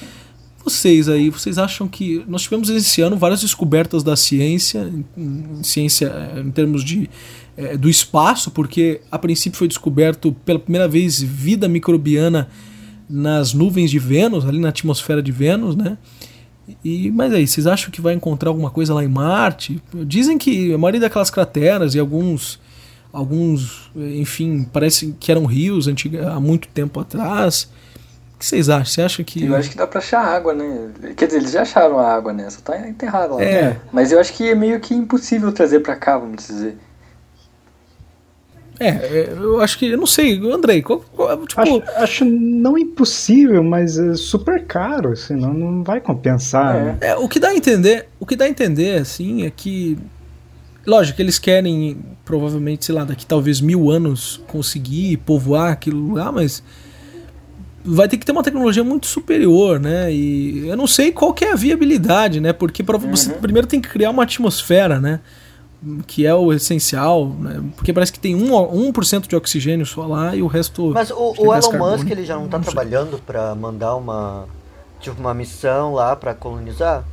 vocês 0.66 1.08
aí, 1.08 1.30
vocês 1.30 1.58
acham 1.58 1.86
que 1.86 2.24
nós 2.26 2.42
tivemos 2.42 2.68
esse 2.68 3.00
ano 3.00 3.16
várias 3.16 3.40
descobertas 3.40 4.02
da 4.02 4.16
ciência, 4.16 4.90
em, 5.16 5.58
em 5.58 5.62
ciência 5.62 6.06
eh, 6.06 6.40
em 6.40 6.50
termos 6.50 6.82
de 6.82 7.08
é, 7.56 7.76
do 7.76 7.88
espaço, 7.88 8.50
porque 8.50 9.00
a 9.10 9.18
princípio 9.18 9.56
foi 9.56 9.68
descoberto 9.68 10.32
pela 10.44 10.58
primeira 10.58 10.88
vez 10.88 11.22
vida 11.22 11.68
microbiana 11.68 12.48
nas 13.08 13.54
nuvens 13.54 13.90
de 13.90 13.98
Vênus, 13.98 14.44
ali 14.44 14.58
na 14.58 14.68
atmosfera 14.70 15.22
de 15.22 15.30
Vênus, 15.30 15.76
né? 15.76 15.96
E, 16.84 17.12
mas 17.12 17.32
aí, 17.32 17.46
vocês 17.46 17.66
acham 17.66 17.90
que 17.90 18.00
vai 18.00 18.12
encontrar 18.12 18.50
alguma 18.50 18.70
coisa 18.70 18.92
lá 18.92 19.04
em 19.04 19.08
Marte? 19.08 19.80
Dizem 20.04 20.36
que 20.36 20.74
a 20.74 20.78
maioria 20.78 21.00
daquelas 21.00 21.30
crateras 21.30 21.94
e 21.94 22.00
alguns, 22.00 22.58
alguns 23.12 23.88
enfim, 23.96 24.66
parece 24.72 25.14
que 25.20 25.30
eram 25.30 25.46
rios 25.46 25.86
antiga, 25.86 26.32
há 26.32 26.40
muito 26.40 26.66
tempo 26.68 26.98
atrás. 26.98 27.70
O 28.46 28.48
que 28.48 28.50
vocês 28.50 28.68
acham? 28.68 28.84
Você 28.84 29.02
acha 29.02 29.24
que. 29.24 29.44
Eu 29.44 29.56
acho 29.56 29.70
que 29.70 29.76
dá 29.76 29.88
pra 29.88 29.98
achar 29.98 30.20
água, 30.20 30.54
né? 30.54 30.90
Quer 31.16 31.26
dizer, 31.26 31.38
eles 31.38 31.50
já 31.50 31.62
acharam 31.62 31.98
a 31.98 32.14
água, 32.14 32.32
né? 32.32 32.48
Só 32.48 32.60
tá 32.60 32.88
enterrada 32.88 33.34
lá. 33.34 33.42
É. 33.42 33.76
Mas 33.92 34.12
eu 34.12 34.20
acho 34.20 34.32
que 34.32 34.48
é 34.48 34.54
meio 34.54 34.78
que 34.78 34.94
impossível 34.94 35.50
trazer 35.50 35.80
pra 35.80 35.96
cá, 35.96 36.16
vamos 36.16 36.46
dizer. 36.46 36.76
É, 38.78 38.88
é 38.88 39.32
eu 39.36 39.60
acho 39.60 39.76
que. 39.76 39.86
Eu 39.86 39.98
não 39.98 40.06
sei, 40.06 40.38
Andrei, 40.48 40.80
qual, 40.80 41.00
qual, 41.00 41.44
tipo... 41.44 41.60
acho, 41.60 41.82
acho, 41.96 42.24
não 42.24 42.78
impossível, 42.78 43.64
mas 43.64 43.98
é 43.98 44.14
super 44.14 44.64
caro, 44.64 45.16
senão 45.16 45.50
assim, 45.50 45.58
não 45.58 45.82
vai 45.82 46.00
compensar. 46.00 46.76
É. 46.76 46.84
Né? 46.84 46.98
é. 47.00 47.16
o 47.16 47.28
que 47.28 47.40
dá 47.40 47.48
a 47.48 47.56
entender, 47.56 48.06
o 48.20 48.26
que 48.26 48.36
dá 48.36 48.44
a 48.44 48.48
entender, 48.48 49.00
assim, 49.00 49.44
é 49.44 49.50
que. 49.50 49.98
Lógico, 50.86 51.20
eles 51.20 51.36
querem, 51.36 51.98
provavelmente, 52.24 52.84
sei 52.84 52.94
lá, 52.94 53.02
daqui 53.02 53.26
talvez 53.26 53.60
mil 53.60 53.90
anos 53.90 54.40
conseguir 54.46 55.16
povoar 55.16 55.72
aquele 55.72 55.96
lugar, 55.96 56.30
mas 56.30 56.62
vai 57.86 58.08
ter 58.08 58.16
que 58.16 58.26
ter 58.26 58.32
uma 58.32 58.42
tecnologia 58.42 58.82
muito 58.82 59.06
superior, 59.06 59.78
né? 59.78 60.12
E 60.12 60.68
eu 60.68 60.76
não 60.76 60.86
sei 60.86 61.12
qual 61.12 61.32
que 61.32 61.44
é 61.44 61.52
a 61.52 61.56
viabilidade, 61.56 62.40
né? 62.40 62.52
Porque 62.52 62.82
pra, 62.82 62.96
uhum. 62.96 63.10
você 63.10 63.30
primeiro 63.30 63.66
tem 63.66 63.80
que 63.80 63.88
criar 63.88 64.10
uma 64.10 64.24
atmosfera, 64.24 65.00
né? 65.00 65.20
Que 66.06 66.26
é 66.26 66.34
o 66.34 66.52
essencial, 66.52 67.28
né? 67.28 67.62
Porque 67.76 67.92
parece 67.92 68.12
que 68.12 68.18
tem 68.18 68.36
1%, 68.36 69.24
1 69.24 69.28
de 69.28 69.36
oxigênio 69.36 69.86
só 69.86 70.06
lá 70.06 70.34
e 70.34 70.42
o 70.42 70.46
resto. 70.46 70.90
Mas 70.92 71.10
o, 71.10 71.34
o 71.38 71.54
Elon 71.54 71.70
carbono. 71.70 71.92
Musk 71.92 72.10
ele 72.10 72.24
já 72.24 72.34
não 72.34 72.46
está 72.46 72.58
trabalhando 72.58 73.20
para 73.24 73.54
mandar 73.54 73.94
uma 73.94 74.46
tipo 75.00 75.20
uma 75.20 75.34
missão 75.34 75.94
lá 75.94 76.16
para 76.16 76.34
colonizar? 76.34 77.04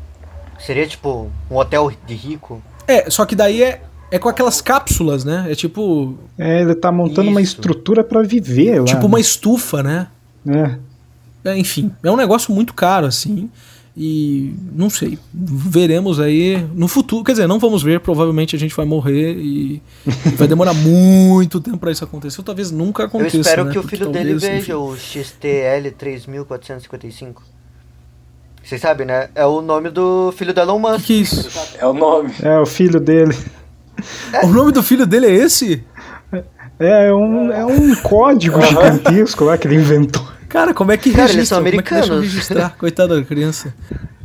Seria 0.60 0.88
tipo 0.88 1.30
um 1.52 1.56
hotel 1.58 1.92
de 2.08 2.16
rico? 2.16 2.62
É, 2.88 3.10
só 3.10 3.26
que 3.26 3.36
daí 3.36 3.62
é, 3.62 3.82
é 4.10 4.18
com 4.20 4.30
aquelas 4.30 4.62
cápsulas, 4.62 5.24
né? 5.24 5.46
É 5.50 5.56
tipo. 5.56 6.18
É, 6.38 6.62
ele 6.62 6.76
tá 6.76 6.92
montando 6.92 7.24
Isso. 7.24 7.32
uma 7.32 7.42
estrutura 7.42 8.04
para 8.04 8.22
viver 8.22 8.80
lá. 8.80 8.86
Tipo 8.86 9.06
uma 9.06 9.20
estufa, 9.20 9.84
né? 9.84 10.08
É. 10.48 11.52
é. 11.52 11.58
Enfim, 11.58 11.92
é 12.04 12.12
um 12.12 12.16
negócio 12.16 12.54
muito 12.54 12.74
caro, 12.74 13.06
assim. 13.06 13.50
E 13.96 14.56
não 14.72 14.90
sei, 14.90 15.20
veremos 15.32 16.20
aí 16.20 16.58
no 16.74 16.88
futuro. 16.88 17.24
Quer 17.24 17.34
dizer, 17.34 17.48
não 17.48 17.60
vamos 17.60 17.84
ver, 17.84 18.00
provavelmente 18.00 18.56
a 18.56 18.60
gente 18.60 18.76
vai 18.76 18.88
morrer 18.88 19.36
e 19.38 19.82
vai 20.36 20.48
demorar 20.48 20.74
muito 20.74 21.62
tempo 21.62 21.78
para 21.78 21.92
isso 21.92 22.04
acontecer. 22.04 22.40
Ou 22.42 22.44
talvez 22.44 22.72
nunca 22.72 23.04
aconteça. 23.04 23.38
Eu 23.38 23.42
espero 23.42 23.66
né? 23.66 23.72
que 23.72 23.78
o 23.78 23.84
filho 23.84 24.06
talvez, 24.06 24.26
dele 24.26 24.40
veja 24.40 24.78
o 24.78 24.98
XTL 24.98 25.92
3455. 25.96 27.44
Vocês 28.64 28.82
sabem, 28.82 29.06
né? 29.06 29.30
É 29.36 29.46
o 29.46 29.62
nome 29.62 29.92
do 29.92 30.34
filho 30.36 30.54
do 30.54 30.60
Elon 30.60 30.80
Musk. 30.80 31.02
Que, 31.02 31.06
que 31.06 31.14
é 31.14 31.18
isso? 31.18 31.78
É 31.78 31.86
o 31.86 31.94
nome. 31.94 32.34
É 32.42 32.58
o 32.60 32.66
filho 32.66 33.00
dele. 33.00 33.38
É. 34.34 34.46
O 34.46 34.50
nome 34.50 34.72
do 34.72 34.82
filho 34.82 35.06
dele 35.06 35.28
é 35.28 35.32
esse? 35.32 35.84
É, 36.80 37.10
é 37.10 37.14
um, 37.14 37.52
é 37.52 37.64
um 37.64 37.96
código 37.98 38.60
gigantesco 38.60 39.44
lá 39.44 39.58
que 39.58 39.68
ele 39.68 39.76
inventou. 39.76 40.33
Cara, 40.54 40.72
como 40.72 40.92
é 40.92 40.98
que 40.98 41.10
Cara, 41.10 41.24
registra? 41.24 41.40
eles 41.40 41.50
são 41.50 41.58
americanos. 41.58 42.08
Como 42.08 42.20
é 42.20 42.22
que 42.22 42.28
registrar? 42.28 42.70
Coitada 42.78 43.16
da 43.16 43.24
criança. 43.24 43.74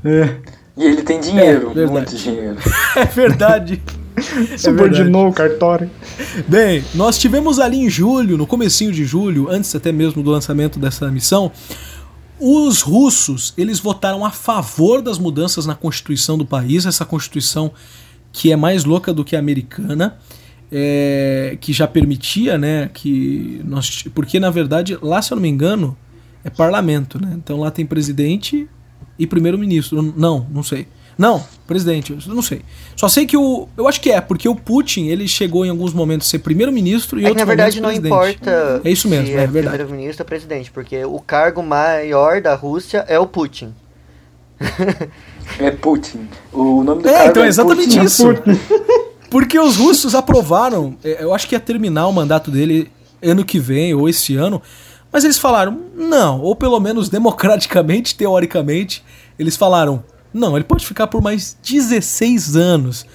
É. 0.04 0.36
E 0.76 0.84
ele 0.84 1.00
tem 1.00 1.18
dinheiro, 1.18 1.72
é, 1.74 1.86
muito 1.86 2.14
dinheiro. 2.14 2.58
é 2.94 3.04
verdade. 3.06 3.82
Subordinou 4.58 5.24
é 5.26 5.28
o 5.30 5.32
cartório. 5.32 5.90
Bem, 6.46 6.84
nós 6.94 7.16
tivemos 7.16 7.58
ali 7.58 7.78
em 7.78 7.88
julho, 7.88 8.36
no 8.36 8.46
comecinho 8.46 8.92
de 8.92 9.06
julho, 9.06 9.48
antes 9.48 9.74
até 9.74 9.90
mesmo 9.90 10.22
do 10.22 10.30
lançamento 10.30 10.78
dessa 10.78 11.10
missão, 11.10 11.50
os 12.38 12.82
russos, 12.82 13.54
eles 13.56 13.80
votaram 13.80 14.22
a 14.22 14.30
favor 14.30 15.00
das 15.00 15.18
mudanças 15.18 15.64
na 15.64 15.74
constituição 15.74 16.36
do 16.36 16.44
país, 16.44 16.84
essa 16.84 17.06
constituição 17.06 17.72
que 18.30 18.52
é 18.52 18.56
mais 18.56 18.84
louca 18.84 19.14
do 19.14 19.24
que 19.24 19.34
a 19.34 19.38
americana. 19.38 20.18
é, 20.70 21.56
que 21.58 21.72
já 21.72 21.88
permitia, 21.88 22.58
né, 22.58 22.90
que 22.92 23.62
nós, 23.64 24.04
porque 24.14 24.38
na 24.38 24.50
verdade 24.50 24.98
lá, 25.00 25.22
se 25.22 25.32
eu 25.32 25.36
não 25.36 25.42
me 25.42 25.48
engano, 25.48 25.96
é 26.44 26.50
parlamento, 26.50 27.20
né? 27.20 27.32
Então 27.36 27.58
lá 27.60 27.70
tem 27.70 27.84
presidente 27.86 28.68
e 29.18 29.26
primeiro-ministro. 29.26 30.00
Não, 30.16 30.46
não 30.50 30.62
sei. 30.62 30.86
Não, 31.16 31.42
presidente, 31.66 32.12
eu 32.12 32.32
não 32.34 32.42
sei. 32.42 32.62
Só 32.94 33.08
sei 33.08 33.26
que 33.26 33.36
o. 33.36 33.68
Eu 33.76 33.88
acho 33.88 34.00
que 34.00 34.10
é, 34.12 34.20
porque 34.20 34.48
o 34.48 34.54
Putin 34.54 35.06
ele 35.08 35.26
chegou 35.26 35.66
em 35.66 35.68
alguns 35.68 35.92
momentos 35.92 36.28
a 36.28 36.30
ser 36.30 36.38
primeiro-ministro 36.38 37.18
e 37.18 37.22
É 37.22 37.24
que 37.24 37.28
outros 37.30 37.42
na 37.42 37.44
verdade 37.54 37.80
não 37.80 37.88
momentos 37.90 38.10
presidente. 38.10 38.36
importa 38.40 38.80
É 38.88 38.90
isso 38.92 39.08
mesmo, 39.08 39.26
se 39.26 39.32
é 39.32 39.46
verdade. 39.48 39.76
primeiro-ministro 39.78 40.22
ou 40.22 40.26
presidente, 40.28 40.70
porque 40.70 41.04
o 41.04 41.18
cargo 41.18 41.60
maior 41.60 42.40
da 42.40 42.54
Rússia 42.54 43.04
é 43.08 43.18
o 43.18 43.26
Putin. 43.26 43.74
É 45.58 45.70
Putin. 45.70 46.28
O 46.52 46.82
nome 46.84 47.02
do 47.02 47.08
É, 47.08 47.12
cara 47.12 47.30
então 47.30 47.42
é 47.42 47.46
é 47.46 47.48
exatamente 47.48 47.88
Putin. 47.98 48.02
isso. 48.04 48.26
Porque 49.30 49.58
os 49.58 49.76
russos 49.76 50.14
aprovaram, 50.14 50.96
é, 51.02 51.22
eu 51.22 51.34
acho 51.34 51.48
que 51.48 51.54
ia 51.54 51.60
terminar 51.60 52.06
o 52.06 52.12
mandato 52.12 52.50
dele 52.50 52.90
ano 53.22 53.44
que 53.44 53.58
vem 53.58 53.92
ou 53.94 54.08
esse 54.08 54.36
ano, 54.36 54.60
mas 55.12 55.24
eles 55.24 55.38
falaram 55.38 55.80
não, 55.94 56.40
ou 56.40 56.54
pelo 56.54 56.78
menos 56.80 57.08
democraticamente, 57.08 58.14
teoricamente, 58.14 59.04
eles 59.38 59.56
falaram 59.56 60.04
não, 60.32 60.56
ele 60.56 60.64
pode 60.64 60.86
ficar 60.86 61.06
por 61.06 61.22
mais 61.22 61.56
16 61.62 62.56
anos. 62.56 63.06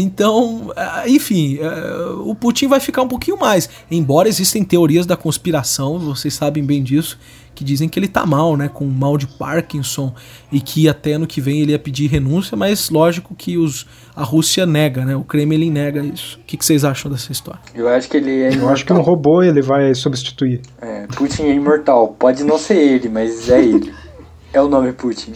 Então, 0.00 0.72
ah, 0.76 1.02
enfim, 1.08 1.58
ah, 1.60 2.14
o 2.24 2.34
Putin 2.34 2.68
vai 2.68 2.78
ficar 2.78 3.02
um 3.02 3.08
pouquinho 3.08 3.36
mais. 3.36 3.68
Embora 3.90 4.28
existem 4.28 4.62
teorias 4.62 5.04
da 5.04 5.16
conspiração, 5.16 5.98
vocês 5.98 6.32
sabem 6.34 6.64
bem 6.64 6.84
disso, 6.84 7.18
que 7.52 7.64
dizem 7.64 7.88
que 7.88 7.98
ele 7.98 8.06
tá 8.06 8.24
mal, 8.24 8.56
né, 8.56 8.70
com 8.72 8.84
mal 8.84 9.18
de 9.18 9.26
Parkinson 9.26 10.14
e 10.52 10.60
que 10.60 10.88
até 10.88 11.14
ano 11.14 11.26
que 11.26 11.40
vem 11.40 11.60
ele 11.60 11.72
ia 11.72 11.78
pedir 11.78 12.06
renúncia, 12.06 12.56
mas 12.56 12.88
lógico 12.90 13.34
que 13.34 13.58
os, 13.58 13.84
a 14.14 14.22
Rússia 14.22 14.64
nega, 14.64 15.04
né, 15.04 15.16
o 15.16 15.24
Kremlin 15.24 15.68
nega 15.68 16.00
isso. 16.00 16.38
O 16.38 16.44
que, 16.44 16.56
que 16.56 16.64
vocês 16.64 16.84
acham 16.84 17.10
dessa 17.10 17.32
história? 17.32 17.60
Eu 17.74 17.88
acho 17.88 18.08
que 18.08 18.16
ele 18.18 18.42
é 18.42 18.54
Eu 18.54 18.68
acho 18.68 18.86
que 18.86 18.92
um 18.92 18.96
imortal. 18.96 19.14
robô 19.16 19.42
ele 19.42 19.60
vai 19.60 19.92
substituir. 19.96 20.60
É, 20.80 21.08
Putin 21.08 21.42
é 21.42 21.54
imortal. 21.54 22.14
Pode 22.16 22.44
não 22.44 22.56
ser 22.56 22.76
ele, 22.76 23.08
mas 23.08 23.50
é 23.50 23.60
ele. 23.60 23.92
É 24.50 24.62
o 24.62 24.66
nome 24.66 24.94
Putin. 24.94 25.34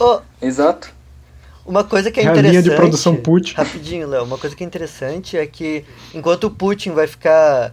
Ô, 0.00 0.20
Exato. 0.40 0.99
Uma 1.64 1.84
coisa 1.84 2.10
que 2.10 2.20
é 2.20 2.24
É 2.24 2.26
a 2.26 2.30
interessante. 2.30 2.50
linha 2.52 2.62
de 2.62 2.70
produção 2.76 3.16
Putin. 3.16 3.54
Rapidinho, 3.54 4.08
Léo. 4.08 4.24
Uma 4.24 4.38
coisa 4.38 4.54
que 4.56 4.62
é 4.64 4.66
interessante 4.66 5.36
é 5.36 5.46
que 5.46 5.84
enquanto 6.14 6.44
o 6.44 6.50
Putin 6.50 6.90
vai 6.92 7.06
ficar. 7.06 7.72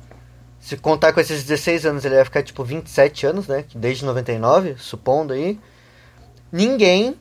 Se 0.59 0.75
contar 0.75 1.13
com 1.13 1.19
esses 1.19 1.43
16 1.43 1.85
anos, 1.85 2.03
ele 2.03 2.15
vai 2.15 2.25
ficar 2.25 2.43
tipo 2.43 2.63
27 2.63 3.25
anos, 3.25 3.47
né? 3.47 3.63
Desde 3.73 4.03
99, 4.03 4.75
supondo 4.77 5.31
aí. 5.33 5.57
Ninguém, 6.51 7.15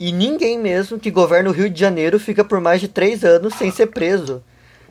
e 0.00 0.10
ninguém 0.10 0.58
mesmo, 0.58 0.98
que 0.98 1.10
governa 1.10 1.48
o 1.50 1.52
Rio 1.52 1.70
de 1.70 1.78
Janeiro 1.78 2.18
fica 2.18 2.42
por 2.44 2.60
mais 2.60 2.80
de 2.80 2.88
3 2.88 3.22
anos 3.24 3.54
sem 3.54 3.70
ser 3.70 3.86
preso. 3.86 4.42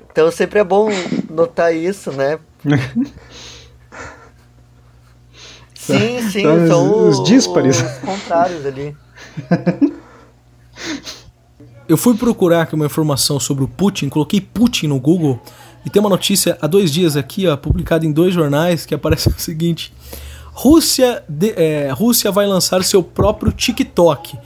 Então 0.10 0.30
sempre 0.32 0.60
é 0.60 0.64
bom 0.64 0.90
notar 1.30 1.76
isso, 1.76 2.12
né? 2.12 2.40
Sim, 5.74 6.22
sim, 6.30 6.44
São 6.44 6.62
os- 6.64 6.68
são 6.70 7.08
os 7.10 7.20
o- 7.20 7.24
díspares. 7.24 7.82
os 7.82 7.98
contrários 8.00 8.66
ali. 8.66 8.96
Eu 11.92 11.98
fui 11.98 12.16
procurar 12.16 12.62
aqui 12.62 12.74
uma 12.74 12.86
informação 12.86 13.38
sobre 13.38 13.66
o 13.66 13.68
Putin, 13.68 14.08
coloquei 14.08 14.40
Putin 14.40 14.88
no 14.88 14.98
Google 14.98 15.38
e 15.86 15.90
tem 15.90 16.00
uma 16.00 16.08
notícia 16.10 16.58
há 16.62 16.66
dois 16.66 16.90
dias 16.90 17.18
aqui, 17.18 17.46
ó, 17.48 17.58
publicada 17.58 18.06
em 18.06 18.14
dois 18.14 18.34
jornais, 18.34 18.86
que 18.86 18.96
aparece 18.96 19.28
o 19.36 19.38
seguinte: 19.38 19.92
Rússia, 20.54 21.22
de- 21.28 21.52
é, 21.58 21.92
Rússia 21.92 22.32
vai 22.32 22.48
lançar 22.48 22.82
seu 22.86 23.04
próprio 23.04 23.52
TikTok, 23.52 24.38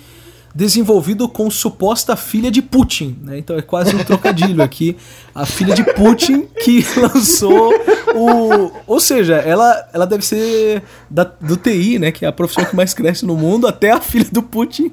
desenvolvido 0.55 1.27
com 1.27 1.51
suposta 1.51 2.15
filha 2.15 2.49
de 2.49 2.61
Putin. 2.61 3.17
né? 3.21 3.37
Então 3.37 3.57
é 3.57 3.61
quase 3.61 3.93
um 3.93 4.01
trocadilho 4.05 4.63
aqui. 4.63 4.95
A 5.33 5.45
filha 5.45 5.75
de 5.75 5.83
Putin 5.83 6.47
que 6.63 6.85
lançou 6.97 7.73
o. 8.15 8.71
Ou 8.87 8.99
seja, 9.01 9.35
ela, 9.35 9.89
ela 9.93 10.07
deve 10.07 10.25
ser 10.25 10.81
da, 11.09 11.25
do 11.25 11.57
TI, 11.57 11.99
né? 11.99 12.09
Que 12.09 12.23
é 12.23 12.27
a 12.29 12.31
profissão 12.31 12.63
que 12.63 12.73
mais 12.73 12.93
cresce 12.93 13.25
no 13.25 13.35
mundo, 13.35 13.67
até 13.67 13.91
a 13.91 13.99
filha 13.99 14.27
do 14.31 14.41
Putin 14.41 14.91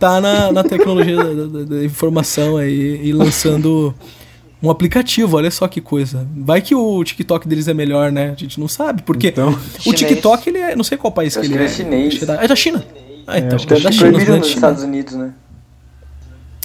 tá 0.00 0.20
na, 0.20 0.50
na 0.50 0.64
tecnologia 0.64 1.16
da, 1.16 1.32
da- 1.46 1.64
da 1.76 1.84
informação 1.84 2.56
aí 2.56 3.00
e 3.06 3.12
lançando 3.12 3.94
um 4.60 4.68
aplicativo, 4.70 5.36
olha 5.36 5.50
só 5.50 5.68
que 5.68 5.80
coisa. 5.80 6.26
Vai 6.36 6.60
que 6.60 6.74
o 6.74 7.04
TikTok 7.04 7.46
deles 7.46 7.68
é 7.68 7.74
melhor, 7.74 8.10
né? 8.10 8.30
A 8.36 8.40
gente 8.40 8.58
não 8.58 8.66
sabe, 8.66 9.02
porque 9.02 9.28
Então. 9.28 9.50
o 9.50 9.80
Chinês. 9.82 9.98
TikTok, 10.00 10.48
ele 10.48 10.58
é. 10.58 10.74
Não 10.74 10.82
sei 10.82 10.98
qual 10.98 11.12
país 11.12 11.36
Eu 11.36 11.42
que 11.42 11.48
ele 11.48 11.58
é. 11.58 11.66
é 11.66 11.68
chinês. 11.68 12.20
É 12.20 12.26
da, 12.26 12.42
é 12.42 12.48
da 12.48 12.56
China. 12.56 12.84
Ah, 13.26 13.38
então. 13.38 13.56
acho 13.56 13.66
que 13.66 13.74
é 13.74 13.76
é 13.76 13.80
da. 13.80 13.92
China, 13.92 14.10
Proibido 14.10 14.32
é 14.32 14.38
nos. 14.38 14.48
Estados 14.48 14.82
Unidos, 14.82 15.14
né? 15.14 15.32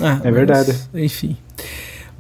Ah, 0.02 0.20
É 0.24 0.32
verdade. 0.32 0.74
mas, 0.94 1.04
enfim. 1.04 1.38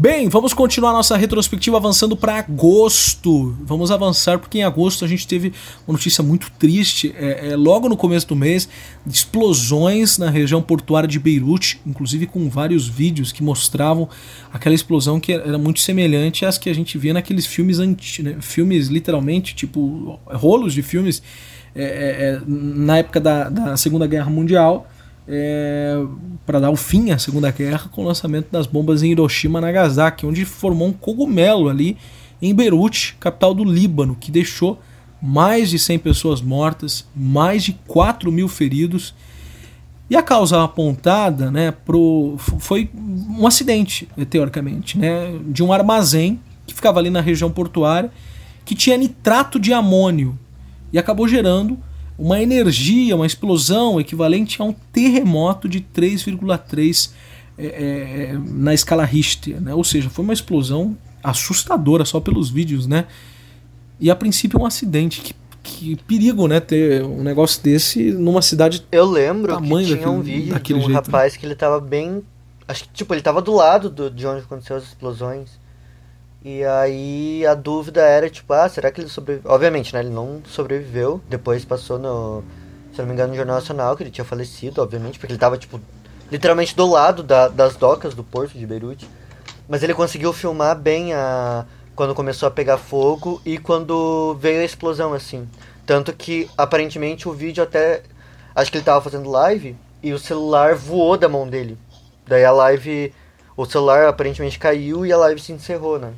Bem, 0.01 0.29
vamos 0.29 0.53
continuar 0.53 0.93
nossa 0.93 1.17
retrospectiva 1.17 1.75
avançando 1.75 2.15
para 2.15 2.39
agosto. 2.39 3.53
Vamos 3.65 3.91
avançar 3.91 4.39
porque 4.39 4.59
em 4.59 4.63
agosto 4.63 5.03
a 5.03 5.07
gente 5.09 5.27
teve 5.27 5.51
uma 5.85 5.91
notícia 5.91 6.23
muito 6.23 6.49
triste. 6.57 7.13
É, 7.17 7.49
é, 7.49 7.55
logo 7.57 7.89
no 7.89 7.97
começo 7.97 8.25
do 8.25 8.33
mês, 8.33 8.69
explosões 9.05 10.17
na 10.17 10.29
região 10.29 10.61
portuária 10.61 11.05
de 11.05 11.19
Beirute, 11.19 11.81
inclusive 11.85 12.27
com 12.27 12.49
vários 12.49 12.87
vídeos 12.87 13.33
que 13.33 13.43
mostravam 13.43 14.07
aquela 14.53 14.73
explosão 14.73 15.19
que 15.19 15.33
era 15.33 15.57
muito 15.57 15.81
semelhante 15.81 16.45
às 16.45 16.57
que 16.57 16.69
a 16.69 16.73
gente 16.73 16.97
via 16.97 17.13
naqueles 17.13 17.45
filmes 17.45 17.79
anti, 17.79 18.23
né, 18.23 18.37
filmes 18.39 18.87
literalmente 18.87 19.53
tipo 19.53 20.17
rolos 20.27 20.73
de 20.73 20.81
filmes 20.81 21.21
é, 21.75 21.83
é, 21.83 21.85
é, 21.85 22.41
na 22.45 22.97
época 22.97 23.19
da, 23.19 23.49
da 23.49 23.77
Segunda 23.77 24.07
Guerra 24.07 24.29
Mundial 24.29 24.87
para 26.43 26.59
dar 26.59 26.71
o 26.71 26.75
fim 26.75 27.11
à 27.11 27.19
Segunda 27.19 27.51
Guerra 27.51 27.87
com 27.91 28.01
o 28.01 28.05
lançamento 28.05 28.47
das 28.51 28.65
bombas 28.65 29.03
em 29.03 29.11
Hiroshima 29.11 29.59
e 29.59 29.61
Nagasaki, 29.61 30.25
onde 30.25 30.43
formou 30.43 30.87
um 30.87 30.91
cogumelo 30.91 31.69
ali 31.69 31.97
em 32.41 32.53
Beirute, 32.53 33.15
capital 33.19 33.53
do 33.53 33.63
Líbano, 33.63 34.15
que 34.19 34.31
deixou 34.31 34.79
mais 35.21 35.69
de 35.69 35.77
100 35.77 35.99
pessoas 35.99 36.41
mortas, 36.41 37.05
mais 37.15 37.63
de 37.63 37.73
4 37.87 38.31
mil 38.31 38.47
feridos. 38.47 39.13
E 40.09 40.15
a 40.15 40.23
causa 40.23 40.63
apontada 40.63 41.51
né, 41.51 41.71
pro, 41.71 42.35
foi 42.37 42.89
um 42.95 43.45
acidente, 43.45 44.07
teoricamente, 44.29 44.97
né, 44.97 45.37
de 45.47 45.61
um 45.61 45.71
armazém 45.71 46.39
que 46.65 46.73
ficava 46.73 46.99
ali 46.99 47.11
na 47.11 47.21
região 47.21 47.51
portuária, 47.51 48.09
que 48.65 48.73
tinha 48.73 48.97
nitrato 48.97 49.59
de 49.59 49.73
amônio 49.73 50.37
e 50.91 50.97
acabou 50.99 51.27
gerando 51.27 51.77
uma 52.17 52.41
energia, 52.41 53.15
uma 53.15 53.25
explosão 53.25 53.99
equivalente 53.99 54.61
a 54.61 54.65
um 54.65 54.73
terremoto 54.73 55.69
de 55.69 55.79
3,3 55.79 57.11
é, 57.57 57.65
é, 57.65 58.37
na 58.45 58.73
escala 58.73 59.05
Richter, 59.05 59.61
né? 59.61 59.73
ou 59.73 59.83
seja, 59.83 60.09
foi 60.09 60.23
uma 60.23 60.33
explosão 60.33 60.97
assustadora 61.23 62.05
só 62.05 62.19
pelos 62.19 62.49
vídeos, 62.49 62.87
né? 62.87 63.05
E 63.99 64.09
a 64.09 64.15
princípio 64.15 64.59
um 64.61 64.65
acidente, 64.65 65.19
que, 65.19 65.35
que 65.61 65.95
perigo, 66.07 66.47
né? 66.47 66.61
Ter 66.61 67.03
um 67.03 67.21
negócio 67.21 67.61
desse 67.61 68.11
numa 68.13 68.41
cidade 68.41 68.85
Eu 68.89 69.05
lembro 69.05 69.57
que 69.61 69.67
tinha 69.67 70.09
um 70.09 70.19
daquele- 70.19 70.23
vídeo 70.23 70.59
de 70.59 70.73
um 70.73 70.77
jeito, 70.77 70.87
né? 70.89 70.93
rapaz 70.95 71.35
que 71.35 71.45
ele 71.45 71.55
tava 71.55 71.81
bem. 71.81 72.23
Acho 72.65 72.85
que 72.85 72.89
tipo, 72.93 73.13
ele 73.13 73.21
tava 73.21 73.41
do 73.41 73.53
lado 73.53 73.89
do, 73.89 74.09
de 74.09 74.25
onde 74.25 74.41
aconteceu 74.41 74.77
as 74.77 74.83
explosões. 74.83 75.58
E 76.43 76.63
aí 76.63 77.45
a 77.45 77.53
dúvida 77.53 78.01
era, 78.01 78.29
tipo, 78.29 78.53
ah, 78.53 78.69
será 78.69 78.89
que 78.91 79.01
ele 79.01 79.09
sobreviveu? 79.09 79.51
Obviamente, 79.51 79.93
né? 79.93 79.99
Ele 79.99 80.09
não 80.09 80.41
sobreviveu. 80.47 81.21
Depois 81.27 81.65
passou 81.65 81.99
no. 81.99 82.43
Se 82.93 82.99
não 82.99 83.07
me 83.07 83.13
engano, 83.13 83.31
no 83.31 83.35
Jornal 83.35 83.57
Nacional, 83.57 83.95
que 83.95 84.03
ele 84.03 84.11
tinha 84.11 84.25
falecido, 84.25 84.81
obviamente, 84.81 85.19
porque 85.19 85.33
ele 85.33 85.39
tava, 85.39 85.57
tipo, 85.57 85.79
literalmente 86.31 86.75
do 86.75 86.89
lado 86.89 87.23
da- 87.23 87.47
das 87.49 87.75
docas 87.75 88.13
do 88.13 88.23
porto 88.23 88.57
de 88.57 88.65
Beirute. 88.65 89.07
Mas 89.67 89.83
ele 89.83 89.93
conseguiu 89.93 90.31
filmar 90.33 90.77
bem 90.77 91.13
a. 91.13 91.65
Quando 91.95 92.15
começou 92.15 92.47
a 92.47 92.51
pegar 92.51 92.77
fogo 92.77 93.41
e 93.45 93.57
quando 93.57 94.35
veio 94.39 94.61
a 94.61 94.65
explosão, 94.65 95.13
assim. 95.13 95.47
Tanto 95.85 96.13
que 96.13 96.49
aparentemente 96.57 97.27
o 97.27 97.33
vídeo 97.33 97.61
até. 97.61 98.01
Acho 98.55 98.71
que 98.71 98.77
ele 98.77 98.85
tava 98.85 99.01
fazendo 99.01 99.29
live 99.29 99.75
e 100.01 100.13
o 100.13 100.19
celular 100.19 100.75
voou 100.75 101.17
da 101.17 101.27
mão 101.27 101.47
dele. 101.47 101.77
Daí 102.25 102.45
a 102.45 102.51
live. 102.51 103.13
O 103.57 103.65
celular 103.65 104.07
aparentemente 104.07 104.57
caiu 104.57 105.05
e 105.05 105.11
a 105.11 105.17
live 105.17 105.41
se 105.41 105.51
encerrou, 105.51 105.99
né? 105.99 106.13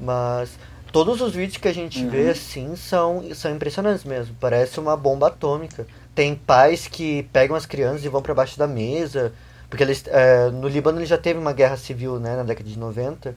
Mas 0.00 0.58
todos 0.92 1.20
os 1.20 1.34
vídeos 1.34 1.56
que 1.56 1.68
a 1.68 1.74
gente 1.74 2.04
vê 2.06 2.30
assim 2.30 2.76
são, 2.76 3.24
são 3.34 3.54
impressionantes 3.54 4.04
mesmo. 4.04 4.34
Parece 4.40 4.78
uma 4.78 4.96
bomba 4.96 5.28
atômica. 5.28 5.86
Tem 6.14 6.34
pais 6.34 6.86
que 6.86 7.24
pegam 7.32 7.56
as 7.56 7.66
crianças 7.66 8.04
e 8.04 8.08
vão 8.08 8.22
pra 8.22 8.34
baixo 8.34 8.58
da 8.58 8.66
mesa. 8.66 9.32
Porque 9.68 9.82
eles, 9.82 10.04
é, 10.06 10.50
no 10.50 10.68
Líbano 10.68 10.98
ele 10.98 11.06
já 11.06 11.18
teve 11.18 11.38
uma 11.38 11.52
guerra 11.52 11.76
civil, 11.76 12.20
né, 12.20 12.36
na 12.36 12.42
década 12.44 12.68
de 12.68 12.78
90. 12.78 13.34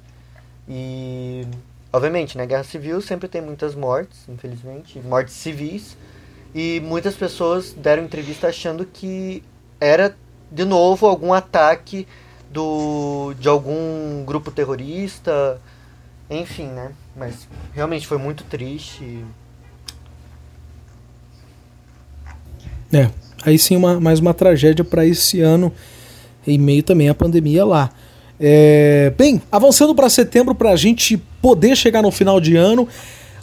E 0.69 1.47
obviamente, 1.91 2.37
né, 2.37 2.45
guerra 2.45 2.63
civil 2.63 3.01
sempre 3.01 3.27
tem 3.27 3.41
muitas 3.41 3.73
mortes, 3.73 4.19
infelizmente, 4.29 4.99
mortes 4.99 5.33
civis. 5.33 5.97
E 6.53 6.79
muitas 6.81 7.15
pessoas 7.15 7.73
deram 7.73 8.03
entrevista 8.03 8.47
achando 8.47 8.85
que 8.85 9.43
era 9.79 10.15
de 10.51 10.65
novo 10.65 11.07
algum 11.07 11.33
ataque 11.33 12.07
do 12.49 13.33
de 13.39 13.49
algum 13.49 14.23
grupo 14.25 14.51
terrorista, 14.51 15.59
enfim, 16.30 16.67
né? 16.67 16.91
Mas 17.15 17.47
realmente 17.73 18.05
foi 18.05 18.17
muito 18.17 18.43
triste. 18.43 19.23
É, 22.91 23.09
aí 23.43 23.57
sim 23.57 23.75
uma, 23.75 23.99
mais 23.99 24.19
uma 24.19 24.34
tragédia 24.34 24.84
para 24.84 25.05
esse 25.05 25.41
ano, 25.41 25.73
em 26.45 26.57
meio 26.57 26.84
também 26.84 27.09
à 27.09 27.13
pandemia 27.13 27.65
lá. 27.65 27.89
É, 28.39 29.11
bem, 29.17 29.41
avançando 29.51 29.95
para 29.95 30.09
setembro, 30.09 30.53
para 30.53 30.71
a 30.71 30.75
gente 30.75 31.17
poder 31.41 31.75
chegar 31.75 32.01
no 32.01 32.11
final 32.11 32.39
de 32.39 32.55
ano, 32.55 32.88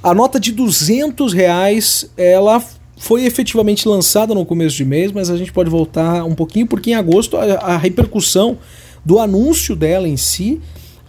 a 0.02 0.14
nota 0.14 0.38
de 0.38 0.52
200 0.52 1.32
reais, 1.32 2.10
ela 2.16 2.62
foi 2.96 3.24
efetivamente 3.24 3.88
lançada 3.88 4.34
no 4.34 4.44
começo 4.44 4.76
de 4.76 4.84
mês, 4.84 5.10
mas 5.10 5.30
a 5.30 5.36
gente 5.36 5.52
pode 5.52 5.68
voltar 5.68 6.24
um 6.24 6.34
pouquinho, 6.34 6.66
porque 6.66 6.90
em 6.90 6.94
agosto 6.94 7.36
a, 7.36 7.44
a 7.44 7.76
repercussão 7.76 8.58
do 9.04 9.18
anúncio 9.18 9.74
dela 9.74 10.08
em 10.08 10.16
si 10.16 10.60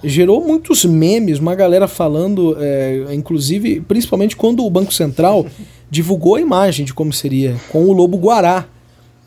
gerou 0.05 0.45
muitos 0.45 0.85
memes, 0.85 1.39
uma 1.39 1.55
galera 1.55 1.87
falando, 1.87 2.55
é, 2.59 3.07
inclusive, 3.13 3.81
principalmente 3.81 4.35
quando 4.35 4.65
o 4.65 4.69
Banco 4.69 4.93
Central 4.93 5.45
divulgou 5.89 6.35
a 6.35 6.41
imagem 6.41 6.85
de 6.85 6.93
como 6.93 7.11
seria, 7.11 7.55
com 7.69 7.85
o 7.85 7.91
lobo 7.91 8.17
guará, 8.17 8.67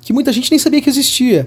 que 0.00 0.12
muita 0.12 0.32
gente 0.32 0.50
nem 0.50 0.58
sabia 0.58 0.80
que 0.80 0.88
existia. 0.88 1.44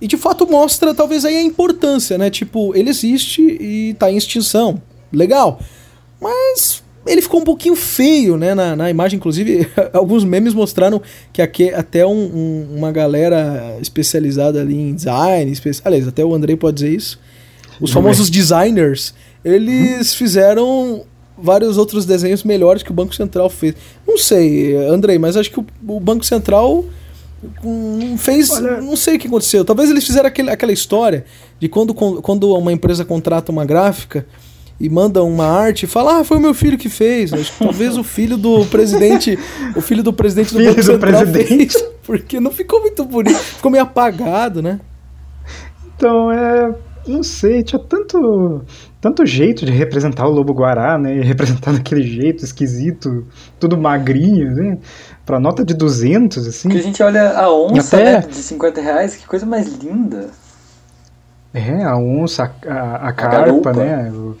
E 0.00 0.08
de 0.08 0.16
fato 0.16 0.44
mostra 0.50 0.92
talvez 0.92 1.24
aí 1.24 1.36
a 1.36 1.42
importância, 1.42 2.18
né? 2.18 2.30
Tipo, 2.30 2.74
ele 2.74 2.90
existe 2.90 3.42
e 3.42 3.94
tá 3.94 4.10
em 4.10 4.16
extinção. 4.16 4.82
Legal. 5.12 5.60
Mas 6.20 6.82
ele 7.06 7.20
ficou 7.20 7.40
um 7.40 7.44
pouquinho 7.44 7.76
feio, 7.76 8.36
né? 8.36 8.54
Na, 8.54 8.74
na 8.74 8.90
imagem, 8.90 9.18
inclusive, 9.18 9.68
alguns 9.92 10.24
memes 10.24 10.54
mostraram 10.54 11.00
que 11.32 11.42
aqui, 11.42 11.70
até 11.70 12.06
um, 12.06 12.10
um, 12.10 12.76
uma 12.76 12.90
galera 12.90 13.76
especializada 13.80 14.60
ali 14.60 14.74
em 14.74 14.94
design, 14.94 15.52
aliás, 15.84 16.08
até 16.08 16.24
o 16.24 16.34
Andrei 16.34 16.56
pode 16.56 16.76
dizer 16.76 16.94
isso. 16.94 17.20
Os 17.82 17.90
famosos 17.90 18.30
designers, 18.30 19.12
eles 19.44 20.14
fizeram 20.14 21.04
vários 21.36 21.76
outros 21.76 22.06
desenhos 22.06 22.44
melhores 22.44 22.82
que 22.82 22.90
o 22.90 22.94
Banco 22.94 23.14
Central 23.14 23.50
fez. 23.50 23.74
Não 24.06 24.16
sei, 24.16 24.76
Andrei, 24.86 25.18
mas 25.18 25.36
acho 25.36 25.50
que 25.50 25.58
o, 25.58 25.66
o 25.88 25.98
Banco 25.98 26.24
Central 26.24 26.84
não 27.62 28.16
fez. 28.16 28.50
Olha... 28.50 28.80
Não 28.80 28.96
sei 28.96 29.16
o 29.16 29.18
que 29.18 29.26
aconteceu. 29.26 29.64
Talvez 29.64 29.90
eles 29.90 30.06
fizeram 30.06 30.28
aquele, 30.28 30.50
aquela 30.50 30.72
história 30.72 31.24
de 31.58 31.68
quando, 31.68 31.92
quando 31.92 32.54
uma 32.54 32.72
empresa 32.72 33.04
contrata 33.04 33.50
uma 33.50 33.64
gráfica 33.64 34.24
e 34.78 34.88
manda 34.88 35.22
uma 35.22 35.46
arte 35.46 35.84
e 35.84 35.86
fala, 35.86 36.20
ah, 36.20 36.24
foi 36.24 36.36
o 36.36 36.40
meu 36.40 36.54
filho 36.54 36.78
que 36.78 36.88
fez. 36.88 37.30
talvez 37.58 37.96
o 37.96 38.04
filho 38.04 38.36
do 38.36 38.64
presidente, 38.66 39.38
o 39.74 39.80
filho 39.80 40.02
do 40.02 40.12
presidente 40.12 40.52
do 40.52 40.58
filho 40.58 40.70
Banco 40.70 40.80
do 40.80 40.86
Central 40.86 41.26
presidente. 41.26 41.72
fez, 41.72 41.84
porque 42.02 42.40
não 42.40 42.50
ficou 42.50 42.80
muito 42.80 43.04
bonito, 43.04 43.38
ficou 43.38 43.70
meio 43.70 43.84
apagado, 43.84 44.62
né? 44.62 44.80
Então, 45.96 46.32
é, 46.32 46.74
não 47.06 47.22
sei, 47.22 47.62
tinha 47.62 47.78
tanto 47.78 48.62
tanto 49.00 49.26
jeito 49.26 49.64
de 49.66 49.72
representar 49.72 50.26
o 50.26 50.30
lobo 50.30 50.52
guará, 50.52 50.96
né? 50.98 51.20
Representar 51.22 51.72
daquele 51.74 52.02
jeito 52.02 52.44
esquisito, 52.44 53.26
tudo 53.58 53.76
magrinho, 53.76 54.50
né? 54.54 54.78
Pra 55.26 55.38
nota 55.40 55.64
de 55.64 55.74
200, 55.74 56.46
assim. 56.46 56.68
Que 56.68 56.78
a 56.78 56.82
gente 56.82 57.02
olha 57.02 57.30
a 57.38 57.52
onça, 57.52 57.96
Até- 57.96 58.12
né, 58.20 58.26
de 58.28 58.34
50 58.36 58.80
reais, 58.80 59.16
que 59.16 59.26
coisa 59.26 59.44
mais 59.46 59.66
linda. 59.76 60.30
É, 61.54 61.82
a 61.84 61.96
onça, 61.96 62.44
a, 62.66 62.72
a, 62.72 63.08
a 63.08 63.12
carpa, 63.12 63.36
garupa. 63.38 63.72
né? 63.72 64.10
o- 64.10 64.36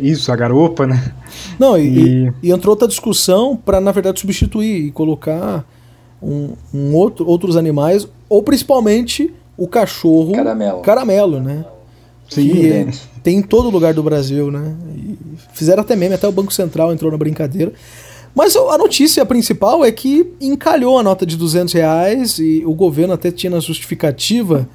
Isso, 0.00 0.32
a 0.32 0.36
garopa, 0.36 0.86
né? 0.86 1.12
Não, 1.58 1.76
e, 1.78 1.82
E- 1.82 2.26
e- 2.28 2.32
e 2.44 2.50
entrou 2.52 2.72
outra 2.72 2.88
discussão 2.88 3.56
para 3.56 3.80
na 3.80 3.92
verdade 3.92 4.18
substituir 4.20 4.86
e 4.86 4.90
colocar 4.90 5.64
um, 6.22 6.54
um 6.72 6.94
outro, 6.94 7.26
outros 7.26 7.56
animais, 7.56 8.08
ou 8.28 8.42
principalmente 8.42 9.32
o 9.56 9.66
cachorro 9.68 10.32
Caramelo. 10.32 10.80
caramelo, 10.80 11.40
né? 11.40 11.64
Sim, 12.28 12.48
que 12.48 12.72
é. 12.72 12.86
tem 13.22 13.36
em 13.38 13.42
todo 13.42 13.68
lugar 13.70 13.92
do 13.94 14.02
Brasil, 14.02 14.50
né? 14.50 14.74
E 14.96 15.16
fizeram 15.52 15.82
até 15.82 15.94
meme, 15.94 16.14
até 16.14 16.26
o 16.26 16.32
Banco 16.32 16.52
Central 16.52 16.92
entrou 16.92 17.10
na 17.12 17.18
brincadeira. 17.18 17.72
Mas 18.34 18.56
a 18.56 18.76
notícia 18.78 19.24
principal 19.24 19.84
é 19.84 19.92
que 19.92 20.32
encalhou 20.40 20.98
a 20.98 21.02
nota 21.02 21.24
de 21.24 21.36
200 21.36 21.72
reais 21.74 22.38
e 22.38 22.62
o 22.66 22.74
governo 22.74 23.12
até 23.14 23.30
tinha 23.30 23.50
na 23.50 23.60
justificativa 23.60 24.68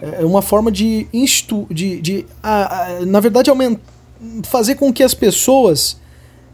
é, 0.00 0.24
uma 0.24 0.42
forma 0.42 0.70
de, 0.70 1.06
instu, 1.12 1.66
de, 1.70 2.00
de 2.00 2.26
a- 2.42 2.82
a- 3.00 3.06
na 3.06 3.18
verdade, 3.20 3.48
aumentar, 3.48 3.80
fazer 4.44 4.74
com 4.74 4.92
que 4.92 5.02
as 5.02 5.14
pessoas 5.14 5.96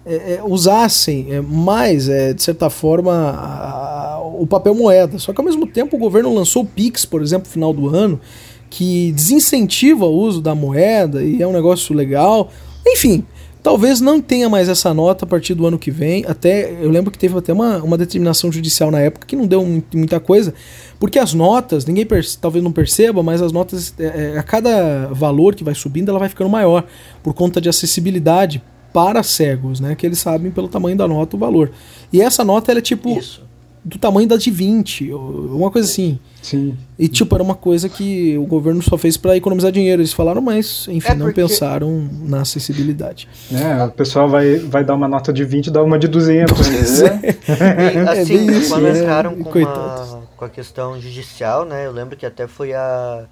é, 0.06 0.34
é, 0.34 0.40
usassem 0.44 1.26
é, 1.30 1.40
mais, 1.40 2.08
é, 2.08 2.32
de 2.34 2.42
certa 2.42 2.68
forma, 2.68 3.12
a- 3.12 4.14
a- 4.16 4.20
o 4.22 4.46
papel 4.46 4.74
moeda. 4.74 5.18
Só 5.18 5.32
que 5.32 5.40
ao 5.40 5.44
mesmo 5.44 5.66
tempo 5.66 5.96
o 5.96 5.98
governo 5.98 6.34
lançou 6.34 6.62
o 6.62 6.66
Pix, 6.66 7.04
por 7.04 7.22
exemplo, 7.22 7.46
no 7.48 7.52
final 7.52 7.72
do 7.72 7.88
ano, 7.94 8.20
que 8.70 9.12
desincentiva 9.12 10.04
o 10.06 10.14
uso 10.14 10.40
da 10.42 10.54
moeda 10.54 11.22
e 11.22 11.40
é 11.40 11.46
um 11.46 11.52
negócio 11.52 11.94
legal. 11.94 12.50
Enfim, 12.86 13.24
talvez 13.62 14.00
não 14.00 14.20
tenha 14.20 14.48
mais 14.48 14.68
essa 14.68 14.92
nota 14.92 15.24
a 15.24 15.28
partir 15.28 15.54
do 15.54 15.64
ano 15.66 15.78
que 15.78 15.90
vem. 15.90 16.24
Até 16.26 16.70
eu 16.82 16.90
lembro 16.90 17.10
que 17.10 17.18
teve 17.18 17.38
até 17.38 17.52
uma, 17.52 17.78
uma 17.82 17.96
determinação 17.96 18.50
judicial 18.50 18.90
na 18.90 19.00
época 19.00 19.26
que 19.26 19.36
não 19.36 19.46
deu 19.46 19.64
mu- 19.64 19.82
muita 19.94 20.18
coisa, 20.20 20.52
porque 20.98 21.18
as 21.18 21.32
notas, 21.32 21.86
ninguém 21.86 22.06
talvez 22.40 22.62
não 22.64 22.72
perceba, 22.72 23.22
mas 23.22 23.40
as 23.40 23.52
notas, 23.52 23.94
é, 23.98 24.36
a 24.36 24.42
cada 24.42 25.06
valor 25.12 25.54
que 25.54 25.62
vai 25.64 25.74
subindo, 25.74 26.08
ela 26.10 26.18
vai 26.18 26.28
ficando 26.28 26.50
maior 26.50 26.84
por 27.22 27.32
conta 27.32 27.60
de 27.60 27.68
acessibilidade 27.68 28.60
para 28.94 29.22
cegos, 29.24 29.80
né? 29.80 29.96
Que 29.96 30.06
eles 30.06 30.20
sabem 30.20 30.52
pelo 30.52 30.68
tamanho 30.68 30.96
da 30.96 31.08
nota 31.08 31.34
o 31.34 31.38
valor. 31.38 31.70
E 32.12 32.22
essa 32.22 32.44
nota 32.44 32.70
ela 32.70 32.78
é 32.78 32.82
tipo 32.82 33.18
Isso. 33.18 33.42
do 33.84 33.98
tamanho 33.98 34.28
da 34.28 34.36
de 34.36 34.52
20, 34.52 35.12
ou 35.12 35.56
uma 35.56 35.68
coisa 35.68 35.90
assim. 35.90 36.16
Sim. 36.40 36.76
E 36.96 37.08
tipo, 37.08 37.34
era 37.34 37.42
uma 37.42 37.56
coisa 37.56 37.88
que 37.88 38.38
o 38.38 38.46
governo 38.46 38.80
só 38.82 38.96
fez 38.96 39.16
para 39.16 39.36
economizar 39.36 39.72
dinheiro. 39.72 40.00
Eles 40.00 40.12
falaram, 40.12 40.40
mas 40.40 40.86
enfim, 40.88 41.08
É 41.10 41.14
não 41.16 41.26
porque- 41.26 41.40
pensaram 41.40 42.08
na 42.22 42.42
acessibilidade. 42.42 43.28
né? 43.50 43.84
O 43.84 43.90
pessoal 43.90 44.28
vai, 44.28 44.58
vai 44.58 44.84
dar 44.84 44.94
uma 44.94 45.08
nota 45.08 45.32
de 45.32 45.44
20 45.44 45.66
e 45.66 45.70
dá 45.72 45.82
uma 45.82 45.98
de 45.98 46.06
200. 46.06 46.68
né? 47.02 47.20
E, 48.14 48.20
assim, 48.20 48.46
bem 48.46 48.58
isso, 48.58 48.68
quando 48.70 48.82
né? 48.84 49.00
entraram 49.00 49.34
com, 49.42 49.58
uma, 49.58 50.22
com 50.36 50.44
a 50.44 50.48
questão 50.48 51.00
judicial, 51.00 51.64
né? 51.64 51.84
Eu 51.86 51.90
lembro 51.92 52.16
que 52.16 52.24
até 52.24 52.46
foi 52.46 52.72
a. 52.72 53.24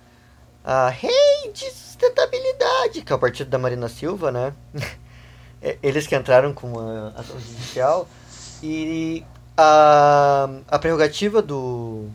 A 0.65 0.89
Rei 0.91 1.11
de 1.53 1.65
Sustentabilidade, 1.73 3.03
que 3.05 3.13
é 3.13 3.17
o 3.17 3.19
partido 3.19 3.49
da 3.51 3.59
Marina 3.59 3.89
Silva, 3.89 4.31
né? 4.33 4.53
É, 5.63 5.77
Eles 5.83 6.07
que 6.07 6.17
entraram 6.17 6.53
com 6.53 6.79
a 6.79 7.21
ação 7.21 7.37
judicial. 7.39 8.09
E 8.63 9.25
a, 9.57 10.49
a 10.69 10.79
prerrogativa 10.79 11.43
do, 11.43 12.07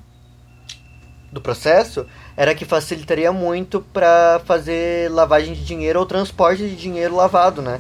do 1.32 1.42
processo 1.42 2.06
era 2.36 2.54
que 2.54 2.66
facilitaria 2.66 3.32
muito 3.32 3.82
para 3.94 4.42
fazer 4.46 5.12
lavagem 5.12 5.54
de 5.54 5.64
dinheiro 5.64 6.00
ou 6.00 6.06
transporte 6.06 6.64
de 6.64 6.76
dinheiro 6.76 7.16
lavado, 7.16 7.62
né? 7.62 7.80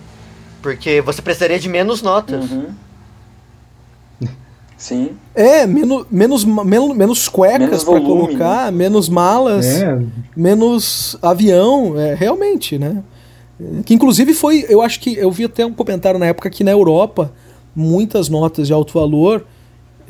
Porque 0.62 1.02
você 1.02 1.22
precisaria 1.22 1.60
de 1.60 1.70
menos 1.70 2.02
notas. 2.02 2.50
Uhum. 2.50 2.68
Sim. 4.78 5.18
É, 5.34 5.66
menos, 5.66 6.06
menos, 6.10 6.46
menos, 6.46 6.96
menos 6.96 7.28
cuecas 7.28 7.60
Menos 7.60 7.84
para 7.84 8.02
colocar, 8.02 8.72
menos 8.72 9.10
malas, 9.10 9.66
É, 9.66 10.00
menos 10.36 11.18
avião, 11.22 12.00
é, 12.00 12.14
realmente, 12.14 12.78
né? 12.78 13.04
Que 13.86 13.94
inclusive 13.94 14.34
foi, 14.34 14.66
eu 14.70 14.82
acho 14.82 15.00
que 15.00 15.16
eu 15.16 15.32
vi 15.32 15.46
até 15.46 15.66
um 15.66 15.74
comentário 15.74 16.20
na 16.20 16.28
época 16.28 16.50
que 16.50 16.64
na 16.64 16.72
Europa 16.72 17.34
muitas 17.76 18.30
notas 18.30 18.68
de 18.68 18.74
alto 18.74 18.94
valor, 18.94 19.46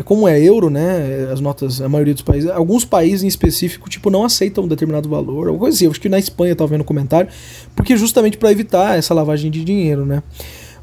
como 0.03 0.27
é 0.27 0.39
euro, 0.39 0.69
né? 0.69 1.29
As 1.31 1.39
notas, 1.39 1.81
a 1.81 1.89
maioria 1.89 2.13
dos 2.13 2.23
países, 2.23 2.49
alguns 2.49 2.85
países 2.85 3.23
em 3.23 3.27
específico, 3.27 3.89
tipo, 3.89 4.09
não 4.09 4.23
aceitam 4.23 4.65
um 4.65 4.67
determinado 4.67 5.09
valor, 5.09 5.47
alguma 5.47 5.59
coisa 5.59 5.75
assim. 5.75 5.85
Eu 5.85 5.91
acho 5.91 6.01
que 6.01 6.09
na 6.09 6.19
Espanha 6.19 6.51
eu 6.51 6.55
tava 6.55 6.69
vendo 6.69 6.83
comentário, 6.83 7.29
porque 7.75 7.95
justamente 7.97 8.37
para 8.37 8.51
evitar 8.51 8.97
essa 8.97 9.13
lavagem 9.13 9.49
de 9.49 9.63
dinheiro, 9.63 10.05
né? 10.05 10.21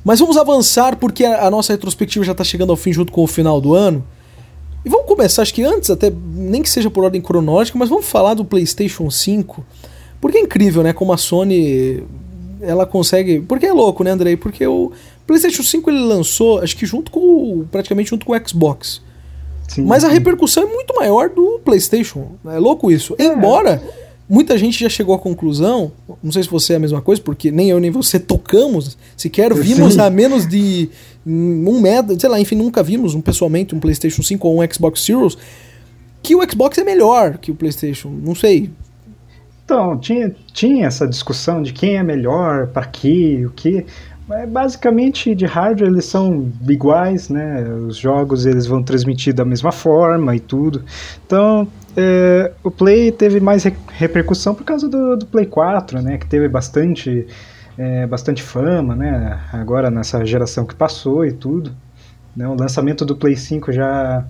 Mas 0.02 0.20
vamos 0.20 0.36
avançar 0.36 0.96
porque 0.96 1.24
a, 1.24 1.46
a 1.46 1.50
nossa 1.50 1.72
retrospectiva 1.72 2.24
já 2.24 2.32
está 2.32 2.44
chegando 2.44 2.70
ao 2.70 2.76
fim 2.76 2.92
junto 2.92 3.12
com 3.12 3.22
o 3.22 3.26
final 3.26 3.60
do 3.60 3.74
ano. 3.74 4.04
E 4.84 4.88
vamos 4.88 5.06
começar, 5.06 5.42
acho 5.42 5.54
que 5.54 5.62
antes, 5.62 5.90
até 5.90 6.12
nem 6.34 6.60
que 6.60 6.68
seja 6.68 6.90
por 6.90 7.04
ordem 7.04 7.20
cronológica, 7.20 7.78
mas 7.78 7.88
vamos 7.88 8.04
falar 8.04 8.34
do 8.34 8.44
PlayStation 8.44 9.10
5. 9.10 9.64
Porque 10.20 10.38
é 10.38 10.40
incrível, 10.40 10.82
né? 10.82 10.92
Como 10.92 11.12
a 11.12 11.16
Sony 11.16 12.02
ela 12.66 12.86
consegue. 12.86 13.40
Porque 13.40 13.66
é 13.66 13.72
louco, 13.72 14.02
né, 14.04 14.10
Andrei? 14.10 14.36
Porque 14.36 14.66
o 14.66 14.92
PlayStation 15.26 15.62
5 15.62 15.90
ele 15.90 16.00
lançou, 16.00 16.58
acho 16.60 16.76
que 16.76 16.84
junto 16.86 17.10
com 17.10 17.20
o- 17.20 17.68
praticamente 17.70 18.10
junto 18.10 18.24
com 18.26 18.32
o 18.34 18.48
Xbox. 18.48 19.00
sim, 19.68 19.82
Mas 19.82 20.04
a 20.04 20.08
sim. 20.08 20.14
repercussão 20.14 20.62
é 20.64 20.66
muito 20.66 20.94
maior 20.94 21.28
do 21.30 21.60
PlayStation. 21.64 22.32
É 22.46 22.58
louco 22.58 22.90
isso. 22.90 23.14
Embora 23.18 23.82
muita 24.28 24.56
gente 24.58 24.78
já 24.80 24.88
chegou 24.88 25.14
à 25.14 25.18
conclusão, 25.18 25.92
não 26.22 26.30
sei 26.32 26.42
se 26.42 26.48
você 26.50 26.72
é 26.74 26.76
a 26.76 26.78
mesma 26.78 27.00
coisa, 27.02 27.20
porque 27.22 27.50
nem 27.50 27.70
eu 27.70 27.78
nem 27.80 27.90
você 27.90 28.18
tocamos, 28.18 28.96
sequer 29.16 29.52
vimos 29.54 29.94
Sim. 29.94 30.00
a 30.00 30.10
menos 30.10 30.46
de 30.46 30.88
um 31.26 31.80
metro, 31.80 32.18
sei 32.20 32.28
lá, 32.28 32.38
enfim, 32.40 32.54
nunca 32.56 32.82
vimos 32.82 33.14
um, 33.14 33.20
pessoalmente 33.20 33.74
um 33.74 33.80
PlayStation 33.80 34.22
5 34.22 34.46
ou 34.48 34.62
um 34.62 34.72
Xbox 34.72 35.00
Series, 35.00 35.36
que 36.22 36.34
o 36.34 36.42
Xbox 36.50 36.78
é 36.78 36.84
melhor 36.84 37.36
que 37.38 37.50
o 37.50 37.54
PlayStation. 37.54 38.08
Não 38.22 38.34
sei. 38.34 38.70
Então, 39.64 39.98
tinha, 39.98 40.34
tinha 40.52 40.86
essa 40.86 41.06
discussão 41.06 41.62
de 41.62 41.72
quem 41.72 41.96
é 41.96 42.02
melhor, 42.02 42.66
para 42.68 42.86
quê, 42.86 43.44
o 43.46 43.50
que. 43.50 43.86
Mas 44.26 44.48
basicamente 44.48 45.34
de 45.34 45.44
hardware 45.44 45.90
eles 45.90 46.06
são 46.06 46.50
iguais, 46.66 47.28
né? 47.28 47.62
Os 47.86 47.96
jogos 47.96 48.46
eles 48.46 48.66
vão 48.66 48.82
transmitir 48.82 49.34
da 49.34 49.44
mesma 49.44 49.70
forma 49.70 50.34
e 50.34 50.40
tudo. 50.40 50.82
Então 51.26 51.68
é, 51.96 52.50
o 52.62 52.70
Play 52.70 53.12
teve 53.12 53.38
mais 53.40 53.64
re- 53.64 53.74
repercussão 53.92 54.54
por 54.54 54.64
causa 54.64 54.88
do, 54.88 55.16
do 55.16 55.26
Play 55.26 55.44
4, 55.46 56.00
né? 56.00 56.16
Que 56.16 56.26
teve 56.26 56.48
bastante, 56.48 57.26
é, 57.76 58.06
bastante 58.06 58.42
fama, 58.42 58.96
né? 58.96 59.40
Agora 59.52 59.90
nessa 59.90 60.24
geração 60.24 60.64
que 60.64 60.74
passou 60.74 61.24
e 61.26 61.32
tudo. 61.32 61.70
Né? 62.34 62.48
O 62.48 62.54
lançamento 62.54 63.04
do 63.04 63.14
Play 63.16 63.36
5 63.36 63.72
já 63.72 64.24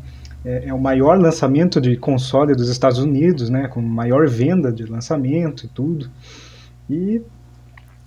é, 0.44 0.64
é 0.68 0.74
o 0.74 0.78
maior 0.80 1.18
lançamento 1.18 1.80
de 1.80 1.96
console 1.96 2.54
dos 2.54 2.68
Estados 2.68 2.98
Unidos, 2.98 3.48
né? 3.50 3.68
Com 3.68 3.80
maior 3.80 4.28
venda 4.28 4.72
de 4.72 4.84
lançamento 4.84 5.64
e 5.64 5.68
tudo. 5.68 6.10
E 6.90 7.20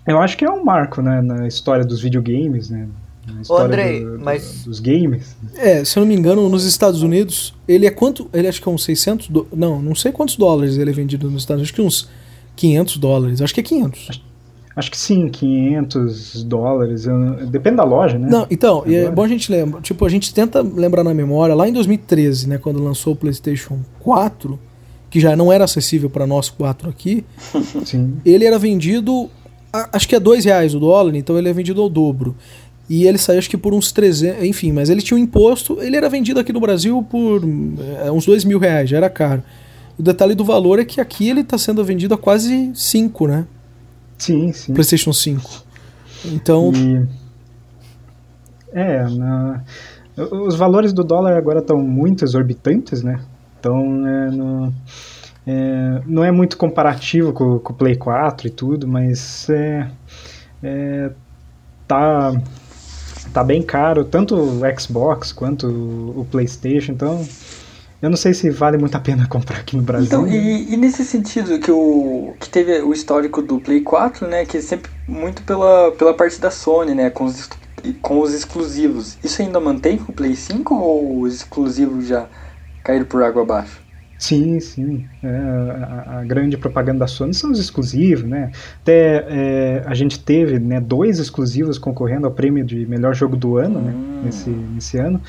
eu 0.05 0.19
acho 0.19 0.37
que 0.37 0.45
é 0.45 0.49
um 0.51 0.63
marco 0.63 1.01
né, 1.01 1.21
na 1.21 1.47
história 1.47 1.83
dos 1.85 2.01
videogames, 2.01 2.69
né? 2.69 2.87
Na 3.27 3.39
Ô, 3.39 3.41
história 3.41 3.65
Andrei, 3.65 4.03
do- 4.05 4.17
do- 4.17 4.23
mas 4.23 4.63
dos 4.63 4.79
games. 4.79 5.35
É, 5.57 5.83
se 5.83 5.97
eu 5.97 6.01
não 6.01 6.07
me 6.07 6.15
engano, 6.15 6.47
nos 6.47 6.63
Estados 6.63 7.01
Unidos, 7.01 7.53
ele 7.67 7.85
é 7.85 7.91
quanto? 7.91 8.29
Ele 8.33 8.47
acho 8.47 8.61
que 8.61 8.69
é 8.69 8.71
uns 8.71 8.83
600. 8.85 9.27
Do... 9.27 9.47
Não, 9.53 9.81
não 9.81 9.95
sei 9.95 10.11
quantos 10.13 10.37
dólares 10.37 10.77
ele 10.77 10.91
é 10.91 10.93
vendido 10.93 11.29
nos 11.29 11.41
Estados 11.43 11.59
Unidos. 11.61 11.71
Acho 11.71 11.75
que 11.75 11.81
uns 11.81 12.09
500 12.55 12.97
dólares. 12.97 13.41
Acho 13.41 13.53
que 13.53 13.59
é 13.59 13.63
500. 13.63 14.07
Acho 14.09 14.21
que 14.91 14.97
sim, 14.97 15.27
500 15.29 16.43
dólares. 16.43 17.05
eu- 17.05 17.47
depende 17.47 17.77
da 17.77 17.83
loja, 17.83 18.17
né? 18.19 18.27
Não, 18.29 18.45
então, 18.49 18.83
é 18.85 18.99
Agora. 18.99 19.11
bom 19.15 19.23
a 19.23 19.27
gente 19.27 19.51
lembrar. 19.51 19.81
Tipo, 19.81 20.05
a 20.05 20.09
gente 20.09 20.33
tenta 20.33 20.61
lembrar 20.61 21.03
na 21.03 21.13
memória, 21.13 21.55
lá 21.55 21.67
em 21.67 21.73
2013, 21.73 22.47
né, 22.47 22.57
quando 22.57 22.81
lançou 22.83 23.13
o 23.13 23.15
PlayStation 23.15 23.79
4, 23.99 24.59
que 25.09 25.19
já 25.19 25.35
não 25.35 25.51
era 25.51 25.63
acessível 25.63 26.09
para 26.09 26.27
nós 26.27 26.49
quatro 26.49 26.89
aqui, 26.89 27.25
Sim. 27.85 28.15
ele 28.25 28.45
era 28.45 28.59
vendido, 28.59 29.29
a- 29.73 29.89
acho 29.93 30.07
que 30.07 30.15
é 30.15 30.19
dois 30.19 30.45
reais 30.45 30.75
o 30.75 30.79
dólar, 30.79 31.15
então 31.15 31.37
ele 31.37 31.49
é 31.49 31.53
vendido 31.53 31.81
ao 31.81 31.89
dobro. 31.89 32.35
E 32.89 33.05
ele 33.05 33.17
saiu 33.17 33.39
acho 33.39 33.49
que 33.49 33.57
por 33.57 33.73
uns 33.73 33.91
300, 33.91 34.43
enfim, 34.45 34.71
mas 34.71 34.89
ele 34.89 35.01
tinha 35.01 35.17
um 35.17 35.21
imposto, 35.21 35.77
ele 35.81 35.97
era 35.97 36.07
vendido 36.09 36.39
aqui 36.39 36.53
no 36.53 36.59
Brasil 36.59 37.03
por 37.09 37.41
é, 38.05 38.09
uns 38.11 38.25
dois 38.25 38.45
mil 38.45 38.59
reais, 38.59 38.89
já 38.89 38.97
era 38.97 39.09
caro. 39.09 39.43
O 39.99 40.03
detalhe 40.03 40.35
do 40.35 40.43
valor 40.45 40.79
é 40.79 40.85
que 40.85 41.01
aqui 41.01 41.27
ele 41.27 41.41
está 41.41 41.57
sendo 41.57 41.83
vendido 41.83 42.13
a 42.13 42.17
quase 42.17 42.71
5, 42.75 43.27
né? 43.27 43.45
Sim, 44.17 44.51
sim. 44.51 44.73
PlayStation 44.73 45.13
5. 45.13 45.63
Então, 46.25 46.71
E, 46.73 47.05
é, 48.73 49.07
na- 49.09 49.61
os 50.17 50.55
valores 50.55 50.91
do 50.93 51.03
dólar 51.03 51.37
agora 51.37 51.59
estão 51.59 51.77
muito 51.77 52.25
exorbitantes, 52.25 53.03
né? 53.03 53.19
Então, 53.59 54.07
é, 54.07 54.31
no- 54.31 54.73
é, 55.45 56.01
não 56.05 56.23
é 56.23 56.31
muito 56.31 56.57
comparativo 56.57 57.31
com, 57.33 57.59
com 57.59 57.73
o 57.73 57.75
Play 57.75 57.95
4 57.95 58.47
e 58.47 58.49
tudo, 58.49 58.87
mas 58.87 59.47
é, 59.49 59.87
é, 60.63 61.11
tá, 61.87 62.33
tá 63.33 63.43
bem 63.43 63.61
caro, 63.61 64.03
tanto 64.03 64.35
o 64.35 64.59
Xbox 64.79 65.31
quanto 65.31 65.67
o, 65.67 66.21
o 66.21 66.25
PlayStation, 66.25 66.91
então 66.93 67.23
eu 68.01 68.09
não 68.09 68.17
sei 68.17 68.33
se 68.33 68.49
vale 68.49 68.77
muito 68.77 68.95
a 68.95 68.99
pena 68.99 69.25
comprar 69.29 69.57
aqui 69.57 69.75
no 69.75 69.83
Brasil. 69.83 70.07
Então, 70.07 70.27
e, 70.27 70.73
e 70.73 70.77
nesse 70.77 71.03
sentido 71.03 71.59
que, 71.59 71.71
o, 71.71 72.33
que 72.39 72.49
teve 72.49 72.81
o 72.81 72.93
histórico 72.93 73.41
do 73.41 73.59
Play 73.59 73.81
4, 73.81 74.27
né, 74.27 74.45
que 74.45 74.57
é 74.57 74.61
sempre 74.61 74.91
muito 75.07 75.41
pela, 75.43 75.91
pela 75.91 76.13
parte 76.13 76.39
da 76.39 76.51
Sony, 76.51 76.93
né, 76.93 77.09
com 77.09 77.25
os, 77.25 77.49
com 78.01 78.19
os 78.19 78.33
exclusivos. 78.33 79.17
Isso 79.23 79.41
ainda 79.41 79.59
mantém 79.59 79.97
com 79.97 80.11
o 80.11 80.15
Play 80.15 80.35
5 80.35 80.75
ou 80.75 81.21
os 81.21 81.35
exclusivos 81.35 82.07
já 82.07 82.27
caíram 82.83 83.05
por 83.05 83.23
água 83.23 83.41
abaixo? 83.41 83.87
Sim, 84.17 84.59
sim. 84.59 85.05
É, 85.23 85.27
a, 85.27 86.19
a 86.19 86.23
grande 86.23 86.57
propaganda 86.57 86.99
da 86.99 87.07
Sony 87.07 87.33
são 87.33 87.51
os 87.51 87.59
exclusivos, 87.59 88.23
né? 88.23 88.51
Até 88.81 89.25
é, 89.29 89.83
a 89.85 89.93
gente 89.93 90.19
teve 90.19 90.57
né, 90.59 90.79
dois 90.79 91.19
exclusivos 91.19 91.77
concorrendo 91.77 92.25
ao 92.25 92.31
prêmio 92.31 92.65
de 92.65 92.85
melhor 92.87 93.13
jogo 93.13 93.35
do 93.35 93.57
ano, 93.57 93.79
né? 93.79 93.91
Hum. 93.95 94.21
Nesse, 94.25 94.49
nesse 94.49 94.97
ano, 94.97 95.21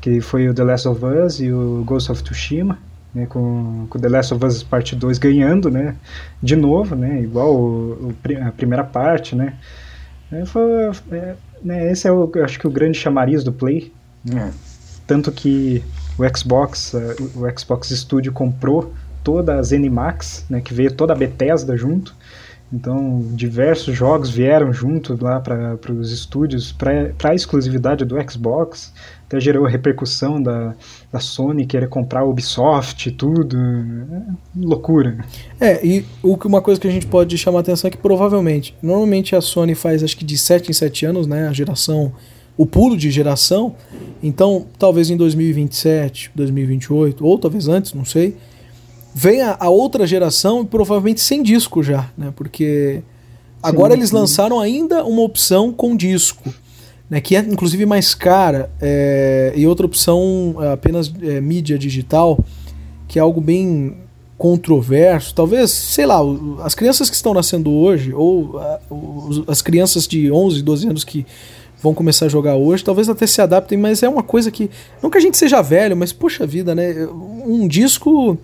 que 0.00 0.20
foi 0.20 0.48
o 0.48 0.54
The 0.54 0.64
Last 0.64 0.88
of 0.88 1.04
Us 1.04 1.40
e 1.40 1.50
o 1.52 1.82
Ghost 1.84 2.10
of 2.10 2.22
Tsushima, 2.22 2.78
né? 3.14 3.26
Com, 3.26 3.86
com 3.88 3.98
The 3.98 4.08
Last 4.08 4.34
of 4.34 4.44
Us 4.44 4.62
Parte 4.62 4.94
2 4.94 5.18
ganhando, 5.18 5.70
né? 5.70 5.96
De 6.42 6.56
novo, 6.56 6.94
né? 6.94 7.20
Igual 7.20 7.54
o, 7.54 7.92
o 8.08 8.14
a 8.46 8.52
primeira 8.52 8.84
parte, 8.84 9.34
né? 9.34 9.54
É, 10.30 10.44
foi, 10.44 10.62
é, 11.12 11.34
né? 11.62 11.90
Esse 11.90 12.06
é 12.06 12.12
o, 12.12 12.30
acho 12.44 12.58
que 12.58 12.66
o 12.66 12.70
grande 12.70 12.98
chamariz 12.98 13.42
do 13.42 13.52
Play, 13.52 13.92
É. 14.34 14.50
tanto 15.06 15.32
que 15.32 15.82
o 16.18 16.36
Xbox, 16.36 16.92
o 16.94 17.44
o 17.44 17.58
Xbox 17.58 17.88
Studio 17.88 18.32
comprou 18.32 18.92
toda 19.24 19.54
a 19.56 19.62
ZeniMax, 19.62 20.46
né, 20.48 20.60
que 20.60 20.72
veio 20.72 20.92
toda 20.92 21.12
a 21.12 21.16
Bethesda 21.16 21.76
junto. 21.76 22.14
Então, 22.72 23.22
diversos 23.32 23.96
jogos 23.96 24.28
vieram 24.30 24.72
junto 24.72 25.16
lá 25.22 25.40
para 25.40 25.92
os 25.92 26.12
estúdios 26.12 26.70
para 26.72 27.12
a 27.24 27.34
exclusividade 27.34 28.04
do 28.04 28.16
Xbox. 28.30 28.92
Até 29.28 29.38
gerou 29.38 29.66
a 29.66 29.68
repercussão 29.68 30.42
da, 30.42 30.74
da 31.12 31.20
Sony 31.20 31.66
querer 31.66 31.88
comprar 31.90 32.20
a 32.20 32.24
Ubisoft 32.24 33.10
e 33.10 33.12
tudo. 33.12 33.58
É 33.58 34.22
loucura. 34.56 35.18
É, 35.60 35.86
e 35.86 36.02
uma 36.24 36.62
coisa 36.62 36.80
que 36.80 36.88
a 36.88 36.90
gente 36.90 37.06
pode 37.06 37.36
chamar 37.36 37.58
a 37.58 37.60
atenção 37.60 37.88
é 37.88 37.90
que 37.90 37.98
provavelmente, 37.98 38.74
normalmente 38.82 39.36
a 39.36 39.42
Sony 39.42 39.74
faz 39.74 40.02
acho 40.02 40.16
que 40.16 40.24
de 40.24 40.38
7 40.38 40.70
em 40.70 40.72
7 40.72 41.04
anos, 41.04 41.26
né, 41.26 41.46
a 41.46 41.52
geração, 41.52 42.10
o 42.56 42.64
pulo 42.64 42.96
de 42.96 43.10
geração. 43.10 43.76
Então, 44.22 44.64
talvez 44.78 45.10
em 45.10 45.16
2027, 45.16 46.30
2028, 46.34 47.24
ou 47.24 47.38
talvez 47.38 47.68
antes, 47.68 47.92
não 47.92 48.06
sei, 48.06 48.34
venha 49.14 49.56
a 49.60 49.68
outra 49.68 50.06
geração 50.06 50.62
e 50.62 50.64
provavelmente 50.64 51.20
sem 51.20 51.42
disco 51.42 51.82
já, 51.82 52.10
né? 52.16 52.32
Porque 52.34 53.02
agora 53.62 53.92
eles 53.92 54.08
sim. 54.08 54.16
lançaram 54.16 54.58
ainda 54.58 55.04
uma 55.04 55.20
opção 55.20 55.70
com 55.70 55.94
disco, 55.94 56.52
né? 57.08 57.20
Que 57.20 57.36
é 57.36 57.40
inclusive 57.40 57.86
mais 57.86 58.14
cara 58.14 58.70
é, 58.80 59.52
e 59.56 59.66
outra 59.66 59.86
opção 59.86 60.56
é, 60.60 60.72
apenas 60.72 61.12
é, 61.22 61.40
mídia 61.40 61.78
digital, 61.78 62.38
que 63.06 63.18
é 63.18 63.22
algo 63.22 63.40
bem 63.40 63.96
controverso. 64.36 65.34
Talvez, 65.34 65.70
sei 65.70 66.06
lá, 66.06 66.18
as 66.62 66.74
crianças 66.74 67.10
que 67.10 67.16
estão 67.16 67.34
nascendo 67.34 67.70
hoje 67.72 68.12
ou 68.12 68.60
as 69.46 69.60
crianças 69.60 70.06
de 70.06 70.30
11, 70.30 70.62
12 70.62 70.88
anos 70.88 71.04
que 71.04 71.26
vão 71.82 71.94
começar 71.94 72.26
a 72.26 72.28
jogar 72.28 72.56
hoje, 72.56 72.84
talvez 72.84 73.08
até 73.08 73.26
se 73.26 73.40
adaptem, 73.40 73.78
mas 73.78 74.02
é 74.02 74.08
uma 74.08 74.22
coisa 74.22 74.50
que 74.50 74.68
não 75.02 75.10
que 75.10 75.18
a 75.18 75.20
gente 75.20 75.36
seja 75.36 75.62
velho, 75.62 75.96
mas 75.96 76.12
poxa 76.12 76.46
vida, 76.46 76.74
né? 76.74 77.06
Um 77.46 77.66
disco 77.68 78.36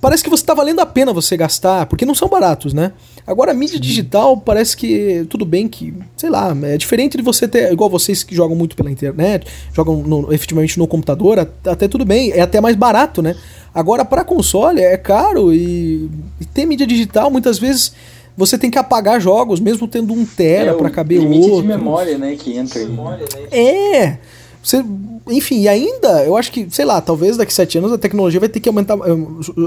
parece 0.00 0.22
que 0.24 0.30
você 0.30 0.44
tá 0.44 0.54
valendo 0.54 0.80
a 0.80 0.86
pena 0.86 1.12
você 1.12 1.36
gastar, 1.36 1.86
porque 1.86 2.06
não 2.06 2.14
são 2.14 2.28
baratos, 2.28 2.72
né? 2.72 2.92
Agora, 3.26 3.50
a 3.52 3.54
mídia 3.54 3.78
digital 3.78 4.36
parece 4.36 4.76
que 4.76 5.24
tudo 5.28 5.44
bem 5.44 5.68
que, 5.68 5.92
sei 6.16 6.30
lá, 6.30 6.56
é 6.64 6.76
diferente 6.76 7.16
de 7.16 7.22
você 7.22 7.46
ter, 7.46 7.72
igual 7.72 7.88
vocês 7.90 8.22
que 8.22 8.34
jogam 8.34 8.56
muito 8.56 8.74
pela 8.74 8.90
internet, 8.90 9.46
jogam 9.72 9.98
no- 9.98 10.32
efetivamente 10.32 10.78
no 10.78 10.86
computador, 10.86 11.38
at- 11.38 11.66
até 11.68 11.86
tudo 11.86 12.04
bem, 12.04 12.32
é 12.32 12.40
até 12.40 12.60
mais 12.60 12.74
barato, 12.76 13.20
né? 13.22 13.36
Agora, 13.74 14.04
para 14.04 14.24
console 14.24 14.80
é 14.80 14.96
caro 14.96 15.52
e, 15.54 16.10
e 16.40 16.44
ter 16.44 16.64
mídia 16.66 16.86
digital, 16.86 17.30
muitas 17.30 17.58
vezes 17.58 17.92
você 18.36 18.56
tem 18.56 18.70
que 18.70 18.78
apagar 18.78 19.20
jogos, 19.20 19.60
mesmo 19.60 19.86
tendo 19.86 20.12
um 20.14 20.24
tera 20.24 20.70
É, 20.70 20.74
para 20.74 20.88
o 20.88 20.90
caber 20.90 21.20
limite 21.20 21.50
outro. 21.50 21.62
de 21.62 21.68
memória, 21.68 22.16
né, 22.18 22.34
que 22.36 22.56
entra 22.56 22.80
aí. 22.80 22.86
né? 22.88 23.18
É. 23.52 24.18
Você, 24.62 24.84
enfim, 25.28 25.62
e 25.62 25.68
ainda, 25.68 26.24
eu 26.24 26.36
acho 26.36 26.52
que, 26.52 26.66
sei 26.70 26.84
lá, 26.84 27.00
talvez 27.00 27.36
daqui 27.36 27.50
a 27.50 27.54
sete 27.54 27.78
anos 27.78 27.92
a 27.92 27.98
tecnologia 27.98 28.38
vai 28.38 28.48
ter 28.48 28.60
que 28.60 28.68
aumentar, 28.68 28.96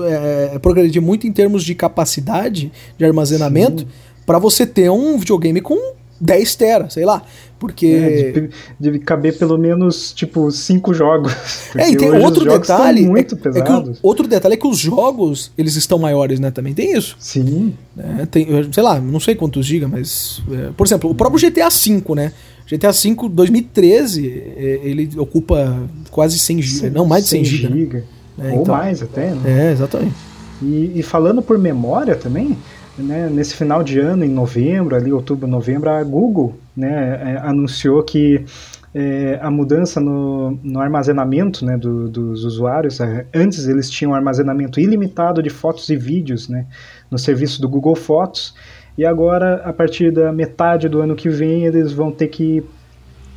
é, 0.07 0.59
progredir 0.59 1.01
muito 1.01 1.25
em 1.25 1.31
termos 1.31 1.63
de 1.63 1.73
capacidade 1.73 2.71
de 2.97 3.05
armazenamento 3.05 3.87
para 4.25 4.37
você 4.37 4.65
ter 4.65 4.89
um 4.91 5.17
videogame 5.17 5.61
com 5.61 5.93
10 6.23 6.55
tera, 6.55 6.89
sei 6.89 7.05
lá. 7.05 7.21
Porque. 7.59 7.87
É, 7.87 8.49
de, 8.79 8.99
caber 8.99 9.37
pelo 9.37 9.57
menos, 9.57 10.11
tipo, 10.13 10.51
cinco 10.51 10.93
jogos. 10.93 11.33
É, 11.75 11.89
e 11.89 11.97
tem 11.97 12.11
outro 12.11 12.45
detalhe. 12.45 13.03
muito 13.07 13.35
é, 13.35 13.59
é 13.59 13.61
que 13.61 13.99
outro 14.03 14.27
detalhe 14.27 14.53
é 14.53 14.57
que 14.57 14.67
os 14.67 14.77
jogos, 14.77 15.51
eles 15.57 15.75
estão 15.75 15.97
maiores, 15.97 16.39
né? 16.39 16.51
Também 16.51 16.71
tem 16.71 16.95
isso. 16.95 17.15
Sim, 17.19 17.73
né? 17.95 18.27
Tem, 18.29 18.47
sei 18.71 18.83
lá, 18.83 18.99
não 18.99 19.19
sei 19.19 19.33
quantos 19.33 19.65
giga, 19.65 19.87
mas. 19.87 20.41
é, 20.51 20.69
por 20.77 20.85
exemplo, 20.85 21.09
o 21.09 21.15
próprio 21.15 21.41
GTA 21.41 21.69
V, 21.69 22.15
né? 22.15 22.31
GTA 22.67 22.91
V 22.91 23.29
2013, 23.29 24.27
é, 24.55 24.79
ele 24.83 25.09
ocupa 25.17 25.83
quase 26.11 26.37
100 26.37 26.61
GB. 26.61 26.89
Não, 26.91 27.05
mais 27.07 27.23
de 27.23 27.29
100 27.31 27.45
GB. 27.45 27.69
né? 27.69 27.79
giga. 27.79 28.03
É, 28.37 28.51
Ou 28.51 28.61
então. 28.61 28.75
mais 28.75 29.01
até, 29.01 29.31
né? 29.31 29.69
É, 29.69 29.71
exatamente. 29.71 30.15
E, 30.61 30.91
e 30.95 31.03
falando 31.03 31.41
por 31.41 31.57
memória 31.57 32.15
também, 32.15 32.57
né, 32.97 33.29
nesse 33.29 33.55
final 33.55 33.83
de 33.83 33.99
ano, 33.99 34.23
em 34.23 34.29
novembro, 34.29 34.95
ali, 34.95 35.11
outubro, 35.11 35.47
novembro, 35.47 35.89
a 35.89 36.03
Google 36.03 36.55
né, 36.75 37.33
é, 37.33 37.37
anunciou 37.47 38.03
que 38.03 38.45
é, 38.93 39.39
a 39.41 39.49
mudança 39.49 39.99
no, 39.99 40.51
no 40.63 40.79
armazenamento 40.79 41.65
né, 41.65 41.75
do- 41.77 42.07
dos 42.07 42.45
usuários, 42.45 42.99
é, 42.99 43.25
antes 43.33 43.67
eles 43.67 43.89
tinham 43.89 44.13
armazenamento 44.13 44.79
ilimitado 44.79 45.41
de 45.41 45.49
fotos 45.49 45.89
e 45.89 45.95
vídeos 45.95 46.47
né, 46.47 46.67
no 47.09 47.17
serviço 47.17 47.59
do 47.59 47.67
Google 47.67 47.95
Fotos, 47.95 48.53
e 48.95 49.03
agora, 49.03 49.55
a 49.65 49.73
partir 49.73 50.11
da 50.11 50.31
metade 50.31 50.87
do 50.87 51.01
ano 51.01 51.15
que 51.15 51.27
vem, 51.27 51.65
eles 51.65 51.91
vão 51.91 52.11
ter 52.11 52.27
que 52.27 52.63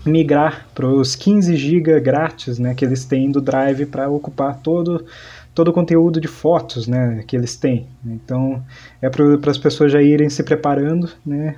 migrar 0.04 0.66
para 0.74 0.86
os 0.86 1.16
15 1.16 1.56
GB 1.56 1.98
grátis 2.00 2.58
né, 2.58 2.74
que 2.74 2.84
eles 2.84 3.04
têm 3.04 3.30
do 3.30 3.40
Drive 3.40 3.86
para 3.86 4.08
ocupar 4.08 4.60
todo, 4.60 5.04
todo 5.56 5.68
o 5.68 5.72
conteúdo 5.72 6.20
de 6.20 6.28
fotos 6.28 6.86
né, 6.86 7.24
que 7.26 7.34
eles 7.34 7.56
têm. 7.56 7.86
Então 8.04 8.62
é 9.00 9.08
para 9.08 9.50
as 9.50 9.56
pessoas 9.56 9.90
já 9.90 10.02
irem 10.02 10.28
se 10.28 10.42
preparando, 10.42 11.08
né, 11.24 11.56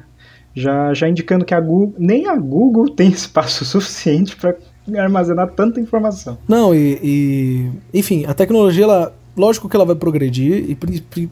já, 0.55 0.95
já 0.95 1.09
indicando 1.09 1.45
que 1.45 1.53
a 1.53 1.61
Google, 1.61 1.95
nem 1.99 2.29
a 2.29 2.37
Google 2.37 2.89
tem 2.95 3.09
espaço 3.11 3.65
suficiente 3.65 4.37
para 4.37 4.55
armazenar 4.97 5.51
tanta 5.51 5.81
informação. 5.81 6.39
Não, 6.49 6.73
e, 6.73 6.99
e- 7.03 7.71
Enfim, 7.93 8.25
a 8.25 8.33
tecnologia, 8.33 8.85
ela, 8.85 9.13
lógico 9.37 9.69
que 9.69 9.75
ela 9.75 9.85
vai 9.85 9.97
progredir, 9.97 10.65
e, 10.71 10.79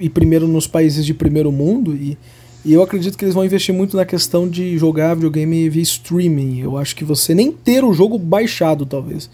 e 0.01 0.11
primeiro 0.11 0.49
nos 0.49 0.67
países 0.67 1.07
de 1.07 1.15
primeiro 1.15 1.53
mundo, 1.53 1.95
e, 1.95 2.19
e 2.65 2.73
eu 2.73 2.83
acredito 2.83 3.17
que 3.17 3.25
eles 3.25 3.35
vão 3.35 3.45
investir 3.45 3.73
muito 3.73 3.97
na 3.97 4.05
questão 4.05 4.49
de 4.49 4.77
jogar 4.77 5.15
videogame 5.15 5.69
via 5.71 5.83
streaming. 5.85 6.59
Eu 6.59 6.77
acho 6.77 6.97
que 6.97 7.05
você 7.05 7.33
nem 7.33 7.53
ter 7.53 7.85
o 7.85 7.93
jogo 7.93 8.19
baixado, 8.19 8.85
talvez. 8.85 9.31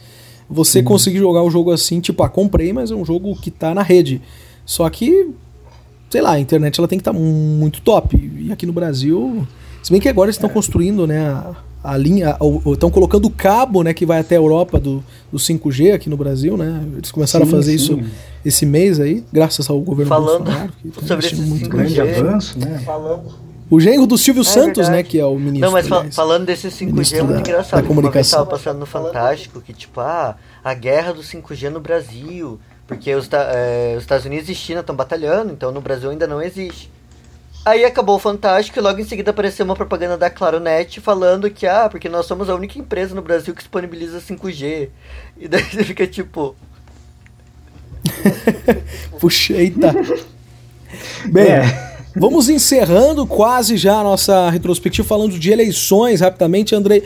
Você 0.53 0.83
conseguir 0.83 1.19
jogar 1.19 1.43
o 1.43 1.51
jogo 1.51 1.71
assim, 1.73 2.01
tipo, 2.01 2.23
ah, 2.23 2.29
comprei, 2.29 2.73
mas 2.73 2.91
é 2.91 2.95
um 2.95 3.05
jogo 3.05 3.35
que 3.35 3.51
tá 3.51 3.75
na 3.75 3.83
rede. 3.83 4.21
Só 4.65 4.89
que 4.91 5.33
sei 6.13 6.21
lá, 6.21 6.33
a 6.33 6.39
internet 6.41 6.79
ela 6.79 6.87
tem 6.87 6.99
que 6.99 7.01
estar 7.01 7.15
muito 7.15 7.81
top. 7.81 8.17
E 8.39 8.53
aqui 8.53 8.67
no 8.67 8.73
Brasil, 8.73 9.47
se 9.83 9.91
bem 9.91 9.99
que 9.99 10.11
agora 10.11 10.27
eles 10.27 10.37
estão 10.37 10.51
construindo, 10.51 11.07
né, 11.07 11.27
a, 11.27 11.55
a 11.83 11.97
linha, 11.97 12.37
estão 12.67 12.91
colocando 12.91 13.25
o 13.25 13.31
cabo, 13.31 13.83
né, 13.83 13.95
que 13.95 14.05
vai 14.05 14.21
até 14.21 14.37
a 14.37 14.39
Europa 14.39 14.79
do, 14.79 15.03
do 15.33 15.39
5G 15.39 15.95
aqui 15.95 16.11
no 16.11 16.17
Brasil, 16.19 16.55
né? 16.59 16.85
Eles 16.99 17.11
começaram 17.11 17.47
Sim, 17.47 17.53
a 17.53 17.57
fazer 17.57 17.79
sim. 17.79 17.85
isso 17.85 18.01
esse 18.45 18.67
mês 18.67 19.01
aí, 19.01 19.25
graças 19.33 19.71
ao 19.71 19.81
governo 19.81 20.11
Falando 20.11 20.45
Bolsonaro. 20.45 20.73
que 20.83 20.89
tá 20.91 21.07
sobre 21.07 21.35
muito 21.37 21.65
5G. 21.65 21.69
Grande 21.69 22.01
avanço, 22.03 22.59
né? 22.59 22.83
Falando. 22.85 23.42
O 23.75 23.81
genro 23.81 24.07
do 24.07 24.19
Silvio 24.19 24.43
É 24.43 24.45
Santos, 24.45 24.89
né, 24.89 24.97
verdade. 24.97 25.09
que 25.09 25.19
é 25.19 25.25
o 25.25 25.35
ministro. 25.39 25.61
Não, 25.61 25.73
mas 25.73 25.89
fa- 25.89 25.97
aliás. 25.99 26.15
falando 26.15 26.45
desse 26.45 26.69
5G 26.71 27.17
é 27.19 27.23
muito 27.23 27.35
da- 27.37 27.41
engraçado. 27.41 27.71
da 27.71 27.77
Uma 27.77 27.83
vez 27.83 27.89
comunicação. 27.89 28.39
tava 28.41 28.51
passando 28.51 28.79
no 28.79 28.87
Fantástico 28.87 29.61
que, 29.63 29.73
tipo, 29.73 29.99
ah, 30.01 30.37
a 30.63 30.75
guerra 30.75 31.15
do 31.15 31.23
5G 31.23 31.71
no 31.71 31.81
Brasil. 31.81 32.61
Porque 32.87 33.15
os, 33.15 33.27
eh, 33.33 33.95
os 33.97 34.03
Estados 34.03 34.27
Unidos 34.27 34.51
e 34.51 34.55
China 34.55 34.81
estão 34.81 34.95
batalhando, 34.95 35.53
então 35.53 35.73
no 35.73 35.81
Brasil 35.81 36.11
ainda 36.11 36.27
não 36.27 36.43
existe. 36.43 36.91
Aí 37.65 37.85
acabou 37.85 38.17
o 38.17 38.19
Fantástico 38.19 38.79
e 38.79 38.83
logo 38.83 39.01
em 39.01 39.05
seguida 39.05 39.31
apareceu 39.31 39.65
uma 39.65 39.75
propaganda 39.77 40.19
da 40.19 40.29
Claronet 40.29 41.01
falando 41.01 41.49
que, 41.49 41.67
ah, 41.67 41.89
porque 41.89 42.09
nós 42.11 42.27
somos 42.27 42.51
a 42.51 42.55
única 42.55 42.79
empresa 42.79 43.15
no 43.15 43.23
Brasil 43.23 43.55
que 43.55 43.61
disponibiliza 43.63 44.21
5G. 44.21 44.91
E 45.39 45.49
daí 45.49 45.63
você 45.63 45.83
fica 45.85 46.07
tipo, 46.07 46.55
Puxa, 49.19 49.55
eita. 49.55 49.95
Bem, 51.33 51.47
É. 51.53 51.92
vamos 52.15 52.49
encerrando 52.49 53.27
quase 53.27 53.77
já 53.77 54.01
a 54.01 54.03
nossa 54.03 54.51
retrospectiva 54.51 55.07
falando 55.07 55.39
de 55.39 55.51
eleições 55.51 56.21
rapidamente, 56.21 56.75
Andrei. 56.75 57.03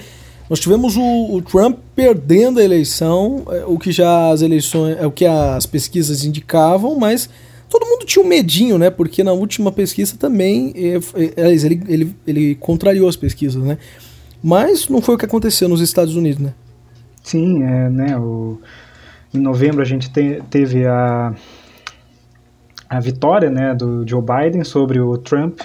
Nós 0.48 0.61
tivemos 0.61 0.96
o, 0.96 1.34
o 1.34 1.42
Trump 1.42 1.78
perdendo 1.94 2.61
a 2.61 2.64
eleição, 2.64 3.44
é, 3.50 3.64
o 3.66 3.78
que 3.78 3.90
já 3.90 4.30
as 4.30 4.42
eleições, 4.42 4.96
é 4.98 5.07
o 5.07 5.11
que 5.11 5.26
as 5.26 5.66
pesquisas 5.66 6.24
indicavam, 6.24 6.96
mas 6.96 7.28
todo 7.68 7.84
mundo 7.84 8.07
tinha 8.07 8.24
um 8.24 8.28
medinho, 8.28 8.78
né? 8.78 8.88
Porque 8.88 9.24
na 9.24 9.32
última 9.32 9.72
pesquisa 9.72 10.16
também, 10.16 10.72
é, 10.76 11.00
ele, 11.50 11.82
ele, 11.88 12.16
ele 12.26 12.54
contrariou 12.54 13.09
as 13.09 13.16
pesquisas, 13.16 13.61
né? 13.61 13.76
Mas 14.40 14.88
não 14.88 15.02
foi 15.02 15.16
o 15.16 15.18
que 15.18 15.24
aconteceu 15.24 15.68
nos 15.68 15.80
Estados 15.80 16.14
Unidos, 16.14 16.38
né? 16.40 16.54
Sim, 17.24 17.64
é, 17.64 17.90
né, 17.90 18.16
o, 18.16 18.61
em 19.34 19.38
novembro 19.38 19.82
a 19.82 19.84
gente 19.84 20.09
te- 20.11 20.40
teve 20.48 20.86
a, 20.86 21.34
a 22.89 23.01
vitória 23.01 23.51
né, 23.51 23.74
do 23.74 24.07
Joe 24.09 24.22
Biden 24.22 24.64
sobre 24.64 25.01
o 25.01 25.16
Trump. 25.18 25.61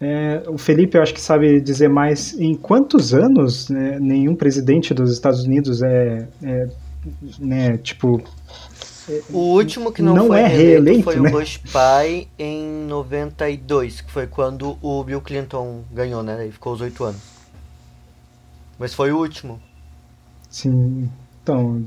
É, 0.00 0.42
o 0.48 0.58
Felipe, 0.58 0.96
eu 0.96 1.02
acho 1.02 1.14
que 1.14 1.20
sabe 1.20 1.60
dizer 1.60 1.88
mais 1.88 2.38
em 2.38 2.54
quantos 2.54 3.14
anos 3.14 3.68
né, 3.68 3.98
nenhum 4.00 4.34
presidente 4.34 4.92
dos 4.92 5.12
Estados 5.12 5.44
Unidos 5.44 5.82
é, 5.82 6.26
é, 6.42 6.68
né, 7.38 7.76
tipo, 7.78 8.22
o 9.30 9.38
último 9.38 9.92
que 9.92 10.00
não, 10.02 10.14
Não 10.14 10.26
foi 10.28 10.40
é 10.40 10.46
reeleito, 10.46 11.02
foi 11.04 11.20
né? 11.20 11.28
o 11.28 11.32
Bush 11.32 11.58
pai 11.72 12.26
em 12.38 12.86
92, 12.86 14.00
que 14.00 14.10
foi 14.10 14.26
quando 14.26 14.78
o 14.80 15.04
Bill 15.04 15.20
Clinton 15.20 15.82
ganhou, 15.92 16.22
né? 16.22 16.42
Ele 16.42 16.52
ficou 16.52 16.72
os 16.72 16.80
oito 16.80 17.04
anos. 17.04 17.20
Mas 18.78 18.94
foi 18.94 19.12
o 19.12 19.18
último. 19.18 19.60
sim, 20.50 21.08
então... 21.42 21.84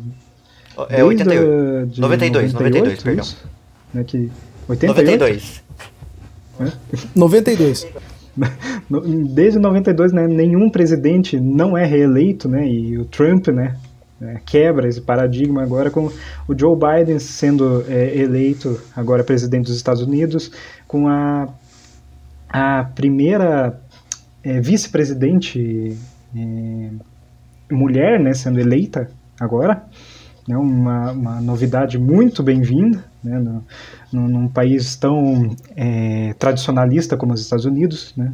É 0.90 1.04
88. 1.04 1.26
desde 1.26 1.92
a- 1.92 1.94
de 1.96 2.02
92, 2.02 2.54
92, 2.54 3.02
perdão. 3.04 3.26
Né, 3.94 4.04
que, 4.04 4.32
88? 4.68 5.64
92. 7.16 7.16
92. 7.16 7.88
No- 8.90 9.02
Desde 9.34 9.60
92, 9.60 10.12
né, 10.14 10.28
nenhum 10.28 10.70
presidente 10.70 11.40
não 11.40 11.78
é 11.78 11.86
reeleito, 11.86 12.48
né, 12.48 12.68
e 12.68 12.98
o 12.98 13.06
Trump, 13.06 13.48
né, 13.48 13.76
é, 14.22 14.40
quebra 14.46 14.88
esse 14.88 15.02
paradigma 15.02 15.62
agora 15.64 15.90
com 15.92 16.12
o 16.48 16.58
Joe 16.58 16.76
Biden 16.76 17.20
sendo 17.20 17.84
é, 17.88 18.16
eleito 18.18 18.80
agora 18.96 19.24
presidente 19.24 19.66
dos 19.66 19.76
Estados 19.76 20.02
Unidos, 20.02 20.52
com 20.88 21.08
a, 21.08 21.50
a 22.50 22.84
primeira 22.96 23.80
é, 24.44 24.60
vice-presidente 24.60 25.98
é, 26.36 26.90
mulher, 27.72 28.20
né, 28.20 28.34
sendo 28.34 28.60
eleita 28.60 29.10
agora, 29.40 29.84
né, 30.48 30.56
uma, 30.58 31.12
uma 31.12 31.42
novidade 31.42 31.98
muito 31.98 32.42
bem-vinda, 32.44 33.04
né, 33.24 33.38
no, 33.40 33.64
num, 34.12 34.28
num 34.28 34.48
país 34.48 34.96
tão 34.96 35.56
é, 35.76 36.34
tradicionalista 36.40 37.18
como 37.18 37.34
os 37.34 37.42
Estados 37.42 37.66
Unidos, 37.66 38.14
né? 38.16 38.34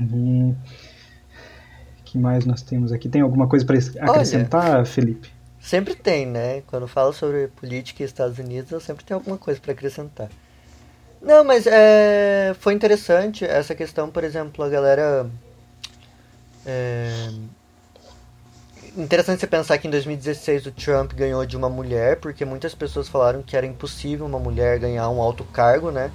E 0.00 0.54
que 2.04 2.18
mais 2.18 2.44
nós 2.44 2.62
temos 2.62 2.92
aqui? 2.92 3.08
Tem 3.08 3.20
alguma 3.20 3.46
coisa 3.46 3.64
para 3.64 3.78
acrescentar, 4.00 4.84
Felipe? 4.86 5.30
Sempre 5.60 5.94
tem, 5.94 6.26
né? 6.26 6.62
Quando 6.66 6.86
falo 6.86 7.12
sobre 7.12 7.48
política 7.48 8.02
e 8.02 8.06
Estados 8.06 8.38
Unidos, 8.38 8.70
eu 8.70 8.80
sempre 8.80 9.04
tenho 9.04 9.18
alguma 9.18 9.36
coisa 9.36 9.60
para 9.60 9.72
acrescentar. 9.72 10.28
Não, 11.20 11.42
mas 11.42 11.66
é, 11.66 12.54
foi 12.60 12.74
interessante 12.74 13.44
essa 13.44 13.74
questão, 13.74 14.08
por 14.08 14.22
exemplo, 14.22 14.64
a 14.64 14.68
galera. 14.68 15.28
É, 16.64 17.30
interessante 18.96 19.40
você 19.40 19.46
pensar 19.46 19.78
que 19.78 19.86
em 19.86 19.90
2016 19.90 20.66
o 20.66 20.72
Trump 20.72 21.12
ganhou 21.12 21.44
de 21.44 21.56
uma 21.56 21.68
mulher, 21.68 22.16
porque 22.16 22.44
muitas 22.44 22.74
pessoas 22.74 23.08
falaram 23.08 23.42
que 23.42 23.56
era 23.56 23.66
impossível 23.66 24.26
uma 24.26 24.38
mulher 24.38 24.78
ganhar 24.78 25.08
um 25.10 25.20
alto 25.20 25.44
cargo, 25.44 25.90
né? 25.90 26.10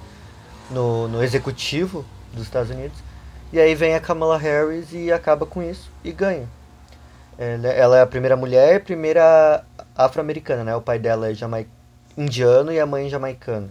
No, 0.70 1.08
no 1.08 1.22
executivo 1.22 2.04
dos 2.32 2.42
Estados 2.44 2.70
Unidos. 2.70 2.98
E 3.52 3.60
aí 3.60 3.74
vem 3.74 3.94
a 3.94 4.00
Kamala 4.00 4.38
Harris 4.38 4.92
e 4.92 5.12
acaba 5.12 5.44
com 5.44 5.62
isso 5.62 5.90
e 6.02 6.10
ganha. 6.12 6.48
Ela, 7.38 7.98
é 7.98 8.02
a 8.02 8.06
primeira 8.06 8.36
mulher, 8.36 8.84
primeira 8.84 9.64
afro-americana, 9.96 10.64
né? 10.64 10.76
O 10.76 10.80
pai 10.80 10.98
dela 10.98 11.30
é 11.30 11.34
jamai... 11.34 11.66
indiano 12.16 12.72
e 12.72 12.78
a 12.78 12.86
mãe 12.86 13.08
jamaicana. 13.08 13.68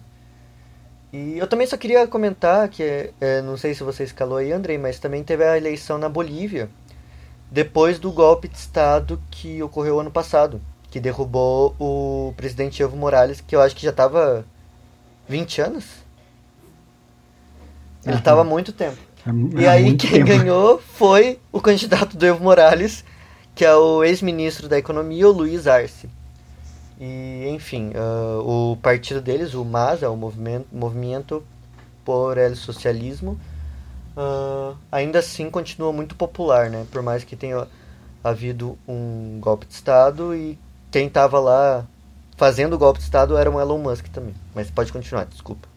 E 1.13 1.37
eu 1.37 1.47
também 1.47 1.67
só 1.67 1.75
queria 1.77 2.07
comentar 2.07 2.69
que, 2.69 3.11
é, 3.19 3.41
não 3.41 3.57
sei 3.57 3.73
se 3.73 3.83
você 3.83 4.03
escalou 4.03 4.37
aí, 4.37 4.51
Andrei, 4.51 4.77
mas 4.77 4.99
também 4.99 5.23
teve 5.23 5.43
a 5.43 5.57
eleição 5.57 5.97
na 5.97 6.07
Bolívia, 6.07 6.69
depois 7.51 7.99
do 7.99 8.11
golpe 8.11 8.47
de 8.47 8.57
Estado 8.57 9.21
que 9.29 9.61
ocorreu 9.61 9.99
ano 9.99 10.09
passado, 10.09 10.61
que 10.89 10.99
derrubou 10.99 11.75
o 11.79 12.33
presidente 12.37 12.81
Evo 12.81 12.95
Morales, 12.97 13.41
que 13.41 13.55
eu 13.55 13.61
acho 13.61 13.75
que 13.75 13.83
já 13.83 13.91
estava 13.91 14.45
20 15.27 15.61
anos. 15.61 15.85
Ele 18.05 18.15
estava 18.17 18.41
há 18.41 18.43
muito 18.43 18.71
tempo. 18.73 18.97
Há- 19.25 19.59
E 19.61 19.67
aí 19.67 19.95
quem 19.95 20.11
tempo. 20.11 20.25
ganhou 20.25 20.79
foi 20.79 21.39
o 21.51 21.61
candidato 21.61 22.17
do 22.17 22.25
Evo 22.25 22.43
Morales, 22.43 23.03
que 23.53 23.63
é 23.63 23.75
o 23.75 24.03
ex-ministro 24.03 24.67
da 24.67 24.77
Economia, 24.77 25.27
o 25.27 25.31
Luiz 25.31 25.67
Arce. 25.67 26.09
E, 26.99 27.47
enfim, 27.49 27.91
ah, 27.95 28.39
o 28.43 28.77
partido 28.81 29.21
deles, 29.21 29.53
o 29.53 29.63
MAS, 29.65 30.01
é 30.03 30.07
o 30.09 30.15
Movimento, 30.15 30.67
Movimento 30.71 31.43
por 32.03 32.37
El 32.37 32.55
Socialismo, 32.55 33.39
ah, 34.15 34.73
ainda 34.91 35.19
assim 35.19 35.49
continua 35.49 35.91
muito 35.93 36.15
popular, 36.15 36.69
né? 36.69 36.85
Por 36.91 37.01
mais 37.01 37.23
que 37.23 37.35
tenha 37.35 37.67
havido 38.23 38.77
um 38.87 39.39
golpe 39.39 39.65
de 39.65 39.73
Estado 39.73 40.35
e 40.35 40.57
quem 40.91 41.07
estava 41.07 41.39
lá 41.39 41.85
fazendo 42.37 42.73
o 42.73 42.77
golpe 42.77 42.99
de 42.99 43.05
Estado 43.05 43.37
era 43.37 43.49
o 43.49 43.59
Elon 43.59 43.77
Musk 43.77 44.07
também. 44.07 44.33
Mas 44.53 44.69
pode 44.69 44.91
continuar, 44.91 45.25
desculpa. 45.25 45.67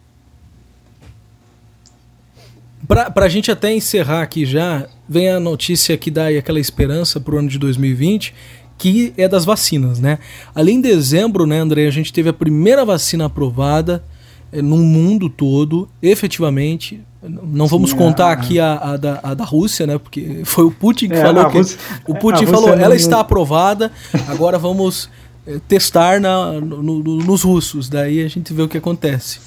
Pra, 2.87 3.11
pra 3.11 3.29
gente 3.29 3.51
até 3.51 3.73
encerrar 3.73 4.23
aqui 4.23 4.45
já, 4.45 4.87
vem 5.09 5.31
a 5.31 5.41
notícia 5.41 5.97
que 5.97 6.11
dá 6.11 6.29
aquela 6.29 6.61
esperança 6.61 7.19
pro 7.19 7.39
ano 7.39 7.49
de 7.49 7.59
2020, 7.59 8.35
que 8.77 9.15
é 9.17 9.27
das 9.27 9.45
vacinas, 9.45 10.01
né? 10.01 10.19
Ali 10.55 10.73
em 10.73 10.81
dezembro, 10.81 11.47
né, 11.47 11.61
André, 11.61 11.87
a 11.87 11.91
gente 11.91 12.13
teve 12.13 12.29
a 12.29 12.33
primeira 12.33 12.85
vacina 12.85 13.25
aprovada 13.25 14.05
eh, 14.53 14.61
no 14.61 14.77
mundo 14.77 15.31
todo, 15.31 15.89
efetivamente. 16.03 17.01
Não 17.29 17.67
vamos 17.67 17.91
Sim, 17.91 17.97
contar 17.97 18.27
a- 18.29 18.33
aqui 18.33 18.61
a, 18.61 18.75
a 18.77 18.97
da, 18.97 19.21
a 19.23 19.35
da 19.35 19.45
Rússia, 19.45 19.87
né? 19.87 19.99
Porque 19.99 20.43
foi 20.47 20.65
o 20.65 20.71
Putin 20.71 21.09
que 21.09 21.15
É, 21.15 21.23
falou 21.23 21.43
a 21.43 21.51
que. 21.51 21.59
Rússia- 21.59 21.79
o 22.07 22.13
a 22.13 22.17
Putin 22.19 22.47
falou, 22.47 22.69
não- 22.77 22.85
ela 22.85 22.95
está 22.95 23.21
aprovada, 23.21 23.91
agora 24.29 24.59
vamos 24.59 25.09
eh, 25.47 25.59
testar 25.69 26.21
na, 26.21 26.53
no- 26.61 26.83
no- 26.83 27.03
nos 27.19 27.43
russos. 27.43 27.89
Daí 27.89 28.23
a 28.23 28.29
gente 28.29 28.53
vê 28.53 28.63
o 28.63 28.69
que 28.69 28.79
acontece. 28.79 29.41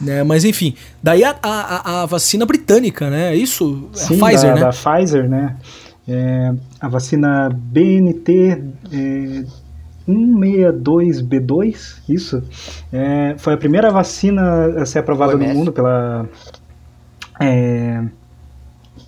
Né? 0.00 0.24
Mas 0.24 0.44
enfim, 0.44 0.74
daí 1.02 1.22
a, 1.22 1.36
a, 1.42 2.02
a- 2.02 2.06
vacina 2.06 2.44
britânica, 2.44 3.08
né? 3.08 3.32
É 3.32 3.36
Isso? 3.36 3.88
É 3.94 3.98
Sim, 3.98 4.20
a 4.20 4.26
Pfizer, 4.26 4.48
da, 4.50 4.54
né? 4.56 4.60
da 4.62 4.70
Pfizer, 4.70 5.28
né? 5.28 5.56
É, 6.08 6.52
a 6.80 6.88
vacina 6.88 7.48
BNT 7.54 8.62
é, 8.92 9.44
162B2, 10.08 11.98
isso, 12.08 12.42
é, 12.92 13.34
foi 13.38 13.54
a 13.54 13.56
primeira 13.56 13.90
vacina 13.90 14.66
a 14.82 14.86
ser 14.86 14.98
aprovada 15.00 15.34
no 15.34 15.38
OMS. 15.44 15.54
mundo 15.56 15.72
pela, 15.72 16.28
é, 17.40 18.02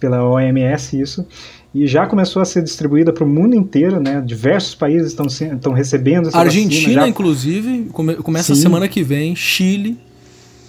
pela 0.01 0.23
OMS, 0.29 1.01
isso, 1.01 1.27
e 1.75 1.87
já 1.87 2.07
começou 2.07 2.41
a 2.41 2.45
ser 2.45 2.63
distribuída 2.63 3.13
para 3.13 3.25
o 3.25 3.29
mundo 3.29 3.55
inteiro, 3.57 4.01
né? 4.01 4.23
Diversos 4.25 4.75
países 4.75 5.09
estão 5.09 5.27
estão 5.27 5.73
recebendo 5.73 6.29
essa 6.29 6.39
Argentina, 6.39 6.81
vacina. 6.83 7.01
já- 7.03 7.09
inclusive, 7.09 7.89
come- 7.93 8.17
começa 8.17 8.55
Sim. 8.55 8.61
semana 8.63 8.87
que 8.89 9.03
vem, 9.03 9.35
Chile, 9.35 9.99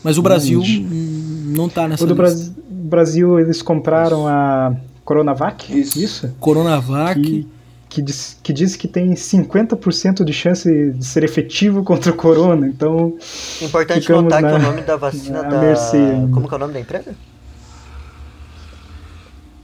mas 0.03 0.18
o 0.18 0.22
Brasil 0.22 0.62
hum, 0.62 1.53
não 1.56 1.70
tá 1.70 1.88
nessa 1.88 2.03
O 2.03 2.08
do 2.08 2.14
lista. 2.14 2.24
Bras- 2.38 2.51
Brasil, 2.70 3.39
eles 3.39 3.62
compraram 3.62 4.28
a 4.28 4.76
Coronavac, 5.03 5.72
Isso. 5.80 5.99
isso 5.99 6.36
Coronavac. 6.39 7.20
que, 7.22 7.47
que 7.89 8.01
diz, 8.01 8.38
que 8.43 8.51
diz 8.53 8.76
que 8.76 8.88
tem 8.88 9.16
50% 9.16 10.24
de 10.24 10.34
chance 10.34 10.91
de 10.91 11.06
ser 11.06 11.24
efetivo 11.24 11.84
contra 11.84 12.12
o 12.12 12.16
corona. 12.16 12.68
Então, 12.68 13.16
Importante 13.62 14.12
notar 14.12 14.41
na- 14.41 14.49
que 14.51 14.56
o 14.56 14.60
nome 14.60 14.82
da 14.82 14.95
vacina 14.97 15.41
na 15.43 15.49
da. 15.49 15.62
mercê. 15.62 15.97
Como 16.32 16.47
que 16.47 16.53
é 16.53 16.58
o 16.58 16.60
nome 16.60 16.74
da 16.74 16.80
empresa? 16.80 17.16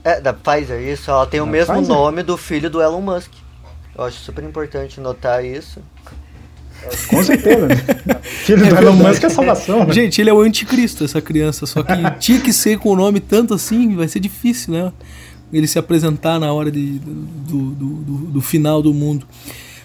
É, 0.04 0.20
da 0.20 0.32
Pfizer, 0.32 0.80
isso. 0.80 1.10
Ela 1.10 1.26
tem 1.26 1.40
o 1.40 1.44
Da 1.46 1.50
mesmo 1.52 1.74
Pfizer? 1.74 1.94
nome 1.94 2.22
do 2.22 2.36
filho 2.36 2.68
do 2.70 2.80
Elon 2.82 3.00
Musk. 3.00 3.30
Eu 3.96 4.04
acho 4.04 4.18
super 4.20 4.42
importante 4.42 5.00
notar 5.00 5.44
isso. 5.44 5.80
com 7.08 7.22
certeza. 7.22 7.68
né? 7.68 7.76
Filho 8.22 8.64
É 8.64 8.68
do 8.70 8.76
Elon. 8.78 8.92
Musk 8.94 9.22
é 9.24 9.28
salvação. 9.28 9.84
Né? 9.86 9.92
Gente, 9.92 10.20
ele 10.20 10.30
é 10.30 10.32
o 10.32 10.40
anticristo, 10.40 11.04
essa 11.04 11.20
criança. 11.20 11.66
Só 11.66 11.82
que 11.82 11.92
tinha 12.18 12.40
que 12.40 12.52
ser 12.52 12.78
com 12.78 12.90
o 12.90 12.96
nome 12.96 13.20
tanto 13.20 13.54
assim, 13.54 13.94
vai 13.94 14.08
ser 14.08 14.18
difícil, 14.20 14.72
né? 14.74 14.92
Ele 15.52 15.66
se 15.66 15.78
apresentar 15.78 16.40
na 16.40 16.52
hora 16.52 16.70
de, 16.70 16.98
do, 16.98 17.70
do, 17.72 17.86
do, 17.94 18.14
do 18.32 18.40
final 18.40 18.80
do 18.82 18.92
mundo. 18.94 19.26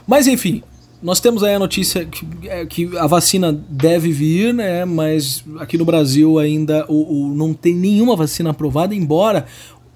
Mas 0.07 0.25
enfim, 0.25 0.63
nós 1.03 1.19
temos 1.19 1.43
aí 1.43 1.53
a 1.53 1.59
notícia 1.59 2.05
que, 2.05 2.25
é, 2.45 2.65
que 2.65 2.97
a 2.97 3.05
vacina 3.05 3.51
deve 3.69 4.09
vir, 4.11 4.53
né? 4.53 4.85
Mas 4.85 5.43
aqui 5.59 5.77
no 5.77 5.83
Brasil 5.83 6.39
ainda 6.39 6.85
o, 6.87 7.25
o- 7.31 7.35
não 7.35 7.53
tem 7.53 7.75
nenhuma 7.75 8.15
vacina 8.15 8.51
aprovada, 8.51 8.95
embora 8.95 9.45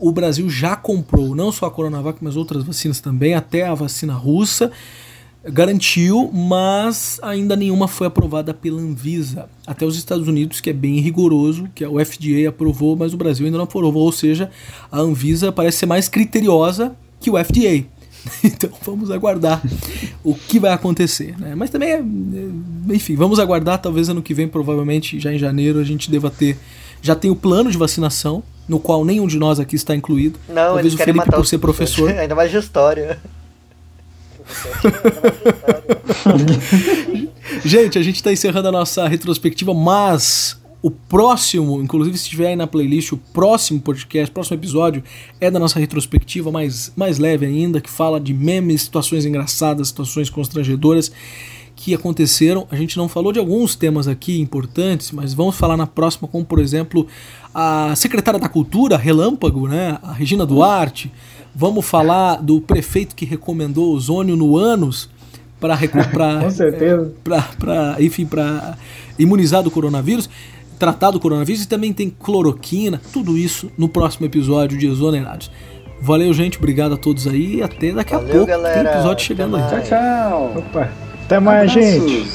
o 0.01 0.11
Brasil 0.11 0.49
já 0.49 0.75
comprou 0.75 1.35
não 1.35 1.51
só 1.51 1.67
a 1.67 1.71
Coronavac, 1.71 2.17
mas 2.21 2.35
outras 2.35 2.63
vacinas 2.63 2.99
também, 2.99 3.35
até 3.35 3.67
a 3.67 3.75
vacina 3.75 4.13
russa 4.13 4.71
garantiu, 5.43 6.29
mas 6.31 7.19
ainda 7.21 7.55
nenhuma 7.55 7.87
foi 7.87 8.07
aprovada 8.07 8.53
pela 8.53 8.79
Anvisa. 8.79 9.49
Até 9.65 9.85
os 9.85 9.97
Estados 9.97 10.27
Unidos, 10.27 10.59
que 10.59 10.69
é 10.69 10.73
bem 10.73 10.99
rigoroso, 10.99 11.67
que 11.73 11.85
o 11.85 12.03
FDA 12.03 12.49
aprovou, 12.49 12.95
mas 12.95 13.13
o 13.13 13.17
Brasil 13.17 13.45
ainda 13.45 13.57
não 13.57 13.65
aprovou. 13.65 14.03
Ou 14.03 14.11
seja, 14.11 14.51
a 14.91 14.99
Anvisa 14.99 15.51
parece 15.51 15.79
ser 15.79 15.85
mais 15.85 16.07
criteriosa 16.07 16.95
que 17.19 17.29
o 17.29 17.43
FDA. 17.43 17.85
Então 18.43 18.69
vamos 18.85 19.09
aguardar 19.09 19.59
o 20.23 20.35
que 20.35 20.59
vai 20.59 20.71
acontecer. 20.71 21.35
Né? 21.39 21.55
Mas 21.55 21.71
também, 21.71 21.89
é, 21.89 21.97
é, 21.97 22.93
enfim, 22.93 23.15
vamos 23.15 23.39
aguardar. 23.39 23.81
Talvez 23.81 24.09
ano 24.09 24.21
que 24.21 24.31
vem, 24.31 24.47
provavelmente 24.47 25.19
já 25.19 25.33
em 25.33 25.39
janeiro, 25.39 25.79
a 25.79 25.83
gente 25.83 26.11
deva 26.11 26.29
ter. 26.29 26.55
Já 27.01 27.15
tem 27.15 27.31
o 27.31 27.35
plano 27.35 27.71
de 27.71 27.79
vacinação, 27.79 28.43
no 28.67 28.79
qual 28.79 29.03
nenhum 29.03 29.27
de 29.27 29.37
nós 29.37 29.59
aqui 29.59 29.75
está 29.75 29.95
incluído. 29.95 30.39
Não, 30.47 30.73
Talvez 30.73 30.93
o 30.93 30.97
Felipe, 30.97 31.31
por 31.31 31.45
ser 31.45 31.57
professor. 31.57 32.09
Ainda 32.17 32.35
mais 32.35 32.51
de 32.51 32.57
história. 32.57 33.19
Gente, 37.63 37.97
a 37.97 38.01
gente 38.01 38.15
está 38.15 38.31
encerrando 38.31 38.67
a 38.67 38.71
nossa 38.71 39.07
retrospectiva, 39.07 39.73
mas 39.73 40.59
o 40.81 40.89
próximo, 40.89 41.81
inclusive 41.81 42.17
se 42.17 42.29
tiver 42.29 42.47
aí 42.47 42.55
na 42.55 42.65
playlist, 42.65 43.11
o 43.11 43.17
próximo 43.17 43.79
podcast, 43.79 44.31
próximo 44.31 44.57
episódio 44.57 45.03
é 45.39 45.51
da 45.51 45.59
nossa 45.59 45.79
retrospectiva, 45.79 46.51
mais, 46.51 46.91
mais 46.95 47.19
leve 47.19 47.45
ainda, 47.45 47.79
que 47.79 47.89
fala 47.89 48.19
de 48.19 48.33
memes, 48.33 48.83
situações 48.83 49.25
engraçadas, 49.25 49.89
situações 49.89 50.29
constrangedoras 50.29 51.11
que 51.83 51.95
aconteceram. 51.95 52.67
A 52.69 52.75
gente 52.75 52.95
não 52.95 53.09
falou 53.09 53.33
de 53.33 53.39
alguns 53.39 53.75
temas 53.75 54.07
aqui 54.07 54.39
importantes, 54.39 55.11
mas 55.11 55.33
vamos 55.33 55.55
falar 55.57 55.75
na 55.75 55.87
próxima, 55.87 56.27
como 56.27 56.45
por 56.45 56.59
exemplo 56.59 57.07
a 57.55 57.95
secretária 57.95 58.39
da 58.39 58.47
Cultura, 58.47 58.97
Relâmpago, 58.97 59.67
né? 59.67 59.97
A 60.03 60.13
Regina 60.13 60.45
Duarte. 60.45 61.11
Vamos 61.55 61.83
falar 61.83 62.35
do 62.35 62.61
prefeito 62.61 63.15
que 63.15 63.25
recomendou 63.25 63.95
ozônio 63.95 64.35
no 64.35 64.55
ânus 64.55 65.09
para 65.59 65.75
Com 66.41 66.51
certeza. 66.51 67.13
para 67.23 67.95
enfim 67.99 68.27
para 68.27 68.77
imunizar 69.17 69.63
do 69.63 69.71
coronavírus, 69.71 70.29
tratar 70.77 71.09
do 71.09 71.19
coronavírus 71.19 71.63
e 71.63 71.67
também 71.67 71.91
tem 71.91 72.11
cloroquina, 72.11 73.01
tudo 73.11 73.35
isso 73.35 73.71
no 73.75 73.89
próximo 73.89 74.27
episódio 74.27 74.77
de 74.77 74.85
Exonerados. 74.85 75.51
Valeu, 75.99 76.31
gente, 76.31 76.59
obrigado 76.59 76.93
a 76.93 76.97
todos 76.97 77.25
aí 77.27 77.55
e 77.55 77.63
até 77.63 77.91
daqui 77.91 78.13
a 78.13 78.19
Valeu, 78.19 78.33
pouco. 78.33 78.47
galera. 78.47 78.83
Tem 78.83 78.91
episódio 78.93 79.25
chegando 79.25 79.55
aí. 79.55 79.63
Tchau, 79.67 79.81
tchau. 79.81 80.53
Opa. 80.57 81.10
Até 81.31 81.39
mais, 81.39 81.71
Abraços. 81.71 82.11
gente. 82.11 82.27